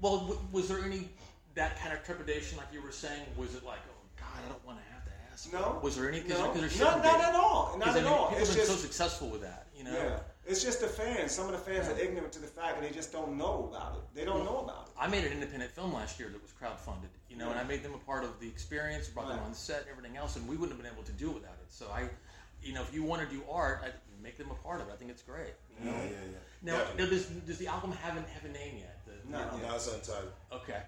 Well, 0.02 0.18
w- 0.20 0.40
was 0.52 0.68
there 0.68 0.84
any 0.84 1.10
that 1.56 1.80
kind 1.80 1.94
of 1.94 2.04
trepidation, 2.04 2.58
like 2.58 2.68
you 2.74 2.82
were 2.82 2.92
saying? 2.92 3.22
Was 3.38 3.56
it 3.56 3.64
like, 3.66 3.80
oh 3.90 4.06
God, 4.18 4.28
I 4.46 4.50
don't 4.50 4.66
want 4.66 4.80
to 4.80 4.94
have 4.94 5.06
to 5.06 5.12
ask? 5.32 5.52
No. 5.54 5.80
Was 5.82 5.96
there 5.96 6.10
any? 6.10 6.20
Cause 6.22 6.30
No. 6.32 6.54
there, 6.54 6.64
'cause 6.68 6.78
there 6.78 6.86
Not- 6.88 7.04
not 7.04 7.22
at 7.22 7.36
all. 7.36 7.76
Not 7.78 7.88
'Cause, 7.88 7.96
I 7.96 8.00
at 8.00 8.04
mean, 8.06 8.14
all. 8.14 8.28
People 8.30 8.44
It's 8.44 8.56
been 8.56 8.66
so 8.66 8.76
successful 8.76 9.30
with 9.30 9.42
that, 9.42 9.63
you 9.86 9.92
know. 9.92 9.98
Yeah. 9.98 10.20
It's 10.46 10.62
just 10.62 10.82
the 10.82 10.88
fans. 10.88 11.32
Some 11.32 11.46
of 11.46 11.52
the 11.54 11.58
fans 11.58 11.88
are 11.88 11.98
ignorant 11.98 12.34
to 12.34 12.40
the 12.40 12.48
fact 12.48 12.80
that 12.80 12.88
they 12.88 12.94
just 12.94 13.14
don't 13.14 13.38
know 13.38 13.70
about 13.72 13.96
it. 13.96 14.04
They 14.14 14.26
don't 14.26 14.44
know 14.44 14.60
about 14.60 14.88
it. 14.88 14.94
I 15.00 15.08
made 15.08 15.24
an 15.24 15.32
independent 15.32 15.72
film 15.72 15.94
last 15.94 16.20
year 16.20 16.30
that 16.30 16.42
was 16.42 16.52
crowdfunded, 16.52 17.08
you 17.30 17.38
know, 17.38 17.50
and 17.50 17.58
I 17.58 17.64
made 17.64 17.82
them 17.82 17.94
a 17.94 17.98
part 18.00 18.26
of 18.26 18.40
the 18.42 18.48
experience, 18.48 19.08
brought 19.08 19.30
them 19.30 19.40
on 19.40 19.54
set 19.54 19.82
and 19.82 19.90
everything 19.90 20.18
else, 20.18 20.36
and 20.36 20.48
we 20.48 20.58
wouldn't 20.58 20.78
have 20.78 20.84
been 20.84 20.92
able 20.92 21.04
to 21.04 21.14
do 21.14 21.30
it 21.30 21.36
without 21.36 21.58
it. 21.62 21.72
So 21.72 21.86
I, 21.94 22.10
you 22.62 22.74
know, 22.74 22.82
if 22.82 22.94
you 22.94 23.04
want 23.04 23.28
to 23.28 23.34
do 23.34 23.42
art, 23.50 23.84
I 23.86 23.90
make 24.22 24.38
them 24.38 24.52
a 24.52 24.56
part 24.56 24.82
of 24.82 24.90
it. 24.90 24.92
I 24.92 24.96
think 24.98 25.12
it's 25.12 25.22
great. 25.22 25.54
you 25.80 25.90
know? 25.90 25.96
Yeah, 25.96 26.04
yeah, 26.04 26.10
yeah. 26.12 26.78
Now, 26.78 26.84
now 26.98 27.06
does, 27.10 27.26
does 27.26 27.58
the 27.58 27.68
album 27.68 27.94
have, 27.94 28.18
an, 28.18 28.26
have 28.34 28.44
a 28.44 28.54
name 28.54 28.80
yet? 28.80 29.00
The, 29.06 29.32
Not 29.32 29.54
yet. 29.54 29.70
Now 29.70 29.76
it's 29.76 29.88
untitled. 29.88 30.34
Okay. 30.52 30.82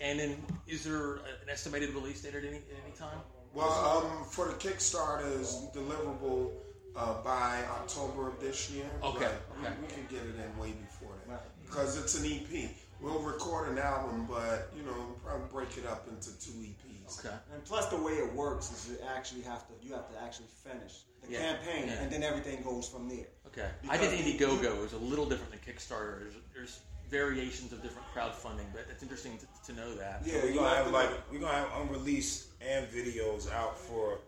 And 0.00 0.18
then 0.18 0.42
is 0.66 0.84
there 0.84 1.16
an 1.16 1.48
estimated 1.50 1.90
release 1.90 2.22
date 2.22 2.34
at 2.34 2.44
any, 2.44 2.56
at 2.56 2.80
any 2.86 2.96
time? 2.96 3.18
Well, 3.54 3.68
um, 3.70 4.24
for 4.24 4.46
the 4.46 4.54
Kickstarter 4.54 5.38
is 5.38 5.66
deliverable 5.74 6.50
uh, 6.96 7.22
by 7.22 7.62
October 7.70 8.28
of 8.28 8.40
this 8.40 8.70
year. 8.70 8.84
Okay, 9.02 9.24
Right. 9.26 9.34
We- 9.60 9.66
okay. 9.66 9.76
We, 9.82 9.86
can 9.88 10.06
get 10.10 10.22
it 10.26 10.34
in 10.36 10.58
way 10.58 10.72
before 10.72 11.12
that 11.26 11.32
Right. 11.32 11.40
because 11.66 11.96
it's 11.98 12.14
an 12.18 12.26
EP. 12.26 12.70
We'll 13.00 13.18
record 13.20 13.68
an 13.70 13.78
album, 13.78 14.26
but 14.26 14.70
you 14.76 14.82
know, 14.82 14.92
we'll 14.92 15.18
probably 15.24 15.48
break 15.52 15.76
it 15.76 15.86
up 15.86 16.06
into 16.08 16.38
two 16.38 16.52
EPs. 16.52 17.18
Okay. 17.18 17.34
And 17.52 17.64
plus, 17.64 17.86
the 17.88 17.96
way 17.96 18.12
it 18.12 18.32
works 18.34 18.70
is 18.70 18.90
you 18.90 18.98
actually 19.08 19.42
have 19.42 19.66
to 19.66 19.72
you 19.86 19.92
have 19.94 20.08
to 20.12 20.22
actually 20.22 20.46
finish 20.62 21.00
the 21.22 21.32
Yeah. 21.32 21.38
campaign, 21.54 21.88
Yeah. 21.88 21.94
and 22.02 22.12
then 22.12 22.22
everything 22.22 22.62
goes 22.62 22.88
from 22.88 23.08
there. 23.08 23.26
Okay. 23.48 23.68
I 23.88 23.96
did 23.96 24.10
Because- 24.10 24.60
Indiegogo. 24.60 24.76
It 24.76 24.80
was 24.82 24.92
a 24.92 24.98
little 24.98 25.26
different 25.26 25.50
than 25.50 25.60
Kickstarter. 25.60 26.20
There's, 26.20 26.34
there's 26.54 26.80
variations 27.10 27.72
of 27.72 27.82
different 27.82 28.06
crowdfunding, 28.14 28.72
but 28.72 28.86
it's 28.90 29.02
interesting 29.02 29.36
to, 29.38 29.46
to 29.72 29.78
know 29.78 29.94
that. 29.96 30.22
Yeah, 30.24 30.34
We're 30.44 30.54
gonna 30.54 30.68
have 30.68 30.84
have 30.84 30.92
like 30.94 31.10
we're 31.32 31.40
gonna 31.40 31.52
have 31.52 31.72
unreleased 31.82 32.46
and 32.60 32.86
videos 32.88 33.50
out 33.52 33.76
for 33.78 34.18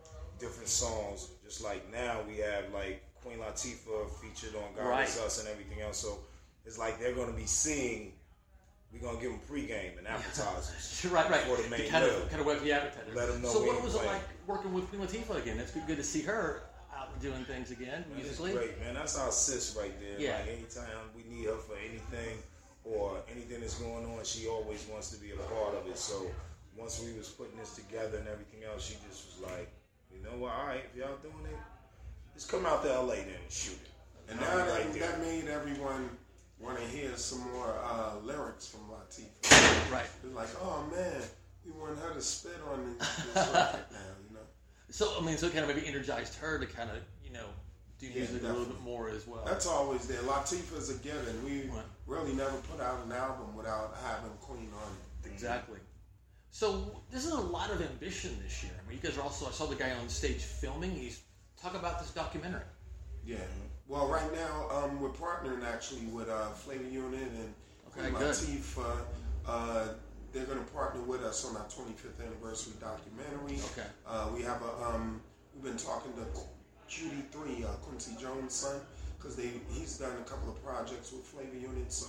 different 0.41 0.69
songs. 0.69 1.29
Just 1.45 1.63
like 1.63 1.91
now 1.93 2.21
we 2.27 2.39
have 2.39 2.65
like 2.73 3.03
Queen 3.23 3.39
Latifah 3.39 4.11
featured 4.21 4.55
on 4.57 4.75
God 4.77 4.89
Right. 4.89 5.09
Is 5.09 5.19
Us 5.19 5.41
and 5.41 5.49
everything 5.49 5.81
else. 5.83 5.99
So 5.99 6.19
it's 6.67 6.79
like 6.79 6.99
they're 6.99 7.15
gonna 7.15 7.33
be 7.33 7.47
seeing. 7.47 8.13
We're 8.93 9.01
gonna 9.01 9.21
give 9.21 9.33
them 9.33 9.41
pregame 9.51 9.99
and 9.99 10.07
appetizers. 10.07 11.05
right, 11.13 11.29
right. 11.29 11.41
For 11.43 11.57
the 11.57 11.65
To 11.65 11.71
main 11.71 11.91
kind 11.91 12.05
bill. 12.05 12.23
of 12.23 12.29
kind 12.29 12.41
of 12.41 12.47
web 12.47 12.63
the 12.63 12.73
appetizer. 12.73 13.11
Let 13.15 13.29
'em 13.29 13.43
know 13.43 13.49
So 13.53 13.65
what 13.65 13.83
was 13.83 13.95
it 13.97 14.05
like 14.07 14.23
working 14.47 14.73
with 14.73 14.89
Queen 14.89 15.03
Latifah 15.03 15.43
again? 15.43 15.59
It's 15.59 15.73
been 15.73 15.85
good 15.87 15.97
to 15.97 16.05
see 16.05 16.23
her 16.23 16.63
out 16.97 17.21
doing 17.21 17.45
things 17.45 17.73
again 17.73 18.05
Man, 18.09 18.19
musically. 18.23 18.53
great, 18.53 18.79
man. 18.81 18.95
That's 18.95 19.19
our 19.19 19.33
sis 19.33 19.75
right 19.77 19.93
there. 20.01 20.21
Yeah. 20.21 20.39
Like 20.39 20.49
anytime 20.59 21.11
we 21.17 21.25
need 21.25 21.47
her 21.47 21.57
for 21.57 21.75
anything 21.77 22.39
or 22.85 23.19
anything 23.31 23.61
that's 23.61 23.75
going 23.81 24.07
on, 24.07 24.25
she 24.25 24.47
always 24.47 24.87
wants 24.87 25.11
to 25.11 25.17
be 25.21 25.33
a 25.33 25.37
part 25.37 25.75
of 25.75 25.89
it. 25.89 25.99
So 25.99 26.31
once 26.77 27.01
we 27.01 27.13
was 27.19 27.29
putting 27.31 27.57
this 27.59 27.75
together 27.75 28.19
and 28.19 28.29
everything 28.29 28.63
else, 28.63 28.85
she 28.87 28.95
just 29.09 29.27
was 29.27 29.51
like, 29.51 29.69
you 30.15 30.23
know 30.25 30.37
what? 30.39 30.53
All 30.53 30.67
right, 30.67 30.83
if 30.91 30.97
y'all 30.99 31.17
doing 31.23 31.45
it, 31.51 31.59
just 32.35 32.49
come 32.51 32.67
out 32.67 32.83
to 32.85 32.89
LA 33.01 33.15
then 33.17 33.27
and 33.43 33.51
shoot 33.51 33.79
it. 33.83 33.91
And 34.31 34.41
now 34.41 34.51
be 34.53 34.57
that, 34.63 34.71
right 34.71 35.01
that 35.01 35.21
made 35.21 35.49
everyone 35.49 36.09
want 36.61 36.79
to 36.79 36.85
hear 36.87 37.15
some 37.17 37.41
more 37.53 37.75
uh, 37.85 38.17
lyrics 38.25 38.67
from 38.67 38.81
Latifah. 38.91 39.93
Right. 39.93 40.07
It's 40.25 40.35
like, 40.35 40.49
oh 40.63 40.85
man, 40.95 41.21
we 41.65 41.73
want 41.73 41.99
her 41.99 42.15
to 42.15 42.21
spit 42.21 42.57
on 42.73 42.95
this, 42.99 43.17
this 43.17 43.35
record 43.37 43.85
now, 43.93 43.99
you 44.29 44.35
know. 44.35 44.41
So 44.91 45.13
I 45.21 45.25
mean, 45.25 45.37
so 45.37 45.47
it 45.47 45.53
kind 45.55 45.69
of 45.69 45.75
maybe 45.75 45.87
energized 45.87 46.37
her 46.37 46.59
to 46.59 46.67
kind 46.67 46.91
of 46.91 46.97
you 47.25 47.33
know 47.33 47.47
do 47.99 48.07
Yeah, 48.07 48.21
music 48.21 48.43
a 48.43 48.47
little 48.47 48.65
bit 48.65 48.81
more 48.81 49.11
as 49.11 49.27
well. 49.27 49.43
That's 49.45 49.67
always 49.67 50.07
there. 50.09 50.21
Latifah's 50.23 50.91
a 50.91 50.95
given. 50.95 51.45
We 51.45 51.69
Right. 51.69 51.83
really 52.07 52.33
never 52.33 52.57
put 52.73 52.81
out 52.81 53.05
an 53.05 53.13
album 53.13 53.55
without 53.55 53.97
having 54.05 54.31
Queen 54.41 54.71
on 54.85 54.91
it. 54.93 55.31
Exactly. 55.31 55.79
So 56.55 57.03
this 57.11 57.27
is 57.27 57.33
a 57.33 57.41
lot 57.41 57.73
of 57.73 57.83
ambition 57.83 58.39
this 58.41 58.63
year. 58.63 58.71
I 58.79 58.89
mean, 58.89 59.01
you 59.03 59.09
guys 59.09 59.19
are 59.19 59.23
also. 59.23 59.49
I 59.49 59.51
saw 59.51 59.67
the 59.67 59.75
guy 59.75 59.91
on 59.91 60.09
stage 60.09 60.37
filming. 60.41 60.93
He's 60.93 61.21
talk 61.61 61.75
about 61.75 61.99
this 61.99 62.13
documentary. 62.13 62.63
Yeah. 63.27 63.39
Well, 63.89 64.07
right 64.07 64.33
now 64.33 64.69
um, 64.71 65.01
we're 65.01 65.09
partnering 65.09 65.65
actually 65.67 66.07
with 66.07 66.29
uh, 66.29 66.51
Flavor 66.51 66.89
Unit 66.89 67.23
and 67.23 67.53
Okay, 67.89 68.09
good. 68.09 68.21
Latifah. 68.37 68.99
Uh, 69.45 69.89
they're 70.33 70.45
going 70.45 70.65
to 70.65 70.71
partner 70.73 71.01
with 71.01 71.25
us 71.25 71.45
on 71.45 71.57
our 71.57 71.65
25th 71.65 72.25
anniversary 72.25 72.75
documentary. 72.81 73.59
Okay. 73.73 73.89
Uh, 74.07 74.29
we 74.33 74.43
have 74.43 74.63
a. 74.63 74.95
Um, 74.95 75.21
we've 75.57 75.65
been 75.65 75.77
talking 75.77 76.13
to 76.13 76.25
QD3, 76.89 77.65
uh, 77.65 77.69
Quincy 77.83 78.13
Jones' 78.21 78.55
son, 78.55 78.81
because 79.19 79.35
they 79.35 79.51
he's 79.73 79.99
done 79.99 80.13
a 80.21 80.31
couple 80.31 80.51
of 80.51 80.65
projects 80.65 81.11
with 81.11 81.25
Flavor 81.25 81.57
Unit, 81.57 81.93
so 81.93 82.07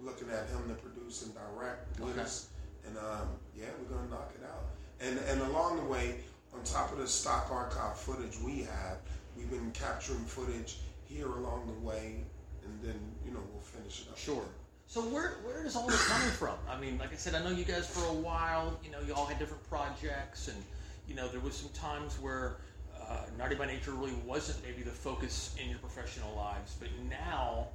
we're 0.00 0.10
looking 0.10 0.30
at 0.30 0.48
him 0.48 0.66
to 0.68 0.74
produce 0.76 1.24
and 1.24 1.34
direct 1.34 2.00
with 2.00 2.12
Okay. 2.12 2.22
us. 2.22 2.48
And 2.86 2.96
um, 2.98 3.28
yeah, 3.56 3.66
we're 3.78 3.96
gonna 3.96 4.08
knock 4.08 4.32
it 4.34 4.44
out. 4.44 4.64
And 5.00 5.18
and 5.28 5.40
along 5.50 5.76
the 5.76 5.84
way, 5.84 6.16
on 6.54 6.62
top 6.64 6.92
of 6.92 6.98
the 6.98 7.06
stock 7.06 7.50
archive 7.50 7.96
footage 7.98 8.38
we 8.40 8.62
have, 8.62 8.98
we've 9.36 9.50
been 9.50 9.70
capturing 9.72 10.24
footage 10.24 10.78
here 11.04 11.26
along 11.26 11.66
the 11.66 11.86
way, 11.86 12.24
and 12.64 12.82
then 12.82 12.98
you 13.24 13.32
know 13.32 13.40
we'll 13.52 13.62
finish 13.62 14.02
it 14.02 14.10
up. 14.10 14.18
Sure. 14.18 14.44
So 14.86 15.00
where 15.02 15.36
where 15.44 15.64
is 15.64 15.76
all 15.76 15.86
this 15.86 16.06
coming 16.06 16.28
from? 16.30 16.56
I 16.68 16.78
mean, 16.78 16.98
like 16.98 17.12
I 17.12 17.16
said, 17.16 17.34
I 17.34 17.42
know 17.42 17.50
you 17.50 17.64
guys 17.64 17.86
for 17.86 18.04
a 18.10 18.12
while. 18.12 18.78
You 18.84 18.90
know, 18.90 19.00
you 19.06 19.14
all 19.14 19.26
had 19.26 19.38
different 19.38 19.66
projects, 19.68 20.48
and 20.48 20.62
you 21.08 21.14
know 21.14 21.28
there 21.28 21.40
was 21.40 21.54
some 21.54 21.70
times 21.70 22.18
where 22.20 22.56
uh, 23.00 23.24
Naughty 23.38 23.54
by 23.54 23.66
Nature 23.66 23.92
really 23.92 24.14
wasn't 24.26 24.62
maybe 24.64 24.82
the 24.82 24.90
focus 24.90 25.54
in 25.62 25.70
your 25.70 25.78
professional 25.78 26.34
lives, 26.36 26.76
but 26.78 26.88
now 27.08 27.68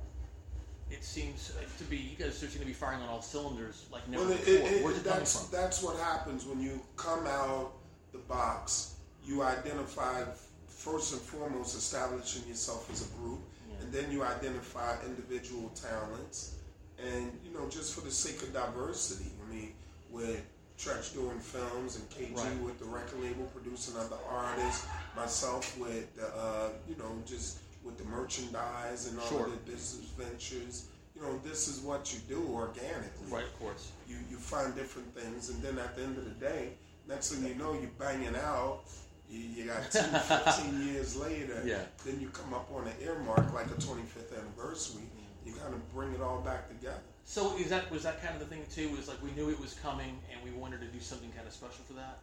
it 0.90 1.04
seems 1.04 1.52
to 1.78 1.84
be 1.86 1.98
you 1.98 2.16
guys 2.18 2.42
are 2.42 2.48
seem 2.48 2.62
to 2.62 2.66
be 2.66 2.74
firing 2.74 3.02
on 3.02 3.10
all 3.10 3.22
cylinders 3.22 3.86
like 3.92 4.08
never 4.08 4.24
Well, 4.24 4.34
it, 4.34 4.46
before. 4.46 4.54
it, 4.70 4.74
it, 4.74 4.84
Where's 4.84 4.98
it 4.98 5.04
coming 5.04 5.20
that's 5.20 5.40
from? 5.50 5.60
that's 5.60 5.84
what 5.84 5.98
happens 5.98 6.46
when 6.46 6.62
you 6.62 6.80
come 6.96 7.26
out 7.28 7.74
the 8.14 8.20
box. 8.20 8.96
You 9.26 9.44
identify 9.44 10.24
first 10.68 11.12
and 11.14 11.22
foremost 11.22 11.76
establishing 11.76 12.48
yourself 12.48 12.90
as 12.92 13.06
a 13.06 13.10
group, 13.18 13.40
and 13.82 13.92
then 13.92 14.10
you 14.12 14.24
identify 14.24 14.96
individual 15.06 15.70
talents, 15.76 16.56
and 16.98 17.32
you 17.44 17.52
know 17.54 17.68
just 17.70 17.94
for 17.94 18.02
the 18.02 18.12
sake 18.12 18.42
of 18.44 18.54
diversity. 18.54 19.30
I 19.46 19.54
mean, 19.54 19.74
with 20.10 20.42
Treach 20.80 21.14
doing 21.14 21.40
films 21.40 21.98
and 21.98 22.10
Kay 22.10 22.28
Gee 22.28 22.34
Right. 22.36 22.60
with 22.62 22.80
the 22.80 22.86
record 22.86 23.20
label 23.22 23.46
producing 23.54 23.98
other 23.98 24.16
artists, 24.30 24.86
myself 25.16 25.78
with 25.78 26.16
the, 26.16 26.28
uh, 26.28 26.70
you 26.88 26.96
know 26.96 27.12
just 27.26 27.58
with 27.88 27.98
the 27.98 28.04
merchandise 28.06 29.08
and 29.08 29.20
all 29.20 29.28
Sure. 29.28 29.50
the 29.50 29.58
business 29.72 30.06
ventures. 30.18 30.86
You 31.16 31.22
know, 31.24 31.40
this 31.44 31.68
is 31.68 31.80
what 31.80 32.14
you 32.14 32.20
do 32.30 32.48
organically 32.54 33.32
Right, 33.32 33.44
of 33.46 33.60
course. 33.60 33.92
you, 34.08 34.18
you 34.30 34.38
find 34.38 34.76
different 34.76 35.16
things, 35.16 35.50
and 35.50 35.60
then 35.64 35.80
at 35.80 35.96
the 35.96 36.04
end 36.04 36.18
of 36.20 36.26
the 36.26 36.32
day, 36.46 36.74
next 37.08 37.32
thing 37.32 37.44
you 37.48 37.56
know, 37.56 37.74
you're 37.74 37.90
banging 37.98 38.36
out 38.36 38.82
You, 39.30 39.40
you 39.42 39.66
got 39.66 39.92
10, 39.92 40.04
15 40.46 40.88
years 40.88 41.16
later. 41.18 41.62
Yeah. 41.66 41.82
Then 42.06 42.20
you 42.22 42.30
come 42.30 42.54
up 42.54 42.70
on 42.72 42.88
an 42.88 42.94
earmark 43.02 43.52
like 43.54 43.66
a 43.66 43.76
25th 43.76 44.32
anniversary. 44.38 45.02
You 45.46 45.54
kind 45.54 45.74
of 45.74 45.82
bring 45.94 46.14
it 46.14 46.22
all 46.22 46.40
back 46.42 46.70
together. 46.70 47.02
So 47.26 47.58
is 47.58 47.70
that 47.70 47.92
was 47.92 48.04
that 48.04 48.22
kind 48.22 48.36
of 48.36 48.40
the 48.40 48.46
thing 48.46 48.64
too? 48.74 48.88
Was 48.96 49.10
like 49.10 49.22
we 49.22 49.32
knew 49.32 49.50
it 49.50 49.60
was 49.60 49.74
coming 49.84 50.18
and 50.32 50.40
we 50.46 50.58
wanted 50.58 50.80
to 50.80 50.88
do 50.88 51.00
something 51.02 51.30
kind 51.36 51.46
of 51.46 51.52
special 51.54 51.84
for 51.86 51.94
that. 51.94 52.20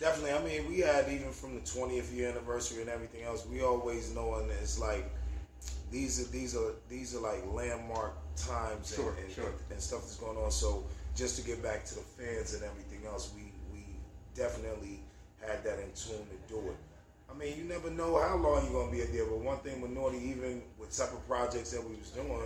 Definitely. 0.00 0.32
I 0.32 0.42
mean, 0.42 0.68
we 0.68 0.80
had 0.80 1.08
even 1.08 1.30
from 1.30 1.54
the 1.54 1.60
20th 1.60 2.14
year 2.14 2.30
anniversary 2.30 2.80
and 2.82 2.90
everything 2.90 3.22
else. 3.22 3.46
We 3.46 3.62
always 3.62 4.12
knowing 4.14 4.48
that 4.48 4.56
it's 4.60 4.78
like 4.78 5.04
these 5.90 6.20
are 6.20 6.30
these 6.32 6.56
are 6.56 6.72
these 6.88 7.14
are 7.14 7.20
like 7.20 7.44
landmark 7.52 8.14
times 8.36 8.94
Sure, 8.94 9.10
and, 9.10 9.24
and, 9.24 9.32
sure. 9.32 9.46
and, 9.46 9.54
and 9.70 9.80
stuff 9.80 10.00
that's 10.02 10.16
going 10.16 10.36
on. 10.38 10.50
So 10.50 10.84
just 11.14 11.36
to 11.38 11.46
get 11.46 11.62
back 11.62 11.84
to 11.86 11.94
the 11.94 12.00
fans 12.00 12.54
and 12.54 12.64
everything 12.64 13.06
else, 13.06 13.32
we 13.36 13.42
we 13.72 13.84
definitely 14.34 15.00
had 15.46 15.62
that 15.64 15.78
in 15.78 15.90
tune 15.94 16.26
to 16.26 16.52
do 16.54 16.58
it. 16.70 16.76
I 17.30 17.34
mean, 17.38 17.56
you 17.56 17.64
never 17.64 17.90
know 17.90 18.20
how 18.20 18.36
long 18.36 18.64
you're 18.64 18.82
gonna 18.84 18.92
be 18.92 19.02
there. 19.02 19.26
But 19.26 19.38
one 19.38 19.58
thing 19.58 19.80
with 19.80 19.90
Naughty, 19.90 20.18
even 20.18 20.62
with 20.78 20.92
separate 20.92 21.26
projects 21.28 21.70
that 21.72 21.82
we 21.82 21.96
was 21.96 22.10
doing, 22.10 22.42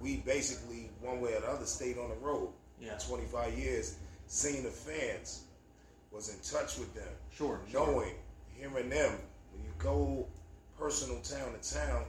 we 0.00 0.16
basically 0.18 0.90
one 1.00 1.20
way 1.20 1.34
or 1.34 1.40
the 1.40 1.48
other 1.48 1.66
stayed 1.66 1.98
on 1.98 2.08
the 2.08 2.16
road. 2.16 2.48
Yeah. 2.80 2.98
25 2.98 3.56
years, 3.58 3.96
seeing 4.26 4.64
the 4.64 4.70
fans, 4.70 5.43
was 6.14 6.28
in 6.28 6.38
touch 6.40 6.78
with 6.78 6.94
them. 6.94 7.08
Sure, 7.36 7.60
sure. 7.70 7.86
Knowing, 7.86 8.14
hearing 8.54 8.88
them. 8.88 9.12
When 9.52 9.64
you 9.64 9.72
go 9.78 10.26
personal 10.78 11.20
town 11.20 11.52
to 11.60 11.74
town, 11.74 12.04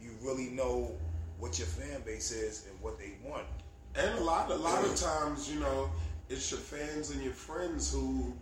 you 0.00 0.10
really 0.22 0.48
know 0.50 0.92
what 1.38 1.58
your 1.58 1.66
fan 1.66 2.02
base 2.04 2.32
is 2.32 2.66
and 2.70 2.80
what 2.80 2.98
they 2.98 3.12
want. 3.24 3.44
And 3.94 4.18
a 4.18 4.22
lot, 4.22 4.50
a 4.50 4.54
lot 4.54 4.84
of 4.84 4.94
times, 4.94 5.50
you 5.50 5.60
know, 5.60 5.90
it's 6.28 6.50
your 6.50 6.60
fans 6.60 7.10
and 7.10 7.22
your 7.22 7.32
friends 7.32 7.92
who 7.92 8.34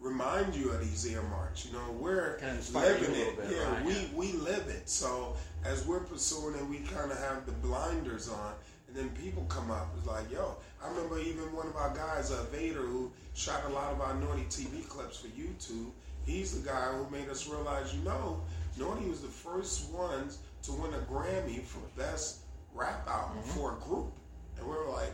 remind 0.00 0.54
you 0.54 0.70
of 0.70 0.80
these 0.80 1.06
earmarks. 1.06 1.64
You 1.66 1.72
know, 1.72 1.92
we're 1.98 2.34
Kinda 2.38 2.60
living 2.72 3.14
it. 3.14 3.36
bit, 3.36 3.50
yeah, 3.50 3.72
right, 3.72 3.84
we 3.84 4.10
we 4.14 4.32
live 4.32 4.66
it. 4.68 4.88
So 4.88 5.36
as 5.64 5.86
we're 5.86 6.00
pursuing 6.00 6.54
it, 6.56 6.66
we 6.66 6.78
kind 6.78 7.10
of 7.10 7.18
have 7.18 7.46
the 7.46 7.52
blinders 7.52 8.28
on, 8.28 8.54
and 8.88 8.96
then 8.96 9.10
people 9.10 9.44
come 9.48 9.70
up. 9.70 9.88
It's 9.96 10.06
like, 10.06 10.30
yo, 10.30 10.56
I 10.82 10.88
remember 10.88 11.18
even 11.18 11.52
one 11.54 11.66
of 11.66 11.76
our 11.76 11.94
guys, 11.94 12.30
uh, 12.30 12.44
Vader, 12.52 12.80
who 12.82 13.10
shot 13.34 13.64
a 13.66 13.68
lot 13.70 13.92
of 13.92 14.00
our 14.00 14.14
Naughty 14.14 14.44
TV 14.44 14.86
clips 14.88 15.18
for 15.18 15.28
YouTube. 15.28 15.90
He's 16.24 16.60
the 16.60 16.68
guy 16.68 16.92
who 16.92 17.08
made 17.10 17.28
us 17.28 17.48
realize, 17.48 17.94
you 17.94 18.02
know, 18.02 18.40
Naughty 18.78 19.08
was 19.08 19.20
the 19.20 19.28
first 19.28 19.90
ones 19.90 20.38
to 20.64 20.72
win 20.72 20.92
a 20.94 20.98
Grammy 20.98 21.62
for 21.62 21.78
best 21.96 22.40
rap 22.74 23.06
album 23.08 23.38
Mm-hmm. 23.38 23.50
for 23.58 23.72
a 23.72 23.76
group, 23.76 24.12
and 24.58 24.66
we 24.66 24.72
were 24.74 24.88
like, 24.90 25.12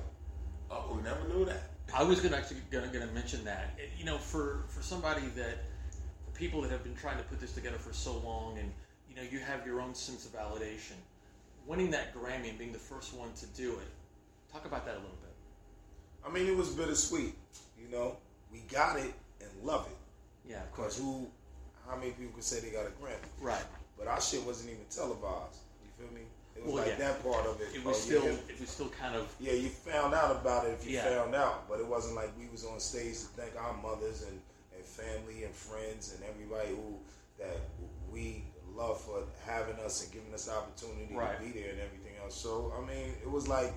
oh, 0.70 0.94
we 0.96 1.02
never 1.02 1.26
knew 1.28 1.44
that. 1.44 1.70
I 1.94 2.02
was 2.02 2.20
gonna 2.20 2.36
actually 2.36 2.60
gonna, 2.70 2.88
gonna 2.88 3.06
mention 3.12 3.44
that. 3.44 3.74
It- 3.78 3.90
you 3.98 4.04
know, 4.04 4.18
for 4.18 4.64
for 4.68 4.82
somebody 4.82 5.26
that 5.36 5.58
for 6.24 6.30
people 6.38 6.60
that 6.62 6.70
have 6.70 6.82
been 6.82 6.96
trying 6.96 7.18
to 7.18 7.24
put 7.24 7.38
this 7.40 7.52
together 7.52 7.76
for 7.78 7.92
so 7.92 8.18
long, 8.18 8.58
and 8.58 8.72
you 9.08 9.14
know, 9.14 9.22
you 9.30 9.38
have 9.38 9.64
your 9.66 9.80
own 9.80 9.94
sense 9.94 10.24
of 10.24 10.32
validation. 10.32 10.96
Winning 11.66 11.90
that 11.92 12.14
Grammy 12.14 12.48
and 12.48 12.58
being 12.58 12.72
the 12.72 12.78
first 12.78 13.14
one 13.14 13.32
to 13.34 13.46
do 13.48 13.72
it. 13.74 13.88
Talk 14.52 14.64
about 14.64 14.84
that 14.86 14.92
a 14.94 14.98
little 14.98 15.18
bit. 15.20 15.21
I 16.26 16.30
mean, 16.30 16.46
it 16.46 16.56
was 16.56 16.68
bittersweet. 16.70 17.34
You 17.80 17.90
know, 17.90 18.16
we 18.52 18.60
got 18.70 18.98
it 18.98 19.12
and 19.40 19.50
love 19.64 19.86
it. 19.86 20.50
Yeah, 20.50 20.62
of 20.62 20.70
Because 20.70 20.96
course. 20.96 20.98
who, 20.98 21.26
how 21.88 21.96
many 21.96 22.10
people 22.12 22.32
could 22.34 22.44
say 22.44 22.60
they 22.60 22.70
got 22.70 22.86
a 22.86 22.90
Grammy? 23.02 23.16
Right. 23.40 23.64
But 23.98 24.06
our 24.08 24.20
shit 24.20 24.44
wasn't 24.44 24.70
even 24.70 24.84
televised. 24.90 25.58
You 25.84 25.90
feel 25.98 26.14
me? 26.14 26.22
It 26.56 26.64
was 26.64 26.74
Well, 26.74 26.82
like 26.84 26.98
yeah. 26.98 27.08
that 27.08 27.22
part 27.24 27.46
of 27.46 27.60
it. 27.60 27.68
It 27.74 27.84
was 27.84 27.96
Oh, 27.96 28.00
still 28.00 28.24
yeah. 28.24 28.38
it 28.48 28.60
was 28.60 28.68
still 28.70 28.88
kind 28.90 29.16
of 29.16 29.28
Yeah, 29.40 29.52
you 29.52 29.68
found 29.68 30.14
out 30.14 30.30
about 30.36 30.66
it 30.66 30.70
if 30.80 30.86
you 30.86 30.96
Yeah. 30.96 31.04
found 31.16 31.34
out, 31.34 31.68
but 31.68 31.80
it 31.80 31.86
wasn't 31.86 32.14
like 32.16 32.30
we 32.38 32.46
was 32.48 32.64
on 32.64 32.78
stage 32.80 33.18
to 33.20 33.26
thank 33.38 33.56
our 33.56 33.72
mothers 33.82 34.22
and, 34.22 34.40
and 34.74 34.84
family 34.84 35.44
and 35.44 35.54
friends 35.54 36.14
and 36.14 36.22
everybody 36.28 36.68
who 36.70 36.98
that 37.38 37.56
we 38.12 38.44
love 38.76 39.00
for 39.00 39.22
having 39.46 39.76
us 39.84 40.02
and 40.04 40.12
giving 40.12 40.32
us 40.34 40.44
the 40.46 40.52
opportunity 40.52 41.14
Right. 41.14 41.36
to 41.38 41.42
be 41.44 41.50
there 41.58 41.70
and 41.70 41.80
everything 41.80 42.12
else. 42.22 42.34
So 42.34 42.72
I 42.76 42.80
mean, 42.86 43.14
it 43.22 43.30
was 43.30 43.48
like 43.48 43.72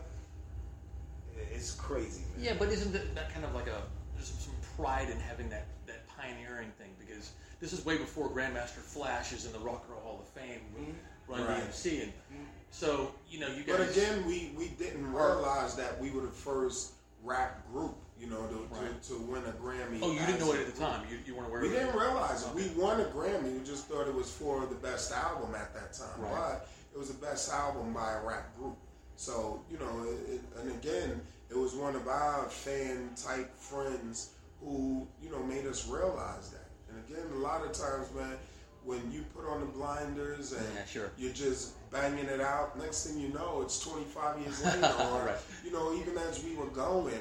it's 1.52 1.72
crazy, 1.74 2.22
man. 2.36 2.46
Yeah, 2.46 2.54
but 2.58 2.70
isn't 2.70 2.94
that, 2.94 3.16
that 3.16 3.34
kind 3.34 3.46
of 3.46 3.54
like 3.54 3.68
a 3.68 3.82
there's 4.16 4.28
some, 4.28 4.40
some 4.40 4.56
pride 4.78 5.10
in 5.10 5.20
having 5.20 5.50
that 5.50 5.68
that 5.88 6.08
pioneering 6.08 6.72
thing 6.78 6.92
because 7.00 7.32
this 7.60 7.74
is 7.74 7.86
way 7.86 7.98
before 7.98 8.30
Grandmaster 8.30 8.80
Flash 8.80 9.34
is 9.34 9.46
in 9.46 9.54
the 9.54 9.60
Rock 9.60 9.84
and 9.86 9.94
Roll 9.94 10.02
Hall 10.02 10.20
of 10.22 10.42
Fame, 10.42 10.62
with 10.74 10.84
mm-hmm. 10.84 11.32
Run 11.32 11.48
Right. 11.48 11.64
DMC, 11.64 12.04
and 12.04 12.12
mm-hmm. 12.12 12.44
so 12.72 13.12
you 13.30 13.40
know 13.40 13.48
you 13.48 13.64
guys. 13.64 13.78
But 13.78 13.90
again, 13.90 14.26
we, 14.26 14.52
we 14.58 14.70
didn't 14.78 15.12
realize 15.12 15.76
that 15.76 16.00
we 16.00 16.12
were 16.12 16.22
the 16.22 16.28
first 16.28 16.92
rap 17.24 17.66
group, 17.72 17.96
you 18.20 18.28
know, 18.28 18.46
to, 18.48 18.68
Right. 18.70 19.02
to, 19.04 19.10
to 19.10 19.20
win 19.22 19.44
a 19.46 19.52
Grammy. 19.54 20.00
oh, 20.02 20.12
you 20.12 20.20
didn't 20.20 20.40
know 20.40 20.54
it 20.54 20.60
at 20.60 20.74
the 20.74 20.80
time. 20.80 21.06
You, 21.10 21.18
you 21.26 21.36
weren't 21.36 21.50
aware. 21.50 21.62
We 21.62 21.70
of 21.70 21.74
it. 21.74 21.80
didn't 21.80 22.00
realize 22.00 22.46
it. 22.46 22.54
We 22.54 22.68
won 22.80 23.02
a 23.02 23.06
Grammy. 23.06 23.58
We 23.58 23.66
just 23.66 23.88
thought 23.88 24.08
it 24.08 24.14
was 24.14 24.32
for 24.32 24.66
the 24.68 24.76
best 24.76 25.12
album 25.12 25.56
at 25.56 25.74
that 25.74 25.94
time. 25.94 26.22
Right. 26.22 26.32
But 26.32 26.70
it 26.94 27.00
was 27.00 27.08
the 27.08 27.26
best 27.26 27.52
album 27.52 27.94
by 27.94 28.14
a 28.14 28.26
rap 28.26 28.56
group. 28.58 28.78
So, 29.16 29.62
you 29.72 29.78
know, 29.78 30.04
it, 30.04 30.36
it, 30.36 30.42
and 30.60 30.72
again, 30.72 31.22
it 31.50 31.58
was 31.58 31.74
one 31.74 31.96
of 31.96 32.08
our 32.08 32.46
fan 32.50 33.10
type 33.16 33.56
friends 33.58 34.32
who, 34.62 35.08
you 35.22 35.30
know, 35.32 35.42
made 35.44 35.66
us 35.66 35.88
realize 35.88 36.50
that. 36.52 36.70
And 36.90 37.04
again, 37.08 37.26
a 37.34 37.40
lot 37.40 37.64
of 37.66 37.72
times, 37.72 38.08
man, 38.16 38.36
when 38.84 39.12
you 39.12 39.24
put 39.36 39.46
on 39.48 39.62
the 39.62 39.66
blinders 39.66 40.52
and 40.54 40.66
Yeah, 40.76 40.86
sure. 40.86 41.12
you're 41.18 41.34
just 41.34 41.74
banging 41.92 42.26
it 42.26 42.42
out, 42.42 42.78
next 42.78 43.08
thing 43.08 43.20
you 43.20 43.30
know, 43.30 43.62
it's 43.62 43.80
25 43.80 44.40
years 44.42 44.64
later. 44.64 44.94
Or, 45.12 45.26
Right. 45.26 45.38
you 45.64 45.72
know, 45.72 45.94
even 45.96 46.18
as 46.18 46.44
we 46.44 46.56
were 46.56 46.68
going, 46.68 47.20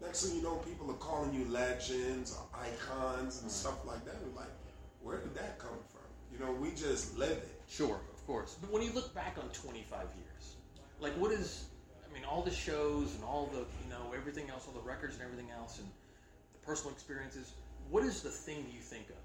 next 0.00 0.24
thing 0.26 0.36
you 0.36 0.42
know, 0.42 0.56
people 0.56 0.90
are 0.90 0.94
calling 0.94 1.34
you 1.34 1.44
legends 1.48 2.34
or 2.36 2.44
icons 2.58 3.42
and 3.42 3.50
mm. 3.50 3.54
stuff 3.54 3.84
like 3.86 4.04
that. 4.04 4.14
We're 4.24 4.40
like, 4.40 4.50
where 5.02 5.18
did 5.18 5.34
that 5.34 5.58
come 5.58 5.78
from? 5.90 6.08
You 6.32 6.38
know, 6.44 6.52
we 6.52 6.70
just 6.70 7.18
live 7.18 7.32
it. 7.32 7.60
Sure, 7.68 8.00
of 8.14 8.26
course. 8.26 8.56
But 8.60 8.70
when 8.72 8.82
you 8.82 8.92
look 8.92 9.14
back 9.14 9.36
on 9.38 9.48
25 9.50 10.00
years, 10.16 10.31
like 11.02 11.12
what 11.18 11.32
is, 11.32 11.64
I 12.08 12.14
mean, 12.14 12.24
all 12.24 12.42
the 12.42 12.50
shows 12.50 13.14
and 13.14 13.24
all 13.24 13.50
the, 13.52 13.58
you 13.58 13.90
know, 13.90 14.14
everything 14.16 14.48
else, 14.50 14.66
all 14.66 14.72
the 14.80 14.86
records 14.88 15.14
and 15.14 15.22
everything 15.24 15.50
else, 15.50 15.78
and 15.78 15.88
the 16.54 16.66
personal 16.66 16.92
experiences. 16.92 17.52
What 17.90 18.04
is 18.04 18.22
the 18.22 18.30
thing 18.30 18.62
that 18.64 18.72
you 18.72 18.80
think 18.80 19.10
of? 19.10 19.16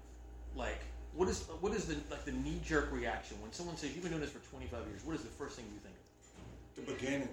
Like, 0.58 0.80
what 1.14 1.28
is 1.28 1.44
what 1.60 1.72
is 1.72 1.86
the 1.86 1.94
like 2.10 2.24
the 2.24 2.32
knee 2.32 2.60
jerk 2.64 2.90
reaction 2.92 3.40
when 3.40 3.52
someone 3.52 3.76
says 3.76 3.94
you've 3.94 4.02
been 4.02 4.10
doing 4.12 4.20
this 4.20 4.30
for 4.32 4.40
25 4.50 4.86
years? 4.88 5.04
What 5.04 5.14
is 5.16 5.22
the 5.22 5.28
first 5.30 5.56
thing 5.56 5.64
you 5.72 5.80
think 5.80 5.94
of? 5.94 6.84
The 6.84 6.92
beginning, 6.92 7.28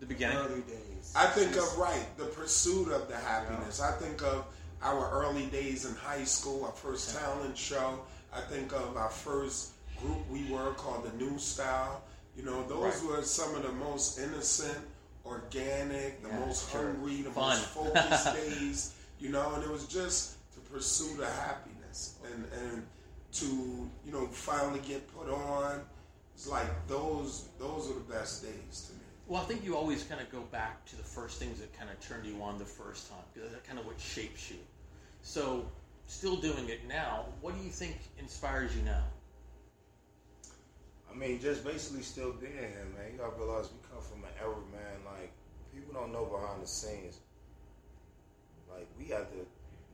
The 0.00 0.06
beginning. 0.06 0.36
early 0.38 0.62
days. 0.62 1.12
I 1.14 1.26
think 1.26 1.56
of, 1.56 1.76
right, 1.78 2.04
the 2.16 2.24
pursuit 2.24 2.90
of 2.90 3.08
the 3.08 3.16
happiness. 3.16 3.80
I 3.80 3.92
think 3.92 4.22
of 4.22 4.46
our 4.82 5.10
early 5.10 5.46
days 5.46 5.84
in 5.84 5.94
high 5.94 6.24
school, 6.24 6.64
our 6.64 6.72
first 6.72 7.16
talent 7.16 7.56
show. 7.56 8.00
I 8.34 8.40
think 8.40 8.72
of 8.72 8.96
our 8.96 9.10
first 9.10 9.72
group 10.00 10.18
we 10.30 10.50
were 10.50 10.72
called 10.72 11.04
the 11.04 11.16
New 11.24 11.38
Style. 11.38 12.02
You 12.36 12.44
know, 12.44 12.66
those 12.66 13.02
Right. 13.02 13.16
were 13.18 13.22
some 13.22 13.54
of 13.54 13.62
the 13.62 13.72
most 13.72 14.18
innocent, 14.18 14.78
organic, 15.24 16.22
the 16.22 16.28
Yeah, 16.28 16.38
most 16.40 16.70
sure. 16.70 16.92
hungry, 16.92 17.22
the 17.22 17.30
Fun. 17.30 17.48
most 17.58 17.64
focused 17.66 18.32
days. 18.34 18.94
You 19.18 19.28
know, 19.30 19.54
and 19.54 19.62
it 19.62 19.70
was 19.70 19.86
just 19.86 20.36
to 20.54 20.60
pursue 20.60 21.16
the 21.16 21.26
happiness 21.30 22.14
and 22.24 22.44
and 22.52 22.86
to 23.32 23.46
you 24.04 24.12
know 24.12 24.26
finally 24.28 24.80
get 24.80 25.06
put 25.14 25.28
on. 25.30 25.82
It's 26.34 26.46
like 26.48 26.88
those 26.88 27.48
those 27.58 27.90
are 27.90 27.94
the 27.94 28.12
best 28.12 28.42
days 28.42 28.86
to 28.88 28.92
me. 28.94 28.98
Well, 29.28 29.40
I 29.40 29.44
think 29.44 29.64
you 29.64 29.76
always 29.76 30.02
kind 30.02 30.20
of 30.20 30.30
go 30.30 30.40
back 30.50 30.84
to 30.86 30.96
the 30.96 31.02
first 31.04 31.38
things 31.38 31.60
that 31.60 31.72
kind 31.78 31.88
of 31.90 32.00
turned 32.00 32.26
you 32.26 32.42
on 32.42 32.58
the 32.58 32.64
first 32.64 33.08
time 33.08 33.20
because 33.32 33.52
that's 33.52 33.66
kind 33.66 33.78
of 33.78 33.86
what 33.86 34.00
shapes 34.00 34.50
you. 34.50 34.56
So, 35.22 35.64
still 36.06 36.36
doing 36.36 36.68
it 36.68 36.88
now, 36.88 37.26
what 37.40 37.56
do 37.56 37.62
you 37.62 37.70
think 37.70 37.96
inspires 38.18 38.74
you 38.76 38.82
now? 38.82 39.04
I 41.12 41.18
mean, 41.18 41.40
just 41.40 41.64
basically 41.64 42.02
still 42.02 42.32
being 42.32 42.52
here, 42.52 42.88
man. 42.96 43.12
You 43.12 43.18
gotta 43.18 43.36
realize 43.36 43.68
we 43.68 43.78
come 43.92 44.00
from 44.00 44.24
an 44.24 44.32
era, 44.40 44.56
man. 44.72 45.04
Like 45.04 45.30
people 45.74 45.92
don't 45.92 46.12
know 46.12 46.24
behind 46.24 46.62
the 46.62 46.66
scenes. 46.66 47.18
Like 48.70 48.88
we 48.98 49.06
had 49.06 49.28
to, 49.30 49.44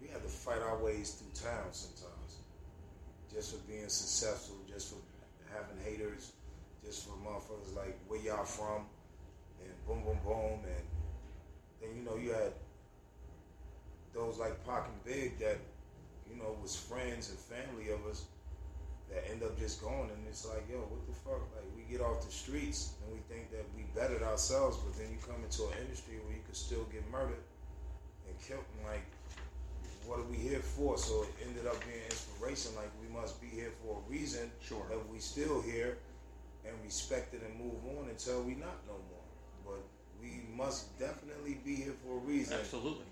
we 0.01 0.07
had 0.07 0.23
to 0.23 0.29
fight 0.29 0.63
our 0.63 0.79
ways 0.79 1.19
through 1.19 1.35
town 1.35 1.67
sometimes, 1.73 2.39
just 3.33 3.53
for 3.53 3.59
being 3.67 3.89
successful, 3.89 4.57
just 4.73 4.91
for 4.91 5.01
having 5.53 5.83
haters, 5.83 6.33
just 6.85 7.05
for 7.05 7.15
motherfuckers 7.15 7.75
like 7.75 7.99
where 8.07 8.21
y'all 8.21 8.45
from, 8.45 8.87
and 9.61 9.73
boom, 9.87 10.05
boom, 10.05 10.19
boom, 10.25 10.61
and 10.63 10.85
then 11.81 11.97
you 11.97 12.05
know 12.05 12.17
you 12.17 12.31
had 12.31 12.53
those 14.15 14.39
like 14.39 14.65
Pac 14.65 14.87
and 14.87 15.05
Big 15.05 15.39
that 15.41 15.59
you 16.31 16.37
know 16.37 16.57
was 16.63 16.77
friends 16.77 17.31
and 17.31 17.39
family 17.39 17.91
of 17.91 18.07
us 18.07 18.25
that 19.11 19.25
end 19.31 19.43
up 19.43 19.59
just 19.59 19.81
going 19.81 20.11
and 20.11 20.21
it's 20.29 20.47
like, 20.47 20.69
yo, 20.71 20.79
what 20.79 21.01
the 21.07 21.15
fuck? 21.15 21.41
Like 21.57 21.69
we 21.77 21.83
get 21.91 22.05
off 22.05 22.25
the 22.25 22.33
streets 22.33 22.95
and 23.03 23.13
we 23.13 23.21
think 23.33 23.51
that 23.51 23.65
we 23.77 23.85
bettered 23.95 24.23
ourselves, 24.23 24.77
but 24.79 24.97
then 24.99 25.09
you 25.11 25.19
come 25.25 25.41
into 25.43 25.65
an 25.73 25.85
industry 25.85 26.21
where 26.25 26.37
you 26.37 26.43
could 26.45 26.57
still 26.57 26.85
get 26.93 27.03
murdered 27.11 27.43
and 28.29 28.35
killed 28.41 28.65
and 28.77 28.87
like 28.87 29.05
what 30.09 30.19
are 30.19 30.31
we 30.31 30.37
here 30.37 30.61
for? 30.61 30.97
So 30.97 31.23
it 31.23 31.47
ended 31.47 31.67
up 31.67 31.77
being 31.85 32.01
inspiration, 32.09 32.73
like 32.77 32.91
we 32.97 33.13
must 33.13 33.41
be 33.41 33.47
here 33.47 33.71
for 33.85 34.01
a 34.01 34.11
reason. 34.11 34.51
Sure. 34.65 34.85
That 34.89 35.07
we 35.13 35.19
still 35.19 35.61
here 35.61 35.99
and 36.65 36.75
respect 36.83 37.35
it 37.35 37.43
and 37.45 37.53
move 37.59 37.77
on 37.99 38.09
until 38.09 38.43
we 38.43 38.55
not 38.55 38.81
no 38.87 38.97
more. 39.13 39.29
But 39.65 39.83
we 40.21 40.41
must 40.57 40.99
definitely 40.99 41.59
be 41.65 41.77
here 41.77 41.95
for 42.05 42.17
a 42.17 42.21
reason. 42.21 42.57
Absolutely. 42.59 43.05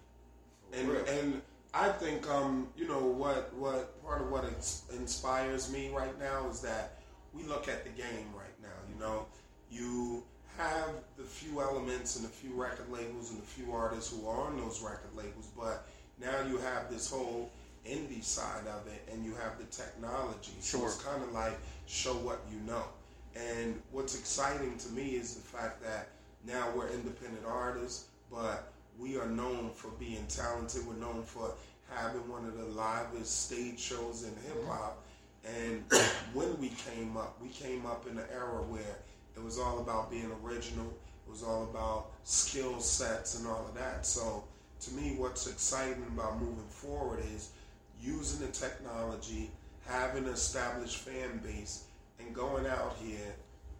For 0.70 0.78
and 0.78 0.88
real. 0.88 1.04
and 1.06 1.42
I 1.74 1.88
think 1.90 2.28
um, 2.30 2.68
you 2.76 2.88
know 2.88 3.00
what 3.00 3.52
what 3.54 4.02
part 4.02 4.22
of 4.22 4.30
what 4.30 4.44
ins- 4.44 4.84
inspires 4.92 5.70
me 5.70 5.90
right 5.94 6.18
now 6.18 6.48
is 6.48 6.60
that 6.62 6.98
we 7.34 7.42
look 7.44 7.68
at 7.68 7.84
the 7.84 7.90
game 7.90 8.28
right 8.34 8.54
now. 8.62 8.68
You 8.92 8.98
know, 8.98 9.26
you 9.70 10.22
have 10.56 10.88
the 11.18 11.22
few 11.24 11.60
elements 11.60 12.16
and 12.16 12.24
a 12.24 12.28
few 12.28 12.54
record 12.54 12.90
labels 12.90 13.30
and 13.30 13.38
a 13.40 13.46
few 13.46 13.72
artists 13.72 14.10
who 14.10 14.26
are 14.26 14.46
on 14.46 14.56
those 14.56 14.80
record 14.82 15.14
labels, 15.14 15.50
but 15.56 15.86
now 16.18 16.40
you 16.48 16.56
have 16.58 16.90
this 16.90 17.10
whole 17.10 17.50
indie 17.86 18.24
side 18.24 18.66
of 18.66 18.86
it 18.86 19.06
and 19.12 19.24
you 19.24 19.34
have 19.34 19.58
the 19.58 19.64
technology. 19.64 20.52
So 20.60 20.78
Sure. 20.78 20.88
it's 20.88 21.02
kind 21.02 21.22
of 21.22 21.32
like 21.32 21.58
show 21.86 22.14
what 22.14 22.40
you 22.50 22.58
know. 22.60 22.84
And 23.36 23.82
what's 23.92 24.18
exciting 24.18 24.78
to 24.78 24.88
me 24.90 25.10
is 25.16 25.34
the 25.34 25.42
fact 25.42 25.82
that 25.82 26.08
now 26.46 26.70
we're 26.74 26.88
independent 26.88 27.44
artists, 27.46 28.06
but 28.30 28.72
we 28.98 29.16
are 29.18 29.28
known 29.28 29.70
for 29.74 29.88
being 29.98 30.26
talented. 30.28 30.86
We're 30.86 30.94
known 30.94 31.22
for 31.22 31.52
having 31.90 32.28
one 32.28 32.44
of 32.44 32.56
the 32.56 32.64
livest 32.64 33.46
stage 33.46 33.78
shows 33.78 34.24
in 34.24 34.30
hip 34.30 34.66
hop. 34.66 35.02
And 35.44 35.84
when 36.34 36.58
we 36.60 36.70
came 36.70 37.16
up, 37.16 37.40
we 37.40 37.48
came 37.48 37.86
up 37.86 38.06
in 38.10 38.18
an 38.18 38.24
era 38.32 38.62
where 38.62 38.96
it 39.36 39.42
was 39.42 39.58
all 39.58 39.78
about 39.80 40.10
being 40.10 40.30
original. 40.44 40.86
It 41.26 41.30
was 41.30 41.42
all 41.42 41.64
about 41.64 42.06
skill 42.24 42.80
sets 42.80 43.38
and 43.38 43.46
all 43.46 43.66
of 43.68 43.74
that. 43.74 44.06
So 44.06 44.44
to 44.80 44.94
me, 44.94 45.14
what's 45.16 45.46
exciting 45.46 46.04
about 46.14 46.40
moving 46.40 46.68
forward 46.68 47.20
is 47.34 47.50
using 48.00 48.46
the 48.46 48.52
technology, 48.52 49.50
having 49.86 50.26
an 50.26 50.32
established 50.32 50.98
fan 50.98 51.40
base, 51.44 51.84
and 52.18 52.34
going 52.34 52.66
out 52.66 52.96
here 53.02 53.34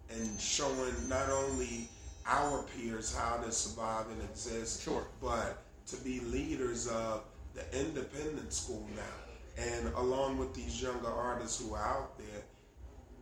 and 0.09 0.39
showing 0.39 0.93
not 1.09 1.29
only 1.29 1.89
our 2.27 2.63
peers 2.63 3.15
how 3.15 3.37
to 3.37 3.51
survive 3.51 4.05
and 4.11 4.21
exist, 4.23 4.83
Sure. 4.83 5.05
but 5.21 5.63
to 5.87 5.95
be 5.97 6.19
leaders 6.19 6.87
of 6.87 7.23
the 7.53 7.63
independent 7.79 8.51
school 8.53 8.85
now. 8.95 9.63
And 9.63 9.91
along 9.95 10.37
with 10.37 10.53
these 10.53 10.81
younger 10.81 11.07
artists 11.09 11.59
who 11.61 11.73
are 11.73 11.81
out 11.83 12.17
there, 12.17 12.43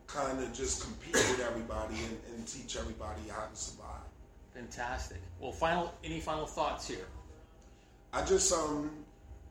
kind 0.08 0.40
of 0.40 0.52
just 0.54 0.82
compete 0.84 1.14
with 1.14 1.40
everybody 1.48 1.96
and, 1.96 2.20
and 2.36 2.48
teach 2.48 2.76
everybody 2.78 3.22
how 3.30 3.46
to 3.46 3.56
survive. 3.56 4.02
Fantastic. 4.54 5.22
Well, 5.40 5.52
final 5.52 5.94
any 6.04 6.20
final 6.20 6.46
thoughts 6.46 6.88
here? 6.88 7.06
I 8.14 8.24
just, 8.26 8.52
um, 8.54 8.90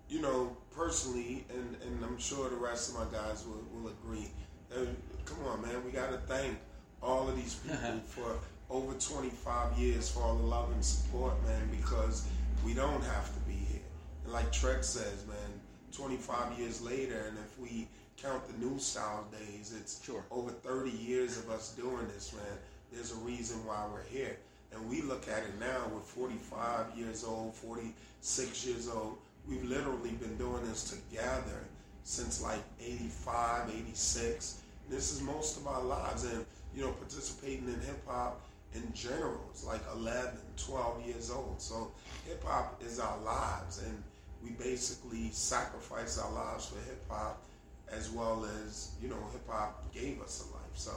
you 0.08 0.20
know, 0.20 0.56
personally, 0.74 1.44
and, 1.50 1.76
and 1.82 2.04
I'm 2.04 2.18
sure 2.18 2.48
the 2.50 2.56
rest 2.56 2.90
of 2.90 2.96
my 2.96 3.18
guys 3.18 3.44
will, 3.46 3.62
will 3.72 3.90
agree. 3.90 4.30
uh, 4.74 4.84
come 5.24 5.38
on, 5.46 5.62
man, 5.62 5.84
we 5.84 5.90
got 5.90 6.10
to 6.10 6.18
thank 6.18 6.56
all 7.02 7.28
of 7.28 7.36
these 7.36 7.54
people 7.66 8.00
for 8.06 8.36
over 8.70 8.94
25 8.94 9.78
years 9.78 10.08
for 10.10 10.22
all 10.22 10.34
the 10.36 10.42
love 10.42 10.70
and 10.72 10.84
support, 10.84 11.34
man, 11.46 11.68
because 11.70 12.26
we 12.64 12.74
don't 12.74 13.02
have 13.04 13.32
to 13.34 13.40
be 13.40 13.52
here. 13.52 13.80
And 14.24 14.32
like 14.32 14.50
Treach 14.52 14.84
says, 14.84 15.24
man, 15.26 15.60
25 15.92 16.58
years 16.58 16.80
later, 16.80 17.26
and 17.28 17.38
if 17.38 17.58
we 17.58 17.86
count 18.16 18.42
the 18.48 18.64
new 18.64 18.78
style 18.78 19.26
days, 19.30 19.74
it's 19.78 20.02
Sure. 20.02 20.24
over 20.30 20.50
30 20.50 20.90
years 20.90 21.36
of 21.38 21.50
us 21.50 21.72
doing 21.72 22.06
this, 22.08 22.32
man. 22.32 22.58
There's 22.92 23.12
a 23.12 23.16
reason 23.16 23.64
why 23.66 23.86
we're 23.92 24.02
here. 24.04 24.38
And 24.72 24.88
we 24.88 25.02
look 25.02 25.28
at 25.28 25.44
it 25.44 25.58
now, 25.60 25.88
we're 25.92 26.00
45 26.00 26.96
years 26.96 27.22
old, 27.24 27.54
46 27.54 28.64
years 28.64 28.88
old. 28.88 29.18
We've 29.46 29.64
literally 29.64 30.12
been 30.12 30.36
doing 30.36 30.66
this 30.66 30.84
together 30.90 31.64
since 32.02 32.42
like 32.42 32.62
85, 32.80 33.70
86. 33.70 34.56
This 34.88 35.12
is 35.12 35.20
most 35.20 35.58
of 35.58 35.66
our 35.66 35.82
lives. 35.82 36.24
And, 36.24 36.44
you 36.74 36.82
know, 36.82 36.92
participating 36.92 37.68
in 37.68 37.80
hip 37.80 38.04
hop 38.06 38.40
in 38.74 38.92
general 38.92 39.40
is 39.54 39.64
like 39.64 39.80
11, 39.94 40.30
12 40.56 41.06
years 41.06 41.30
old. 41.30 41.60
So 41.60 41.92
hip 42.26 42.42
hop 42.44 42.82
is 42.84 42.98
our 42.98 43.18
lives. 43.20 43.82
And 43.82 44.02
we 44.42 44.50
basically 44.50 45.30
sacrifice 45.30 46.18
our 46.18 46.32
lives 46.32 46.66
for 46.66 46.76
hip 46.88 47.04
hop 47.08 47.42
as 47.90 48.10
well 48.10 48.46
as, 48.64 48.92
you 49.00 49.08
know, 49.08 49.16
hip 49.32 49.48
hop 49.48 49.92
gave 49.92 50.20
us 50.20 50.48
a 50.48 50.54
life. 50.54 50.74
So 50.74 50.90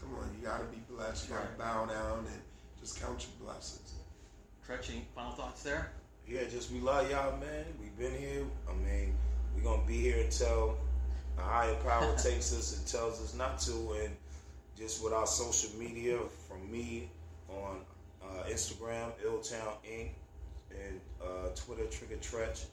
come 0.00 0.14
on, 0.14 0.30
you 0.38 0.46
got 0.46 0.58
to 0.58 0.64
be 0.64 0.82
blessed. 0.90 1.28
You 1.28 1.34
got 1.34 1.42
to 1.42 1.58
bow 1.58 1.86
down 1.86 2.18
and 2.20 2.42
just 2.80 3.00
count 3.00 3.26
your 3.26 3.46
blessings. 3.46 3.94
Treach, 4.66 4.90
any 4.90 5.04
final 5.14 5.32
thoughts 5.32 5.62
there? 5.62 5.92
Yeah, 6.26 6.44
just 6.50 6.70
we 6.70 6.80
love 6.80 7.10
y'all, 7.10 7.38
man. 7.38 7.64
We've 7.80 7.96
been 7.98 8.18
here. 8.18 8.44
I 8.68 8.74
mean, 8.74 9.14
we're 9.54 9.62
gonna 9.62 9.86
be 9.86 9.96
here 9.96 10.22
until 10.22 10.76
a 11.38 11.42
higher 11.42 11.74
power 11.76 12.14
takes 12.22 12.52
us 12.52 12.76
and 12.76 12.86
tells 12.86 13.22
us 13.22 13.34
not 13.34 13.58
to. 13.60 13.72
And 14.02 14.14
just 14.76 15.02
with 15.02 15.14
our 15.14 15.26
social 15.26 15.70
media, 15.78 16.18
from 16.46 16.70
me 16.70 17.08
on 17.62 17.80
uh, 18.22 18.44
Instagram, 18.48 19.10
Illtown 19.24 19.72
Inc., 19.90 20.10
and 20.70 21.00
uh, 21.22 21.48
Twitter, 21.54 21.84
Trigger 21.86 22.16
Treach. 22.16 22.66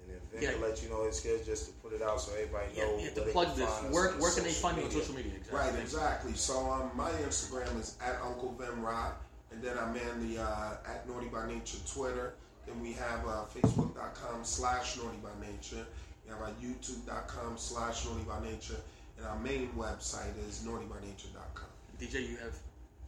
And 0.00 0.08
then 0.14 0.20
Vin 0.32 0.42
Yeah. 0.42 0.52
can 0.52 0.60
let 0.62 0.82
you 0.82 0.88
know 0.88 1.04
his 1.04 1.16
schedule 1.18 1.44
just 1.44 1.66
to 1.66 1.72
put 1.82 1.92
it 1.92 2.00
out 2.02 2.20
so 2.20 2.32
everybody 2.34 2.66
Yeah, 2.74 2.84
knows. 2.84 3.00
you 3.00 3.06
have 3.06 3.14
to 3.16 3.20
where 3.22 3.32
plug 3.32 3.46
can 3.48 3.56
this. 3.58 3.70
Where, 3.90 4.10
where 4.12 4.32
can 4.32 4.44
they 4.44 4.50
social 4.50 4.68
find 4.70 4.76
you 4.78 4.84
on 4.84 4.90
social 4.90 5.14
media? 5.14 5.32
Exactly. 5.36 5.58
Right, 5.58 5.80
exactly. 5.80 6.32
So 6.34 6.70
um, 6.70 6.90
my 6.94 7.10
Instagram 7.26 7.80
is 7.80 7.96
at 8.00 8.20
Uncle 8.22 8.54
Vin 8.58 8.80
Rock, 8.82 9.20
and 9.50 9.60
then 9.62 9.76
I'm 9.78 9.96
in 9.96 10.28
the 10.28 10.42
uh, 10.42 10.76
at 10.86 11.08
Naughty 11.08 11.26
by 11.28 11.48
Nature 11.48 11.78
Twitter. 11.90 12.34
Then 12.66 12.80
we 12.80 12.92
have 12.94 13.26
uh, 13.26 13.44
Facebook.com 13.54 14.44
slash 14.44 14.96
Naughty 14.96 15.18
by 15.22 15.30
Nature. 15.44 15.84
We 16.24 16.30
have 16.32 16.40
our 16.42 16.50
YouTube.com 16.62 17.56
slash 17.56 18.04
Naughty 18.06 18.22
by 18.24 18.40
Nature, 18.44 18.76
and 19.18 19.26
our 19.26 19.38
main 19.40 19.68
website 19.76 20.36
is 20.48 20.64
NaughtyByNature.com. 20.66 21.66
DJ, 22.00 22.28
you 22.28 22.36
have 22.36 22.56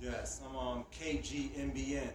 Yes, 0.00 0.40
I'm 0.48 0.56
on 0.56 0.84
KGMBN 0.98 2.08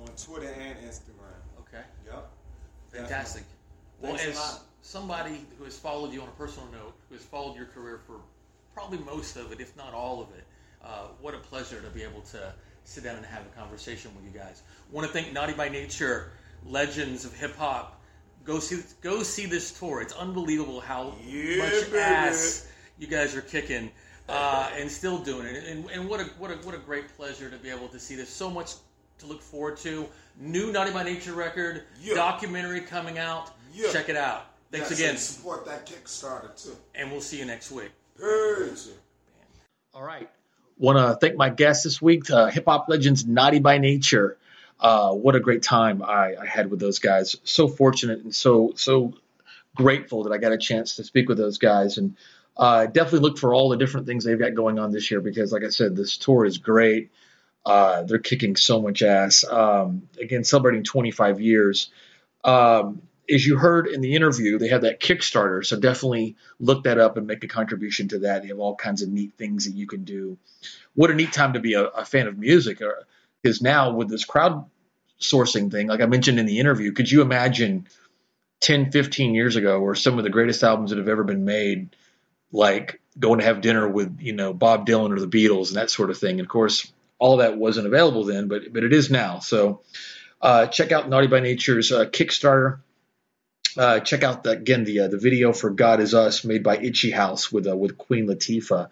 on 0.00 0.08
Twitter 0.16 0.48
and 0.48 0.76
Instagram. 0.78 1.40
okay. 1.60 1.82
Yep. 2.06 2.30
Fantastic. 2.92 3.44
Well, 4.00 4.16
as 4.16 4.60
somebody 4.82 5.46
who 5.58 5.64
has 5.64 5.78
followed 5.78 6.12
you 6.12 6.22
on 6.22 6.28
a 6.28 6.32
personal 6.32 6.68
note, 6.72 6.94
who 7.08 7.14
has 7.14 7.24
followed 7.24 7.56
your 7.56 7.66
career 7.66 8.00
for 8.06 8.16
probably 8.74 8.98
most 8.98 9.36
of 9.36 9.52
it, 9.52 9.60
if 9.60 9.76
not 9.76 9.92
all 9.94 10.20
of 10.22 10.28
it, 10.36 10.44
uh, 10.82 11.08
what 11.20 11.34
a 11.34 11.38
pleasure 11.38 11.80
to 11.80 11.88
be 11.90 12.02
able 12.02 12.22
to 12.22 12.52
sit 12.84 13.04
down 13.04 13.16
and 13.16 13.26
have 13.26 13.42
a 13.42 13.58
conversation 13.60 14.10
with 14.16 14.24
you 14.24 14.38
guys. 14.38 14.62
Want 14.90 15.06
to 15.06 15.12
thank 15.12 15.32
Naughty 15.32 15.52
by 15.52 15.68
Nature, 15.68 16.32
legends 16.66 17.24
of 17.24 17.34
hip 17.34 17.56
hop. 17.56 18.00
Go 18.44 18.58
see, 18.58 18.82
go 19.02 19.22
see 19.22 19.44
this 19.46 19.78
tour. 19.78 20.00
It's 20.00 20.14
unbelievable 20.14 20.80
how 20.80 21.14
Yeah, 21.24 21.58
much 21.58 21.84
baby. 21.86 21.98
ass 21.98 22.66
you 22.98 23.06
guys 23.06 23.36
are 23.36 23.42
kicking 23.42 23.90
uh, 24.30 24.70
and 24.78 24.90
still 24.90 25.18
doing 25.18 25.46
it. 25.46 25.64
And, 25.66 25.88
and 25.90 26.08
what 26.08 26.20
a 26.20 26.24
what 26.38 26.50
a 26.50 26.54
what 26.66 26.74
a 26.74 26.78
great 26.78 27.08
pleasure 27.16 27.50
to 27.50 27.56
be 27.56 27.68
able 27.70 27.88
to 27.88 27.98
see 27.98 28.14
this. 28.14 28.28
So 28.30 28.50
much 28.50 28.72
to 29.18 29.26
look 29.26 29.42
forward 29.42 29.76
to. 29.78 30.06
New 30.38 30.72
Naughty 30.72 30.92
by 30.92 31.02
Nature 31.02 31.34
record, 31.34 31.82
Yeah. 32.00 32.14
documentary 32.14 32.80
coming 32.80 33.18
out. 33.18 33.50
Yeah. 33.74 33.92
Check 33.92 34.08
it 34.08 34.16
out. 34.16 34.46
Thanks 34.72 34.90
Yes, 34.90 34.98
again, 34.98 35.10
and 35.10 35.18
support 35.18 35.66
that 35.66 35.84
Kickstarter 35.86 36.62
too. 36.62 36.76
and 36.94 37.10
we'll 37.10 37.20
see 37.20 37.38
you 37.38 37.44
next 37.44 37.70
week. 37.70 37.90
Peace. 38.16 38.88
All 39.92 40.02
right. 40.02 40.30
Want 40.78 40.96
to 40.98 41.16
thank 41.20 41.36
my 41.36 41.50
guest 41.50 41.84
this 41.84 42.00
week, 42.00 42.30
uh, 42.30 42.46
hip 42.46 42.64
hop 42.66 42.88
legends 42.88 43.26
Naughty 43.26 43.58
by 43.58 43.78
Nature. 43.78 44.38
Uh, 44.78 45.12
what 45.12 45.34
a 45.36 45.40
great 45.40 45.62
time 45.62 46.02
I, 46.02 46.36
I 46.40 46.46
had 46.46 46.70
with 46.70 46.80
those 46.80 47.00
guys. 47.00 47.36
So 47.44 47.68
fortunate 47.68 48.20
and 48.20 48.34
so 48.34 48.72
so 48.76 49.12
grateful 49.76 50.22
that 50.24 50.32
I 50.32 50.38
got 50.38 50.52
a 50.52 50.58
chance 50.58 50.96
to 50.96 51.04
speak 51.04 51.28
with 51.28 51.36
those 51.36 51.58
guys, 51.58 51.98
and 51.98 52.16
uh, 52.60 52.84
definitely 52.84 53.20
look 53.20 53.38
for 53.38 53.54
all 53.54 53.70
the 53.70 53.78
different 53.78 54.06
things 54.06 54.22
they've 54.22 54.38
got 54.38 54.54
going 54.54 54.78
on 54.78 54.92
this 54.92 55.10
year 55.10 55.22
because, 55.22 55.50
like 55.50 55.64
I 55.64 55.70
said, 55.70 55.96
this 55.96 56.18
tour 56.18 56.44
is 56.44 56.58
great. 56.58 57.10
Uh, 57.64 58.02
they're 58.02 58.18
kicking 58.18 58.54
so 58.54 58.82
much 58.82 59.02
ass. 59.02 59.44
Um, 59.44 60.08
again, 60.20 60.44
celebrating 60.44 60.84
25 60.84 61.40
years. 61.40 61.90
Um, 62.44 63.00
as 63.30 63.46
you 63.46 63.56
heard 63.56 63.86
in 63.86 64.02
the 64.02 64.14
interview, 64.14 64.58
they 64.58 64.68
have 64.68 64.82
that 64.82 65.00
Kickstarter, 65.00 65.64
so 65.64 65.80
definitely 65.80 66.36
look 66.58 66.84
that 66.84 66.98
up 66.98 67.16
and 67.16 67.26
make 67.26 67.42
a 67.44 67.48
contribution 67.48 68.08
to 68.08 68.18
that. 68.20 68.42
They 68.42 68.48
have 68.48 68.58
all 68.58 68.74
kinds 68.74 69.00
of 69.00 69.08
neat 69.08 69.32
things 69.38 69.64
that 69.64 69.74
you 69.74 69.86
can 69.86 70.04
do. 70.04 70.36
What 70.94 71.10
a 71.10 71.14
neat 71.14 71.32
time 71.32 71.54
to 71.54 71.60
be 71.60 71.74
a, 71.74 71.84
a 71.84 72.04
fan 72.04 72.26
of 72.26 72.36
music, 72.38 72.82
because 73.42 73.62
now 73.62 73.92
with 73.92 74.10
this 74.10 74.26
crowdsourcing 74.26 75.70
thing, 75.70 75.86
like 75.86 76.02
I 76.02 76.06
mentioned 76.06 76.38
in 76.38 76.46
the 76.46 76.58
interview, 76.58 76.92
could 76.92 77.10
you 77.10 77.22
imagine 77.22 77.88
10, 78.60 78.90
15 78.90 79.34
years 79.34 79.56
ago, 79.56 79.80
where 79.80 79.94
some 79.94 80.18
of 80.18 80.24
the 80.24 80.30
greatest 80.30 80.62
albums 80.62 80.90
that 80.90 80.98
have 80.98 81.08
ever 81.08 81.24
been 81.24 81.44
made, 81.46 81.96
like 82.52 83.00
going 83.18 83.38
to 83.38 83.44
have 83.44 83.60
dinner 83.60 83.88
with 83.88 84.18
you 84.20 84.32
know 84.32 84.52
Bob 84.52 84.86
Dylan 84.86 85.12
or 85.12 85.20
the 85.20 85.26
Beatles 85.26 85.68
and 85.68 85.76
that 85.76 85.90
sort 85.90 86.10
of 86.10 86.18
thing. 86.18 86.38
And 86.38 86.46
of 86.46 86.48
course, 86.48 86.92
all 87.18 87.38
that 87.38 87.56
wasn't 87.56 87.86
available 87.86 88.24
then, 88.24 88.48
but 88.48 88.72
but 88.72 88.84
it 88.84 88.92
is 88.92 89.10
now. 89.10 89.40
So 89.40 89.82
uh, 90.40 90.66
check 90.66 90.92
out 90.92 91.08
Naughty 91.08 91.26
by 91.26 91.40
Nature's 91.40 91.92
uh, 91.92 92.06
Kickstarter. 92.06 92.80
Uh, 93.76 94.00
check 94.00 94.24
out 94.24 94.42
the, 94.42 94.50
again 94.50 94.84
the 94.84 95.00
uh, 95.00 95.08
the 95.08 95.18
video 95.18 95.52
for 95.52 95.70
God 95.70 96.00
Is 96.00 96.14
Us 96.14 96.44
made 96.44 96.64
by 96.64 96.78
Itchy 96.78 97.10
House 97.10 97.52
with 97.52 97.68
uh, 97.68 97.76
with 97.76 97.98
Queen 97.98 98.26
Latifah, 98.26 98.90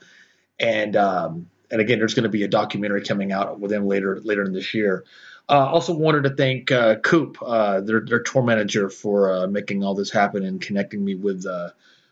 and 0.61 0.95
um, 0.95 1.51
and 1.71 1.81
again 1.81 1.99
there's 1.99 2.15
going 2.15 2.25
to 2.25 2.29
be 2.29 2.45
a 2.45 2.49
documentary 2.49 3.03
coming 3.03 3.33
out 3.33 3.59
with 3.59 3.71
them 3.71 3.89
later 3.89 4.21
later 4.21 4.45
in 4.45 4.53
this 4.53 4.75
year. 4.75 5.05
Uh, 5.49 5.67
also 5.67 5.95
wanted 5.95 6.25
to 6.25 6.31
thank 6.31 6.71
uh, 6.71 6.97
Coop, 6.97 7.39
their 7.41 8.01
their 8.01 8.21
tour 8.21 8.43
manager, 8.43 8.91
for 8.91 9.49
making 9.49 9.83
all 9.83 9.95
this 9.95 10.11
happen 10.11 10.45
and 10.45 10.61
connecting 10.61 11.03
me 11.03 11.15
with 11.15 11.45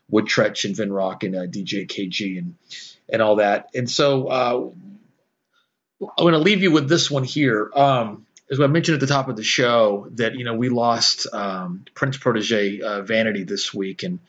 uh, 0.07 0.11
with 0.11 0.25
Treach 0.25 0.65
and 0.65 0.75
Vin 0.75 0.91
Rock 0.91 1.23
and 1.23 1.35
uh, 1.35 1.45
DJ 1.47 1.87
Kay 1.87 2.07
Gee 2.07 2.37
and 2.37 2.55
and 3.09 3.21
all 3.21 3.37
that. 3.37 3.69
And 3.75 3.89
so 3.89 4.27
uh, 4.27 4.69
I'm 6.01 6.23
going 6.23 6.33
to 6.33 6.39
leave 6.39 6.61
you 6.61 6.71
with 6.71 6.89
this 6.89 7.09
one 7.09 7.23
here. 7.23 7.71
Um, 7.73 8.25
as 8.51 8.59
I 8.59 8.67
mentioned 8.67 8.95
at 8.95 9.01
the 9.01 9.07
top 9.07 9.27
of 9.27 9.35
the 9.35 9.43
show, 9.43 10.07
that 10.11 10.35
you 10.35 10.45
know 10.45 10.55
we 10.55 10.69
lost 10.69 11.27
um, 11.33 11.85
Prince 11.93 12.17
protege 12.17 12.81
uh, 12.81 13.01
Vanity 13.01 13.43
this 13.43 13.73
week, 13.73 14.03
and 14.03 14.19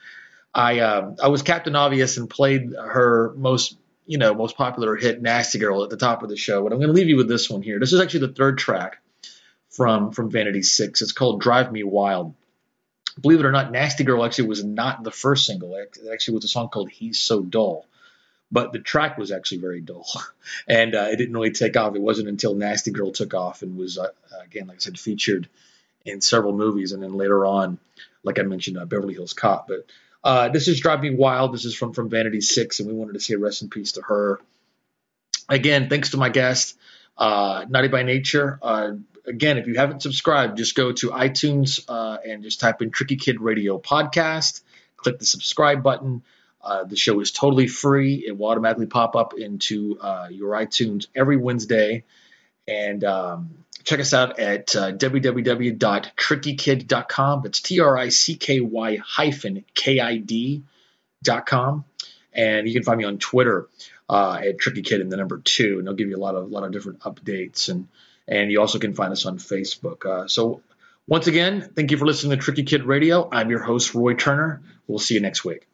I 0.54 0.80
uh, 0.80 1.14
I 1.22 1.28
was 1.28 1.42
Captain 1.42 1.76
Obvious 1.76 2.16
and 2.16 2.28
played 2.28 2.72
her 2.74 3.32
most 3.36 3.76
you 4.06 4.18
know 4.18 4.34
most 4.34 4.56
popular 4.56 4.96
hit 4.96 5.22
Nasty 5.22 5.58
Girl 5.58 5.84
at 5.84 5.90
the 5.90 5.96
top 5.96 6.22
of 6.22 6.28
the 6.28 6.36
show. 6.36 6.62
But 6.62 6.72
I'm 6.72 6.78
going 6.78 6.88
to 6.88 6.94
leave 6.94 7.08
you 7.08 7.16
with 7.16 7.28
this 7.28 7.48
one 7.48 7.62
here. 7.62 7.78
This 7.78 7.92
is 7.92 8.00
actually 8.00 8.26
the 8.26 8.32
third 8.32 8.58
track 8.58 9.00
from 9.70 10.10
from 10.10 10.30
Vanity 10.30 10.62
Six. 10.62 11.00
It's 11.00 11.12
called 11.12 11.40
Drive 11.40 11.70
Me 11.70 11.84
Wild. 11.84 12.34
Believe 13.20 13.40
it 13.40 13.46
or 13.46 13.52
not, 13.52 13.72
Nasty 13.72 14.04
Girl 14.04 14.24
actually 14.24 14.48
was 14.48 14.64
not 14.64 15.02
the 15.02 15.10
first 15.10 15.46
single. 15.46 15.74
It 15.76 15.98
actually 16.12 16.34
was 16.34 16.44
a 16.44 16.48
song 16.48 16.68
called 16.68 16.90
He's 16.90 17.20
So 17.20 17.42
Dull 17.42 17.86
but 18.50 18.72
the 18.72 18.78
track 18.78 19.18
was 19.18 19.30
actually 19.30 19.58
very 19.58 19.80
dull, 19.80 20.06
and 20.68 20.94
uh, 20.94 21.08
it 21.10 21.16
didn't 21.16 21.34
really 21.34 21.50
take 21.50 21.76
off. 21.76 21.94
It 21.94 22.00
wasn't 22.02 22.28
until 22.28 22.54
Nasty 22.54 22.90
Girl 22.90 23.12
took 23.12 23.34
off 23.34 23.62
and 23.62 23.76
was 23.76 23.98
uh, 23.98 24.08
again, 24.42 24.66
like 24.66 24.76
I 24.76 24.80
said, 24.80 24.98
featured 24.98 25.48
in 26.04 26.20
several 26.20 26.56
movies, 26.56 26.92
and 26.92 27.02
then 27.02 27.14
later 27.14 27.44
on, 27.44 27.78
like 28.22 28.38
I 28.38 28.42
mentioned, 28.42 28.78
uh, 28.78 28.86
Beverly 28.86 29.14
Hills 29.14 29.34
Cop. 29.34 29.68
But 29.68 29.86
uh, 30.24 30.48
this 30.48 30.68
is 30.68 30.80
Drive 30.80 31.00
Me 31.00 31.14
Wild. 31.14 31.52
This 31.52 31.64
is 31.64 31.74
from 31.74 31.92
from 31.92 32.08
Vanity 32.08 32.40
Six, 32.40 32.80
and 32.80 32.88
we 32.88 32.94
wanted 32.94 33.14
to 33.14 33.20
say 33.20 33.34
rest 33.36 33.62
in 33.62 33.70
peace 33.70 33.92
to 33.92 34.02
her. 34.02 34.40
Again, 35.48 35.88
thanks 35.88 36.10
to 36.10 36.16
my 36.16 36.28
guest, 36.28 36.76
uh, 37.16 37.64
Naughty 37.68 37.88
by 37.88 38.02
Nature. 38.02 38.58
Uh, 39.28 39.30
again, 39.30 39.58
if 39.58 39.66
you 39.66 39.74
haven't 39.74 40.02
subscribed, 40.02 40.56
just 40.56 40.74
go 40.74 40.92
to 40.92 41.10
iTunes 41.10 41.80
and 42.24 42.42
just 42.42 42.60
type 42.60 42.80
in 42.82 42.90
Tricky 42.90 43.16
Kid 43.16 43.40
Radio 43.40 43.78
Podcast. 43.78 44.62
Click 44.96 45.18
the 45.18 45.26
subscribe 45.26 45.82
button. 45.82 46.22
Uh, 46.60 46.84
the 46.84 46.96
show 46.96 47.18
is 47.20 47.30
totally 47.30 47.68
free. 47.68 48.24
It 48.26 48.36
will 48.36 48.48
automatically 48.48 48.86
pop 48.86 49.14
up 49.16 49.32
into 49.38 49.98
uh, 50.00 50.26
your 50.30 50.50
iTunes 50.52 51.06
every 51.14 51.36
Wednesday. 51.36 52.04
And 52.66 53.04
um, 53.04 53.64
check 53.84 54.00
us 54.00 54.12
out 54.12 54.40
at 54.40 54.74
uh, 54.76 54.92
www.trickykid.com. 54.92 57.42
That's 57.42 57.60
T 57.60 57.80
R 57.80 57.96
I 57.96 58.10
C 58.10 58.34
K 58.34 58.60
Y 58.60 58.96
hyphen 58.96 59.64
K 59.74 60.00
I 60.00 60.18
D.com. 60.18 61.86
And 62.32 62.66
you 62.68 62.74
can 62.74 62.82
find 62.82 62.98
me 62.98 63.04
on 63.04 63.18
Twitter 63.18 63.68
uh, 64.08 64.40
at 64.44 64.58
Tricky 64.58 64.82
Kid 64.82 65.00
and 65.00 65.10
the 65.10 65.16
number 65.16 65.38
two. 65.38 65.78
And 65.78 65.88
I'll 65.88 65.94
give 65.94 66.08
you 66.08 66.16
a 66.16 66.18
lot 66.18 66.34
of, 66.34 66.50
lot 66.50 66.64
of 66.64 66.72
different 66.72 67.00
updates. 67.00 67.70
And, 67.70 67.88
and 68.28 68.52
you 68.52 68.60
also 68.60 68.78
can 68.78 68.94
find 68.94 69.12
us 69.12 69.26
on 69.26 69.38
Facebook. 69.38 70.06
Uh, 70.06 70.28
so, 70.28 70.60
once 71.06 71.26
again, 71.26 71.70
thank 71.74 71.90
you 71.90 71.96
for 71.96 72.06
listening 72.06 72.36
to 72.38 72.44
Tricky 72.44 72.62
Kid 72.62 72.84
Radio. 72.84 73.28
I'm 73.32 73.50
your 73.50 73.62
host, 73.62 73.94
Roy 73.94 74.14
Turner. 74.14 74.62
We'll 74.86 74.98
see 74.98 75.14
you 75.14 75.20
next 75.20 75.44
week. 75.44 75.66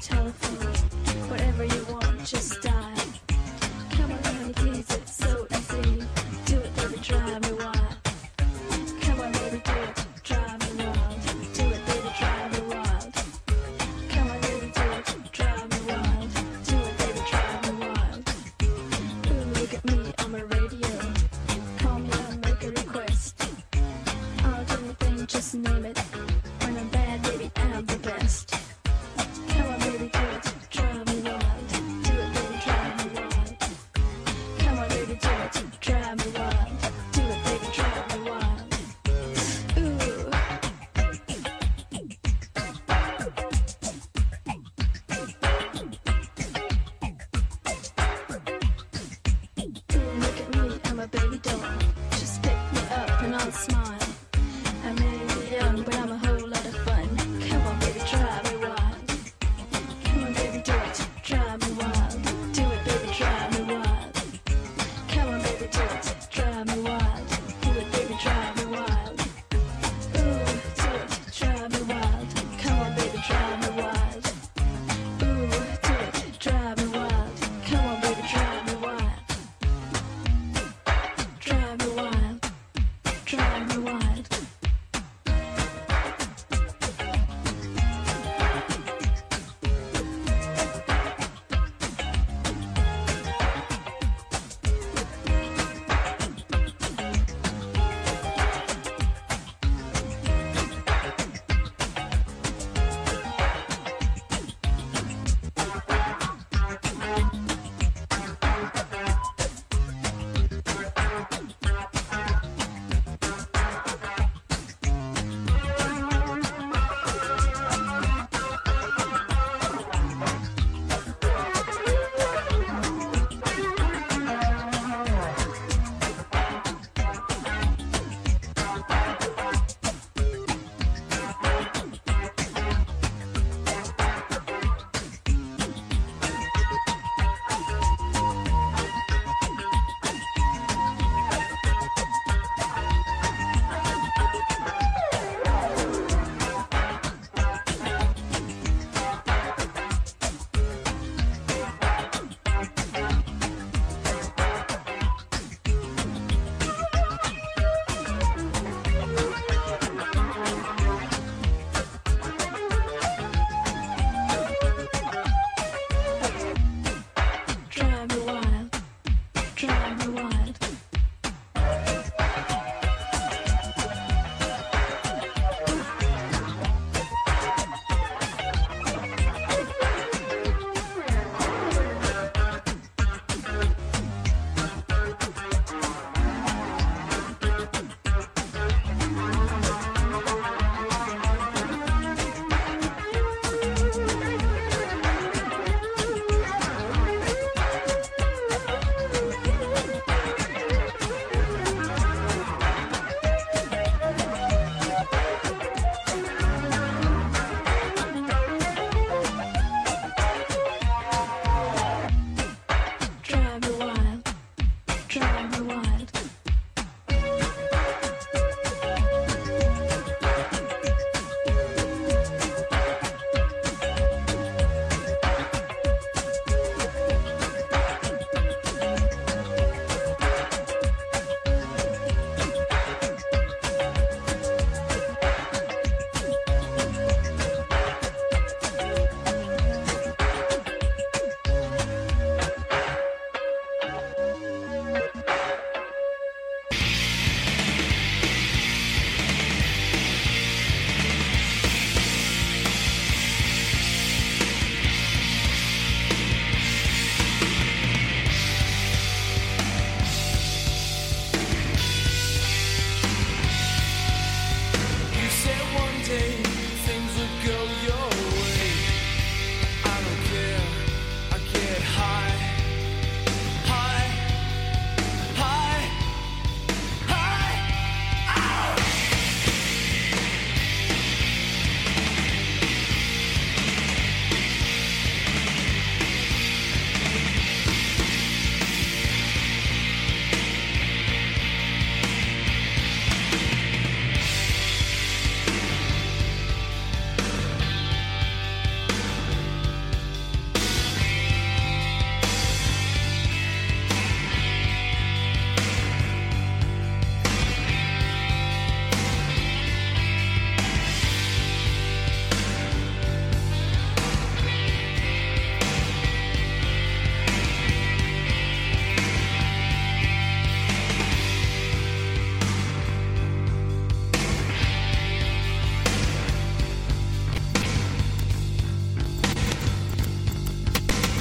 telephone, 0.00 1.30
whatever 1.30 1.64
you 1.64 1.84
want, 1.90 2.24
just 2.24 2.57